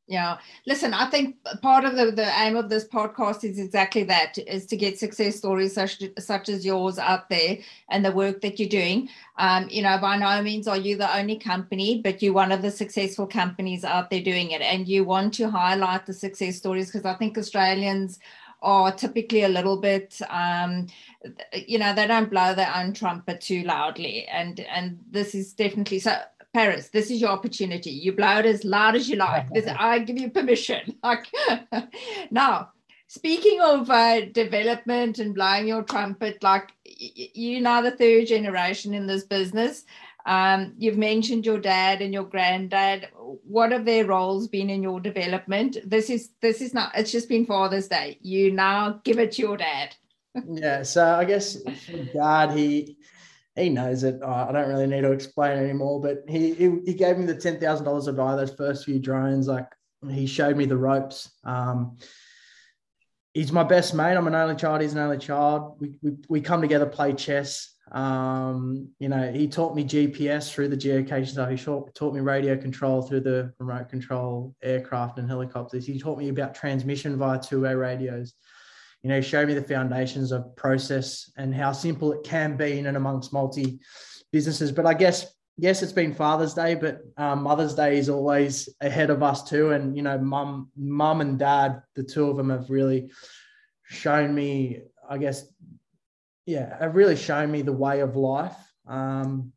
Yeah. 0.06 0.36
Listen, 0.66 0.92
I 0.92 1.08
think 1.08 1.36
part 1.62 1.86
of 1.86 1.96
the, 1.96 2.10
the 2.10 2.30
aim 2.38 2.56
of 2.56 2.68
this 2.68 2.86
podcast 2.86 3.42
is 3.42 3.58
exactly 3.58 4.02
that 4.04 4.36
is 4.36 4.66
to 4.66 4.76
get 4.76 4.98
success 4.98 5.36
stories 5.36 5.72
such, 5.72 6.02
such 6.18 6.50
as 6.50 6.66
yours 6.66 6.98
out 6.98 7.30
there 7.30 7.56
and 7.88 8.04
the 8.04 8.12
work 8.12 8.42
that 8.42 8.60
you're 8.60 8.68
doing. 8.68 9.08
Um, 9.38 9.66
you 9.70 9.82
know, 9.82 9.96
by 9.96 10.18
no 10.18 10.42
means 10.42 10.68
are 10.68 10.76
you 10.76 10.98
the 10.98 11.16
only 11.16 11.38
company, 11.38 12.02
but 12.04 12.20
you're 12.20 12.34
one 12.34 12.52
of 12.52 12.60
the 12.60 12.70
successful 12.70 13.26
companies 13.26 13.82
out 13.82 14.10
there 14.10 14.22
doing 14.22 14.50
it. 14.50 14.60
And 14.60 14.86
you 14.86 15.04
want 15.04 15.32
to 15.34 15.48
highlight 15.48 16.04
the 16.04 16.12
success 16.12 16.56
stories 16.56 16.88
because 16.92 17.06
I 17.06 17.14
think 17.14 17.38
Australians 17.38 18.18
are 18.60 18.92
typically 18.92 19.42
a 19.42 19.48
little 19.48 19.76
bit 19.76 20.20
um, 20.30 20.86
you 21.54 21.78
know 21.78 21.94
they 21.94 22.06
don't 22.06 22.30
blow 22.30 22.54
their 22.54 22.72
own 22.74 22.94
trumpet 22.94 23.40
too 23.40 23.62
loudly 23.62 24.26
and 24.26 24.60
and 24.60 24.98
this 25.10 25.34
is 25.34 25.52
definitely 25.52 25.98
so 25.98 26.16
Paris, 26.54 26.88
this 26.90 27.10
is 27.10 27.20
your 27.20 27.30
opportunity. 27.30 27.90
You 27.90 28.12
blow 28.12 28.38
it 28.38 28.46
as 28.46 28.64
loud 28.64 28.94
as 28.94 29.10
you 29.10 29.16
like. 29.16 29.50
This, 29.52 29.66
I 29.66 29.98
give 29.98 30.18
you 30.18 30.30
permission. 30.30 30.96
Like 31.02 31.26
now, 32.30 32.70
speaking 33.08 33.60
of 33.60 33.90
uh, 33.90 34.26
development 34.26 35.18
and 35.18 35.34
blowing 35.34 35.66
your 35.66 35.82
trumpet, 35.82 36.42
like 36.42 36.72
you're 36.84 37.60
now 37.60 37.80
the 37.80 37.90
third 37.90 38.28
generation 38.28 38.94
in 38.94 39.06
this 39.06 39.24
business. 39.24 39.84
Um, 40.26 40.72
you've 40.78 40.96
mentioned 40.96 41.44
your 41.44 41.58
dad 41.58 42.00
and 42.00 42.14
your 42.14 42.24
granddad. 42.24 43.08
What 43.46 43.72
have 43.72 43.84
their 43.84 44.06
roles 44.06 44.48
been 44.48 44.70
in 44.70 44.82
your 44.82 45.00
development? 45.00 45.76
This 45.84 46.08
is 46.08 46.30
this 46.40 46.62
is 46.62 46.72
not. 46.72 46.92
It's 46.96 47.12
just 47.12 47.28
been 47.28 47.44
Father's 47.44 47.88
Day. 47.88 48.18
You 48.22 48.52
now 48.52 49.00
give 49.04 49.18
it 49.18 49.32
to 49.32 49.42
your 49.42 49.56
dad. 49.56 49.94
yeah. 50.48 50.82
So 50.82 51.04
I 51.04 51.24
guess 51.24 51.56
dad, 52.14 52.52
he 52.52 52.96
he 53.56 53.68
knows 53.68 54.02
it. 54.02 54.22
I 54.22 54.50
don't 54.50 54.68
really 54.68 54.86
need 54.86 55.02
to 55.02 55.12
explain 55.12 55.58
anymore. 55.58 56.00
But 56.00 56.24
he 56.28 56.54
he, 56.54 56.78
he 56.84 56.94
gave 56.94 57.18
me 57.18 57.26
the 57.26 57.36
ten 57.36 57.60
thousand 57.60 57.84
dollars 57.84 58.06
to 58.06 58.12
buy 58.12 58.36
those 58.36 58.52
first 58.52 58.84
few 58.84 58.98
drones. 58.98 59.46
Like 59.46 59.68
he 60.10 60.26
showed 60.26 60.56
me 60.56 60.64
the 60.64 60.76
ropes. 60.76 61.30
Um, 61.44 61.98
he's 63.32 63.52
my 63.52 63.64
best 63.64 63.94
mate. 63.94 64.16
I'm 64.16 64.26
an 64.26 64.34
only 64.34 64.56
child. 64.56 64.80
He's 64.80 64.94
an 64.94 64.98
only 64.98 65.18
child. 65.18 65.76
We 65.80 65.94
we, 66.02 66.12
we 66.28 66.40
come 66.40 66.60
together, 66.60 66.86
play 66.86 67.12
chess. 67.12 67.70
Um, 67.92 68.88
you 68.98 69.08
know, 69.08 69.30
he 69.30 69.46
taught 69.46 69.76
me 69.76 69.84
GPS 69.84 70.50
through 70.50 70.68
the 70.68 70.76
geocaching 70.76 71.28
stuff. 71.28 71.50
He 71.50 71.56
taught, 71.56 71.94
taught 71.94 72.14
me 72.14 72.20
radio 72.20 72.56
control 72.56 73.02
through 73.02 73.20
the 73.20 73.52
remote 73.58 73.88
control 73.88 74.54
aircraft 74.62 75.18
and 75.18 75.28
helicopters. 75.28 75.86
He 75.86 76.00
taught 76.00 76.18
me 76.18 76.30
about 76.30 76.54
transmission 76.54 77.16
via 77.18 77.38
two-way 77.38 77.74
radios 77.74 78.34
you 79.04 79.10
know, 79.10 79.20
show 79.20 79.44
me 79.44 79.52
the 79.52 79.62
foundations 79.62 80.32
of 80.32 80.56
process 80.56 81.30
and 81.36 81.54
how 81.54 81.72
simple 81.72 82.14
it 82.14 82.24
can 82.24 82.56
be 82.56 82.78
in 82.78 82.86
and 82.86 82.96
amongst 82.96 83.34
multi 83.34 83.78
businesses. 84.32 84.72
But 84.72 84.86
I 84.86 84.94
guess, 84.94 85.30
yes, 85.58 85.82
it's 85.82 85.92
been 85.92 86.14
Father's 86.14 86.54
Day, 86.54 86.74
but 86.74 87.00
um, 87.18 87.42
Mother's 87.42 87.74
Day 87.74 87.98
is 87.98 88.08
always 88.08 88.66
ahead 88.80 89.10
of 89.10 89.22
us 89.22 89.44
too. 89.44 89.72
And, 89.72 89.94
you 89.94 90.02
know, 90.02 90.16
mum, 90.16 90.70
mum 90.74 91.20
and 91.20 91.38
dad, 91.38 91.82
the 91.94 92.02
two 92.02 92.30
of 92.30 92.38
them 92.38 92.48
have 92.48 92.70
really 92.70 93.10
shown 93.82 94.34
me, 94.34 94.80
I 95.08 95.18
guess, 95.18 95.52
yeah, 96.46 96.78
have 96.78 96.96
really 96.96 97.16
shown 97.16 97.50
me 97.50 97.60
the 97.60 97.72
way 97.72 98.00
of 98.00 98.16
life. 98.16 98.56
Um, 98.88 99.52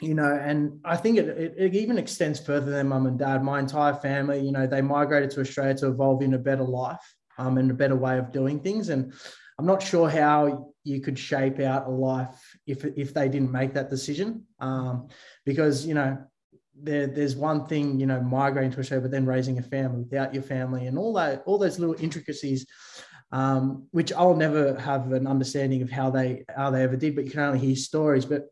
you 0.00 0.14
know, 0.14 0.36
and 0.36 0.80
I 0.84 0.96
think 0.96 1.18
it, 1.18 1.28
it, 1.28 1.54
it, 1.56 1.74
even 1.76 1.96
extends 1.96 2.40
further 2.40 2.72
than 2.72 2.88
mum 2.88 3.06
and 3.06 3.20
dad. 3.20 3.44
My 3.44 3.60
entire 3.60 3.94
family, 3.94 4.40
you 4.40 4.50
know, 4.50 4.66
they 4.66 4.82
migrated 4.82 5.30
to 5.30 5.42
Australia 5.42 5.74
to 5.76 5.88
evolve 5.90 6.22
in 6.22 6.34
a 6.34 6.38
better 6.38 6.64
life 6.64 7.13
um, 7.38 7.58
and 7.58 7.70
a 7.70 7.74
better 7.74 7.96
way 7.96 8.18
of 8.18 8.32
doing 8.32 8.60
things. 8.60 8.88
And 8.88 9.12
I'm 9.58 9.66
not 9.66 9.82
sure 9.82 10.08
how 10.08 10.72
you 10.82 11.00
could 11.00 11.18
shape 11.18 11.60
out 11.60 11.86
a 11.86 11.90
life 11.90 12.56
if 12.66 12.84
if 12.84 13.14
they 13.14 13.28
didn't 13.28 13.52
make 13.52 13.74
that 13.74 13.90
decision, 13.90 14.44
um, 14.60 15.08
because 15.44 15.86
you 15.86 15.94
know 15.94 16.18
there, 16.80 17.06
there's 17.06 17.36
one 17.36 17.66
thing 17.66 18.00
you 18.00 18.06
know 18.06 18.20
migrating 18.20 18.72
to 18.72 18.80
Australia, 18.80 19.02
but 19.02 19.10
then 19.10 19.26
raising 19.26 19.58
a 19.58 19.62
family 19.62 20.02
without 20.02 20.34
your 20.34 20.42
family 20.42 20.86
and 20.86 20.98
all 20.98 21.14
that 21.14 21.42
all 21.46 21.58
those 21.58 21.78
little 21.78 21.96
intricacies. 21.98 22.66
Um, 23.32 23.88
which 23.90 24.12
I'll 24.12 24.36
never 24.36 24.78
have 24.78 25.10
an 25.10 25.26
understanding 25.26 25.82
of 25.82 25.90
how 25.90 26.10
they 26.10 26.44
how 26.54 26.70
they 26.70 26.82
ever 26.82 26.96
did, 26.96 27.16
but 27.16 27.24
you 27.24 27.32
can 27.32 27.40
only 27.40 27.58
hear 27.58 27.74
stories. 27.74 28.24
But 28.24 28.48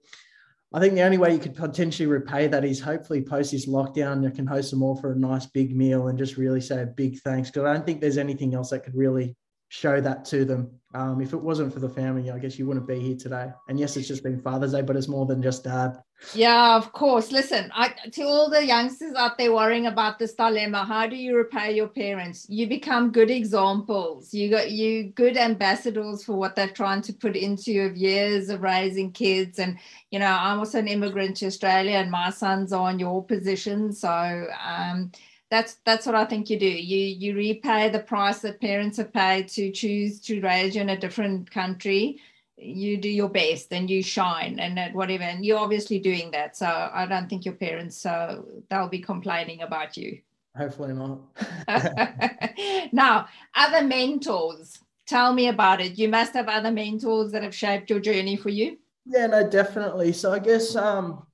I 0.75 0.81
think 0.81 0.95
the 0.95 1.03
only 1.03 1.19
way 1.19 1.35
you 1.35 1.39
could 1.39 1.55
potentially 1.55 2.07
repay 2.07 2.47
that 2.47 2.65
is 2.65 2.81
hopefully 2.81 3.21
post 3.21 3.53
this 3.53 3.69
lockdown, 3.69 4.23
you 4.23 4.31
can 4.31 4.47
host 4.47 4.71
them 4.71 4.83
all 4.83 4.97
for 4.97 5.13
a 5.13 5.17
nice 5.17 5.45
big 5.45 5.77
meal 5.77 6.09
and 6.09 6.19
just 6.19 6.39
really 6.39 6.63
say 6.63 6.83
a 6.83 6.87
big 6.87 7.21
thanks. 7.21 7.51
Because 7.51 7.65
I 7.69 7.75
don't 7.75 7.85
think 7.85 8.01
there's 8.01 8.17
anything 8.17 8.55
else 8.55 8.71
that 8.71 8.83
could 8.85 8.95
really 8.95 9.37
show 9.73 10.03
that 10.03 10.23
to 10.23 10.45
them. 10.45 10.71
Um, 10.95 11.23
if 11.23 11.33
it 11.33 11.41
wasn't 11.41 11.73
for 11.73 11.81
the 11.81 11.89
family, 11.89 12.31
I 12.31 12.39
guess 12.39 12.59
you 12.59 12.67
wouldn't 12.67 12.87
be 12.87 13.01
here 13.01 13.17
today. 13.17 13.51
And 13.71 13.81
yes, 13.81 13.97
it's 13.97 14.07
just 14.07 14.23
been 14.23 14.39
Father's 14.39 14.73
Day, 14.73 14.83
but 14.83 14.97
it's 14.97 15.09
more 15.09 15.25
than 15.25 15.43
just 15.43 15.65
dad. 15.65 15.97
Yeah, 16.35 16.77
of 16.77 16.93
course. 16.93 17.33
Listen, 17.33 17.71
I, 17.75 17.95
to 18.13 18.23
all 18.25 18.51
the 18.51 18.63
youngsters 18.63 19.15
out 19.15 19.39
there 19.39 19.51
worrying 19.51 19.87
about 19.87 20.19
this 20.19 20.35
dilemma, 20.35 20.85
how 20.85 21.07
do 21.07 21.17
you 21.17 21.39
repay 21.39 21.75
your 21.75 21.89
parents? 21.89 22.45
You 22.51 22.69
become 22.69 23.13
good 23.13 23.31
examples. 23.31 24.35
You 24.35 24.51
got 24.51 24.71
you 24.73 25.05
good 25.05 25.39
ambassadors 25.39 26.23
for 26.23 26.35
what 26.35 26.55
they're 26.55 26.69
trying 26.69 27.01
to 27.03 27.15
put 27.15 27.35
into 27.35 27.73
your 27.73 27.95
years 27.95 28.51
of 28.51 28.61
raising 28.61 29.11
kids. 29.11 29.59
And 29.59 29.79
you 30.11 30.19
know, 30.19 30.37
I'm 30.39 30.59
also 30.59 30.81
an 30.81 30.89
immigrant 30.89 31.39
to 31.39 31.47
Australia, 31.47 31.97
and 31.97 32.11
my 32.11 32.29
sons 32.29 32.75
are 32.75 32.91
in 32.91 32.99
your 32.99 33.25
position. 33.25 33.91
So 33.95 34.49
um, 34.63 35.13
that's 35.53 35.75
that's 35.85 36.07
what 36.07 36.15
I 36.15 36.25
think 36.25 36.49
you 36.49 36.59
do. 36.59 36.67
You 36.67 36.99
you 36.99 37.37
repay 37.37 37.91
the 37.91 37.99
price 37.99 38.39
that 38.39 38.59
parents 38.59 38.97
have 38.97 39.13
paid 39.13 39.49
to 39.49 39.71
choose 39.71 40.19
to 40.23 40.41
raise 40.41 40.75
you 40.75 40.81
in 40.81 40.89
a 40.89 40.99
different 40.99 41.51
country. 41.51 42.21
You 42.57 42.97
do 42.97 43.11
your 43.11 43.29
best 43.29 43.71
and 43.71 43.91
you 43.91 44.03
shine 44.03 44.59
and 44.59 44.95
whatever 44.95 45.25
and 45.25 45.45
you're 45.45 45.59
obviously 45.59 45.99
doing 45.99 46.31
that. 46.31 46.57
So 46.57 46.67
i 46.67 47.05
don't 47.05 47.29
think 47.29 47.45
your 47.45 47.55
parents 47.55 47.99
so 47.99 48.47
they'll 48.71 48.89
be 48.89 49.01
complaining 49.01 49.61
about 49.61 49.99
you. 49.99 50.21
Hopefully 50.57 50.95
not. 50.95 51.21
Now 52.93 53.29
other 53.55 53.87
mentors. 53.87 54.79
Tell 55.07 55.35
me 55.35 55.49
about 55.49 55.83
it. 55.83 55.99
You 55.99 56.09
must 56.09 56.33
have 56.33 56.49
other 56.49 56.71
mentors 56.71 57.33
that 57.33 57.43
have 57.43 57.55
shaped 57.55 57.91
your 57.91 58.01
journey 58.01 58.37
for 58.37 58.49
you. 58.49 58.79
Yeah 59.05 59.27
no 59.27 59.47
definitely. 59.47 60.13
So 60.15 60.33
i 60.33 60.39
guess 60.39 60.75
um 60.77 61.27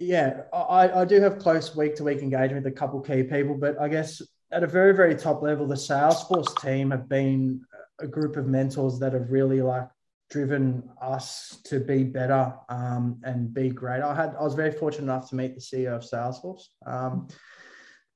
yeah 0.00 0.42
i 0.52 0.90
i 1.00 1.04
do 1.04 1.20
have 1.20 1.38
close 1.38 1.76
week 1.76 1.94
to 1.94 2.02
week 2.02 2.18
engagement 2.18 2.64
with 2.64 2.72
a 2.72 2.76
couple 2.76 3.00
key 3.00 3.22
people 3.22 3.54
but 3.54 3.80
i 3.80 3.86
guess 3.86 4.20
at 4.50 4.64
a 4.64 4.66
very 4.66 4.92
very 4.92 5.14
top 5.14 5.42
level 5.42 5.66
the 5.66 5.74
salesforce 5.74 6.60
team 6.60 6.90
have 6.90 7.08
been 7.08 7.60
a 8.00 8.06
group 8.06 8.36
of 8.36 8.46
mentors 8.46 8.98
that 8.98 9.12
have 9.12 9.30
really 9.30 9.62
like 9.62 9.86
driven 10.30 10.88
us 11.02 11.58
to 11.64 11.80
be 11.80 12.04
better 12.04 12.54
um, 12.68 13.20
and 13.24 13.52
be 13.52 13.68
great. 13.68 14.00
I 14.00 14.14
had 14.14 14.34
I 14.38 14.42
was 14.42 14.54
very 14.54 14.70
fortunate 14.70 15.04
enough 15.04 15.28
to 15.30 15.36
meet 15.36 15.54
the 15.54 15.60
CEO 15.60 15.96
of 15.96 16.02
Salesforce. 16.02 16.62
Um, 16.86 17.28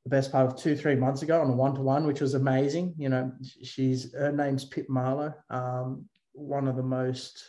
the 0.05 0.11
best 0.11 0.30
part 0.30 0.47
of 0.47 0.57
two 0.57 0.76
three 0.76 0.95
months 0.95 1.22
ago 1.22 1.41
on 1.41 1.51
a 1.51 1.53
one 1.53 1.74
to 1.74 1.80
one, 1.80 2.07
which 2.07 2.20
was 2.20 2.35
amazing. 2.35 2.95
You 2.97 3.09
know, 3.09 3.32
she's 3.62 4.12
her 4.14 4.32
name's 4.32 4.64
Pip 4.64 4.89
Marlow, 4.89 5.35
um, 5.51 6.09
one 6.32 6.68
of 6.68 6.76
the 6.76 6.82
most 6.82 7.45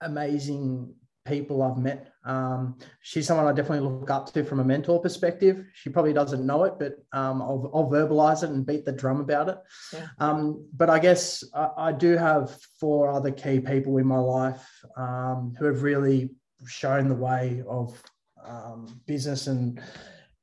amazing 0.00 0.94
people 1.24 1.62
I've 1.62 1.78
met. 1.78 2.12
Um, 2.24 2.76
she's 3.00 3.26
someone 3.26 3.46
I 3.46 3.52
definitely 3.52 3.88
look 3.88 4.10
up 4.10 4.32
to 4.32 4.44
from 4.44 4.60
a 4.60 4.64
mentor 4.64 5.00
perspective. 5.00 5.64
She 5.72 5.90
probably 5.90 6.12
doesn't 6.12 6.44
know 6.44 6.64
it, 6.64 6.74
but 6.78 6.96
um, 7.12 7.40
I'll, 7.40 7.70
I'll, 7.74 7.90
verbalize 7.90 8.42
it 8.42 8.50
and 8.50 8.66
beat 8.66 8.84
the 8.84 8.92
drum 8.92 9.20
about 9.20 9.48
it. 9.48 9.58
Yeah. 9.92 10.06
Um, 10.18 10.66
but 10.76 10.90
I 10.90 10.98
guess 10.98 11.42
I, 11.54 11.68
I, 11.76 11.92
do 11.92 12.16
have 12.16 12.56
four 12.78 13.10
other 13.10 13.30
key 13.30 13.60
people 13.60 13.96
in 13.98 14.06
my 14.06 14.18
life 14.18 14.66
um, 14.96 15.54
who 15.58 15.66
have 15.66 15.82
really 15.82 16.30
shown 16.66 17.08
the 17.08 17.14
way 17.14 17.62
of 17.68 18.00
um, 18.46 19.00
business 19.06 19.46
and 19.46 19.80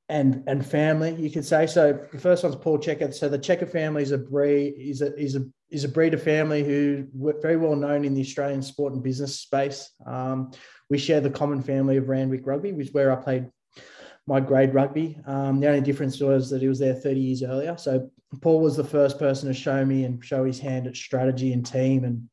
and 0.10 0.44
and 0.48 0.66
family, 0.66 1.16
you 1.16 1.32
could 1.32 1.46
say. 1.46 1.68
So 1.68 1.98
the 2.12 2.20
first 2.20 2.44
one's 2.44 2.56
Paul 2.56 2.80
Cheika. 2.80 3.14
So 3.14 3.30
the 3.30 3.40
Cheika 3.40 3.70
family 3.70 4.04
is 4.04 4.12
a 4.12 4.18
breed 4.18 4.76
is 4.78 5.02
a 5.02 5.16
is 5.16 5.36
a 5.36 5.46
is 5.72 5.84
a 5.84 5.90
breeder 5.90 6.18
family 6.18 6.64
who 6.64 7.08
were 7.14 7.40
very 7.42 7.58
well 7.58 7.76
known 7.76 8.04
in 8.04 8.14
the 8.14 8.22
Australian 8.22 8.62
sport 8.62 8.94
and 8.94 9.02
business 9.02 9.40
space. 9.40 9.90
Um, 10.06 10.52
we 10.90 10.98
share 10.98 11.22
the 11.22 11.30
common 11.30 11.62
family 11.62 11.98
of 11.98 12.10
Randwick 12.10 12.46
Rugby, 12.46 12.74
which 12.74 12.88
is 12.88 12.94
where 12.94 13.12
I 13.12 13.16
played 13.16 13.50
my 14.28 14.40
grade 14.40 14.74
rugby. 14.74 15.18
Um, 15.26 15.60
the 15.60 15.68
only 15.68 15.82
difference 15.82 16.20
was 16.20 16.50
that 16.50 16.62
he 16.62 16.68
was 16.68 16.80
there 16.80 16.94
30 16.94 17.20
years 17.20 17.44
earlier. 17.44 17.78
So 17.78 18.12
Paul 18.42 18.62
was 18.62 18.76
the 18.76 18.84
first 18.84 19.18
person 19.18 19.48
to 19.48 19.54
show 19.54 19.84
me 19.86 20.04
and 20.04 20.24
show 20.24 20.44
his 20.44 20.60
hand 20.60 20.88
at 20.88 20.96
strategy 20.96 21.54
and 21.54 21.66
team. 21.66 22.04
And, 22.04 22.30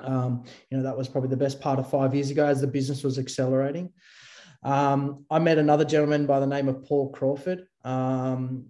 um, 0.00 0.44
you 0.70 0.76
know, 0.76 0.82
that 0.82 0.96
was 0.96 1.08
probably 1.08 1.30
the 1.30 1.36
best 1.36 1.60
part 1.60 1.78
of 1.78 1.88
five 1.88 2.14
years 2.14 2.30
ago 2.30 2.46
as 2.46 2.60
the 2.60 2.66
business 2.66 3.02
was 3.02 3.18
accelerating. 3.18 3.92
Um, 4.62 5.24
I 5.30 5.38
met 5.38 5.58
another 5.58 5.84
gentleman 5.84 6.26
by 6.26 6.40
the 6.40 6.46
name 6.46 6.68
of 6.68 6.84
Paul 6.84 7.10
Crawford, 7.10 7.66
um, 7.84 8.66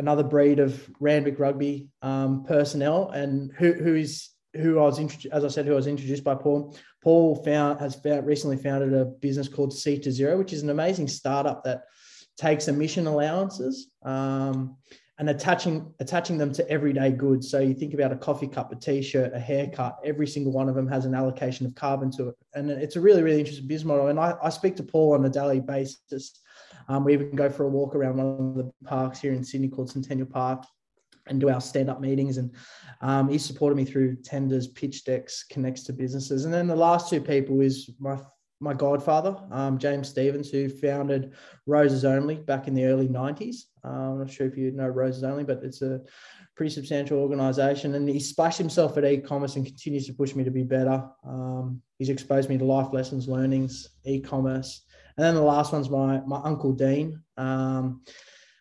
another 0.00 0.24
breed 0.24 0.58
of 0.58 0.90
Randwick 0.98 1.38
Rugby 1.38 1.88
um, 2.02 2.44
personnel, 2.44 3.10
and 3.10 3.52
who, 3.58 3.72
who 3.74 3.94
is 3.94 4.30
who 4.54 4.80
I 4.80 4.82
was 4.82 4.98
introduced, 4.98 5.32
as 5.32 5.44
I 5.44 5.48
said, 5.48 5.66
who 5.66 5.74
I 5.74 5.76
was 5.76 5.86
introduced 5.86 6.24
by 6.24 6.34
Paul. 6.34 6.76
Paul 7.04 7.36
found 7.44 7.78
has 7.80 7.94
found, 7.94 8.26
recently 8.26 8.56
founded 8.56 8.92
a 8.94 9.04
business 9.04 9.46
called 9.46 9.72
C 9.72 9.98
to 10.00 10.10
Zero, 10.10 10.36
which 10.38 10.52
is 10.52 10.62
an 10.62 10.70
amazing 10.70 11.06
startup 11.06 11.62
that 11.64 11.84
takes 12.36 12.66
emission 12.66 13.06
allowances 13.06 13.90
um, 14.02 14.76
and 15.18 15.28
attaching 15.28 15.94
attaching 16.00 16.38
them 16.38 16.52
to 16.54 16.68
everyday 16.68 17.10
goods. 17.12 17.50
So 17.50 17.60
you 17.60 17.74
think 17.74 17.94
about 17.94 18.12
a 18.12 18.16
coffee 18.16 18.48
cup, 18.48 18.72
a 18.72 18.76
t-shirt, 18.76 19.34
a 19.34 19.38
haircut. 19.38 19.98
Every 20.02 20.26
single 20.26 20.52
one 20.52 20.68
of 20.70 20.74
them 20.74 20.88
has 20.88 21.04
an 21.04 21.14
allocation 21.14 21.66
of 21.66 21.74
carbon 21.74 22.10
to 22.12 22.30
it, 22.30 22.36
and 22.54 22.70
it's 22.70 22.96
a 22.96 23.00
really 23.00 23.22
really 23.22 23.40
interesting 23.40 23.68
business 23.68 23.86
model. 23.86 24.08
And 24.08 24.18
I, 24.18 24.34
I 24.42 24.48
speak 24.48 24.76
to 24.76 24.82
Paul 24.82 25.12
on 25.14 25.24
a 25.26 25.28
daily 25.28 25.60
basis 25.60 26.40
Um, 26.90 27.04
we 27.04 27.12
even 27.12 27.36
go 27.36 27.48
for 27.48 27.62
a 27.64 27.68
walk 27.68 27.94
around 27.94 28.16
one 28.16 28.26
of 28.26 28.54
the 28.56 28.72
parks 28.84 29.20
here 29.20 29.32
in 29.32 29.44
Sydney 29.44 29.68
called 29.68 29.90
Centennial 29.90 30.26
Park 30.26 30.64
and 31.28 31.40
do 31.40 31.48
our 31.48 31.60
stand-up 31.60 32.00
meetings. 32.00 32.36
And 32.36 32.50
um, 33.00 33.28
he 33.28 33.38
supported 33.38 33.76
me 33.76 33.84
through 33.84 34.16
tenders, 34.16 34.66
pitch 34.66 35.04
decks, 35.04 35.44
connects 35.44 35.84
to 35.84 35.92
businesses. 35.92 36.44
And 36.44 36.52
then 36.52 36.66
the 36.66 36.74
last 36.74 37.08
two 37.08 37.20
people 37.20 37.60
is 37.60 37.90
my 38.00 38.18
my 38.62 38.74
godfather, 38.74 39.38
um, 39.52 39.78
James 39.78 40.10
Stevens, 40.10 40.50
who 40.50 40.68
founded 40.68 41.32
Roses 41.64 42.04
Only 42.04 42.34
back 42.34 42.68
in 42.68 42.74
the 42.74 42.84
early 42.84 43.08
90s. 43.08 43.56
Um, 43.84 43.94
I'm 43.94 44.18
not 44.18 44.30
sure 44.30 44.46
if 44.46 44.54
you 44.54 44.70
know 44.70 44.86
Roses 44.86 45.24
Only, 45.24 45.44
but 45.44 45.62
it's 45.62 45.80
a 45.80 46.02
pretty 46.56 46.68
substantial 46.68 47.20
organization. 47.20 47.94
And 47.94 48.06
he 48.06 48.20
splashed 48.20 48.58
himself 48.58 48.98
at 48.98 49.06
e-commerce 49.06 49.56
and 49.56 49.64
continues 49.64 50.06
to 50.08 50.12
push 50.12 50.34
me 50.34 50.44
to 50.44 50.50
be 50.50 50.62
better. 50.62 51.02
Um, 51.26 51.80
he's 51.98 52.10
exposed 52.10 52.50
me 52.50 52.58
to 52.58 52.64
life 52.64 52.92
lessons, 52.92 53.28
learnings, 53.28 53.88
e-commerce. 54.04 54.82
And 55.20 55.26
then 55.26 55.34
the 55.34 55.42
last 55.42 55.70
one's 55.70 55.90
my, 55.90 56.22
my 56.22 56.40
uncle 56.44 56.72
Dean. 56.72 57.22
Um, 57.36 58.00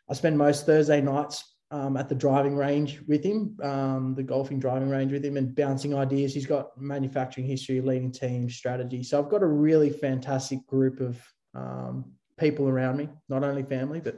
I 0.09 0.13
spend 0.13 0.37
most 0.37 0.65
Thursday 0.65 0.99
nights 0.99 1.55
um, 1.71 1.95
at 1.95 2.09
the 2.09 2.15
driving 2.15 2.57
range 2.57 2.99
with 3.07 3.23
him, 3.23 3.55
um, 3.63 4.13
the 4.13 4.23
golfing 4.23 4.59
driving 4.59 4.89
range 4.89 5.13
with 5.13 5.23
him, 5.23 5.37
and 5.37 5.55
bouncing 5.55 5.95
ideas. 5.95 6.33
He's 6.33 6.45
got 6.45 6.77
manufacturing 6.77 7.47
history, 7.47 7.79
leading 7.79 8.11
team 8.11 8.49
strategy. 8.49 9.03
So 9.03 9.23
I've 9.23 9.29
got 9.29 9.41
a 9.41 9.47
really 9.47 9.89
fantastic 9.89 10.67
group 10.67 10.99
of 10.99 11.17
um, 11.55 12.11
people 12.37 12.67
around 12.67 12.97
me, 12.97 13.07
not 13.29 13.45
only 13.45 13.63
family, 13.63 14.01
but 14.01 14.17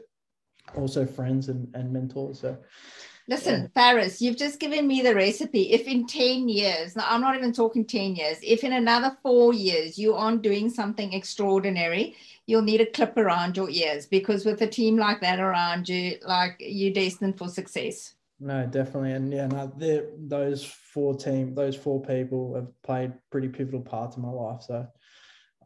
also 0.75 1.05
friends 1.05 1.47
and, 1.47 1.67
and 1.75 1.93
mentors. 1.93 2.39
So 2.39 2.57
Listen, 3.31 3.61
yeah. 3.61 3.67
Faris, 3.73 4.21
you've 4.21 4.35
just 4.35 4.59
given 4.59 4.85
me 4.85 5.01
the 5.01 5.15
recipe. 5.15 5.71
If 5.71 5.87
in 5.87 6.05
10 6.05 6.49
years, 6.49 6.97
now 6.97 7.05
I'm 7.07 7.21
not 7.21 7.37
even 7.37 7.53
talking 7.53 7.85
10 7.85 8.17
years, 8.17 8.37
if 8.43 8.65
in 8.65 8.73
another 8.73 9.15
four 9.23 9.53
years 9.53 9.97
you 9.97 10.13
aren't 10.13 10.41
doing 10.41 10.69
something 10.69 11.13
extraordinary, 11.13 12.17
you'll 12.45 12.61
need 12.61 12.81
a 12.81 12.85
clip 12.85 13.15
around 13.15 13.55
your 13.55 13.69
ears 13.69 14.05
because 14.05 14.45
with 14.45 14.61
a 14.61 14.67
team 14.67 14.97
like 14.97 15.21
that 15.21 15.39
around 15.39 15.87
you, 15.87 16.17
like 16.27 16.57
you're 16.59 16.93
destined 16.93 17.37
for 17.37 17.47
success. 17.47 18.15
No, 18.41 18.65
definitely. 18.65 19.13
And 19.13 19.31
yeah, 19.31 19.47
no, 19.47 19.71
those 20.17 20.65
four 20.65 21.15
team, 21.15 21.55
those 21.55 21.77
four 21.77 22.01
people 22.01 22.53
have 22.55 22.67
played 22.81 23.13
pretty 23.31 23.47
pivotal 23.47 23.79
parts 23.79 24.17
in 24.17 24.23
my 24.23 24.29
life. 24.29 24.63
So 24.63 24.85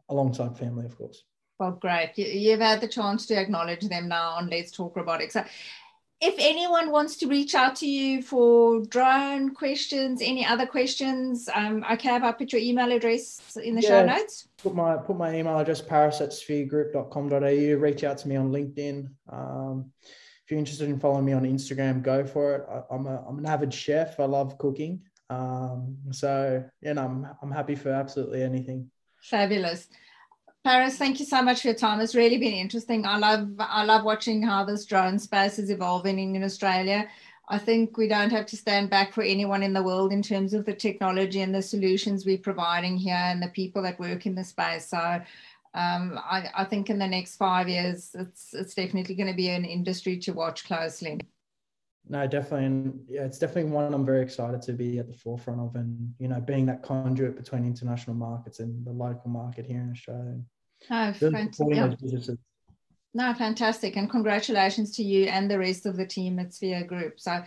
alongside 0.08 0.56
family, 0.56 0.86
of 0.86 0.96
course. 0.96 1.24
Well, 1.58 1.72
great. 1.72 2.12
You've 2.16 2.60
had 2.60 2.80
the 2.80 2.86
chance 2.86 3.26
to 3.26 3.40
acknowledge 3.40 3.88
them 3.88 4.08
now 4.08 4.32
on 4.32 4.50
Let's 4.50 4.70
Talk 4.70 4.94
Robotics. 4.94 5.36
If 6.20 6.34
anyone 6.38 6.90
wants 6.90 7.16
to 7.18 7.26
reach 7.26 7.54
out 7.54 7.76
to 7.76 7.86
you 7.86 8.22
for 8.22 8.82
drone 8.86 9.54
questions, 9.54 10.22
any 10.22 10.46
other 10.46 10.64
questions, 10.64 11.46
um, 11.54 11.84
okay, 11.92 12.08
I'll 12.08 12.32
put 12.32 12.52
your 12.52 12.62
email 12.62 12.90
address 12.90 13.56
in 13.62 13.74
the 13.74 13.82
yeah, 13.82 13.88
show 13.88 14.06
notes. 14.06 14.48
Put 14.56 14.74
my 14.74 14.96
put 14.96 15.18
my 15.18 15.36
email 15.36 15.58
address 15.58 15.82
paris 15.82 16.22
at 16.22 16.30
spheregroup.com.au. 16.30 17.78
Reach 17.78 18.04
out 18.04 18.16
to 18.18 18.28
me 18.28 18.36
on 18.36 18.50
LinkedIn. 18.50 19.10
Um, 19.30 19.92
if 20.02 20.50
you're 20.50 20.58
interested 20.58 20.88
in 20.88 20.98
following 20.98 21.26
me 21.26 21.34
on 21.34 21.42
Instagram, 21.42 22.02
go 22.02 22.24
for 22.24 22.54
it. 22.54 22.66
I, 22.70 22.94
am 22.94 23.06
a 23.06 23.22
I'm 23.28 23.38
an 23.38 23.46
avid 23.46 23.74
chef. 23.74 24.18
I 24.18 24.24
love 24.24 24.56
cooking. 24.56 25.02
Um, 25.28 25.98
so 26.12 26.64
you 26.80 26.94
know, 26.94 27.02
I'm 27.02 27.26
I'm 27.42 27.50
happy 27.50 27.74
for 27.74 27.90
absolutely 27.90 28.42
anything. 28.42 28.90
Fabulous. 29.20 29.88
Paris, 30.66 30.98
thank 30.98 31.20
you 31.20 31.26
so 31.26 31.42
much 31.42 31.60
for 31.62 31.68
your 31.68 31.76
time. 31.76 32.00
It's 32.00 32.16
really 32.16 32.38
been 32.38 32.52
interesting. 32.52 33.06
I 33.06 33.18
love 33.18 33.50
I 33.60 33.84
love 33.84 34.02
watching 34.02 34.42
how 34.42 34.64
this 34.64 34.84
drone 34.84 35.16
space 35.16 35.60
is 35.60 35.70
evolving 35.70 36.34
in 36.34 36.42
Australia. 36.42 37.08
I 37.48 37.56
think 37.56 37.96
we 37.96 38.08
don't 38.08 38.30
have 38.30 38.46
to 38.46 38.56
stand 38.56 38.90
back 38.90 39.12
for 39.12 39.22
anyone 39.22 39.62
in 39.62 39.72
the 39.72 39.82
world 39.84 40.12
in 40.12 40.22
terms 40.22 40.54
of 40.54 40.64
the 40.64 40.74
technology 40.74 41.42
and 41.42 41.54
the 41.54 41.62
solutions 41.62 42.26
we're 42.26 42.38
providing 42.38 42.96
here 42.96 43.14
and 43.14 43.40
the 43.40 43.50
people 43.50 43.80
that 43.82 44.00
work 44.00 44.26
in 44.26 44.34
the 44.34 44.42
space. 44.42 44.88
So 44.88 44.98
um, 45.74 46.18
I, 46.18 46.50
I, 46.52 46.64
think 46.64 46.90
in 46.90 46.98
the 46.98 47.06
next 47.06 47.36
five 47.36 47.68
years, 47.68 48.10
it's 48.18 48.52
it's 48.52 48.74
definitely 48.74 49.14
going 49.14 49.30
to 49.30 49.36
be 49.36 49.50
an 49.50 49.64
industry 49.64 50.18
to 50.18 50.32
watch 50.32 50.64
closely. 50.64 51.20
No, 52.08 52.26
definitely, 52.26 52.66
and 52.66 53.04
yeah, 53.06 53.22
it's 53.22 53.38
definitely 53.38 53.70
one 53.70 53.94
I'm 53.94 54.04
very 54.04 54.22
excited 54.22 54.62
to 54.62 54.72
be 54.72 54.98
at 54.98 55.06
the 55.06 55.14
forefront 55.14 55.60
of, 55.60 55.76
and 55.76 56.12
you 56.18 56.26
know, 56.26 56.40
being 56.40 56.66
that 56.66 56.82
conduit 56.82 57.36
between 57.36 57.64
international 57.64 58.16
markets 58.16 58.58
and 58.58 58.84
the 58.84 58.90
local 58.90 59.30
market 59.30 59.64
here 59.64 59.80
in 59.80 59.92
Australia. 59.92 60.40
Oh, 60.90 61.12
fantastic. 61.12 62.38
No, 63.16 63.32
fantastic. 63.32 63.96
And 63.96 64.10
congratulations 64.10 64.90
to 64.96 65.02
you 65.02 65.24
and 65.24 65.50
the 65.50 65.58
rest 65.58 65.86
of 65.86 65.96
the 65.96 66.04
team 66.06 66.38
at 66.38 66.52
Sphere 66.52 66.84
Group. 66.84 67.18
So, 67.18 67.42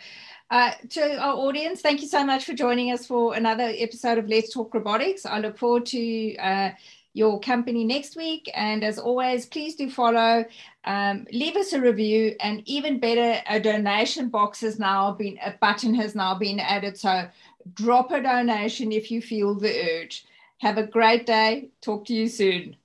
uh, 0.49 0.71
to 0.89 1.17
our 1.19 1.35
audience, 1.35 1.81
thank 1.81 2.01
you 2.01 2.07
so 2.07 2.25
much 2.25 2.43
for 2.45 2.53
joining 2.53 2.91
us 2.91 3.05
for 3.05 3.35
another 3.35 3.71
episode 3.77 4.17
of 4.17 4.27
Let's 4.27 4.51
Talk 4.51 4.73
Robotics. 4.73 5.27
I 5.27 5.39
look 5.39 5.59
forward 5.59 5.85
to 5.87 6.35
uh, 6.37 6.71
your 7.13 7.39
company 7.39 7.83
next 7.83 8.15
week. 8.15 8.49
And 8.55 8.83
as 8.83 8.97
always, 8.97 9.45
please 9.45 9.75
do 9.75 9.91
follow, 9.91 10.43
um, 10.85 11.27
leave 11.31 11.55
us 11.55 11.71
a 11.73 11.79
review, 11.79 12.35
and 12.39 12.67
even 12.67 12.99
better, 12.99 13.39
a 13.47 13.59
donation 13.59 14.29
box 14.29 14.61
has 14.61 14.79
now 14.79 15.11
been, 15.11 15.37
a 15.45 15.51
button 15.61 15.93
has 15.93 16.15
now 16.15 16.33
been 16.33 16.59
added. 16.59 16.97
So, 16.97 17.29
drop 17.75 18.11
a 18.11 18.23
donation 18.23 18.91
if 18.91 19.11
you 19.11 19.21
feel 19.21 19.53
the 19.53 20.01
urge. 20.01 20.25
Have 20.61 20.79
a 20.79 20.87
great 20.87 21.27
day. 21.27 21.69
Talk 21.81 22.05
to 22.05 22.13
you 22.15 22.27
soon. 22.27 22.75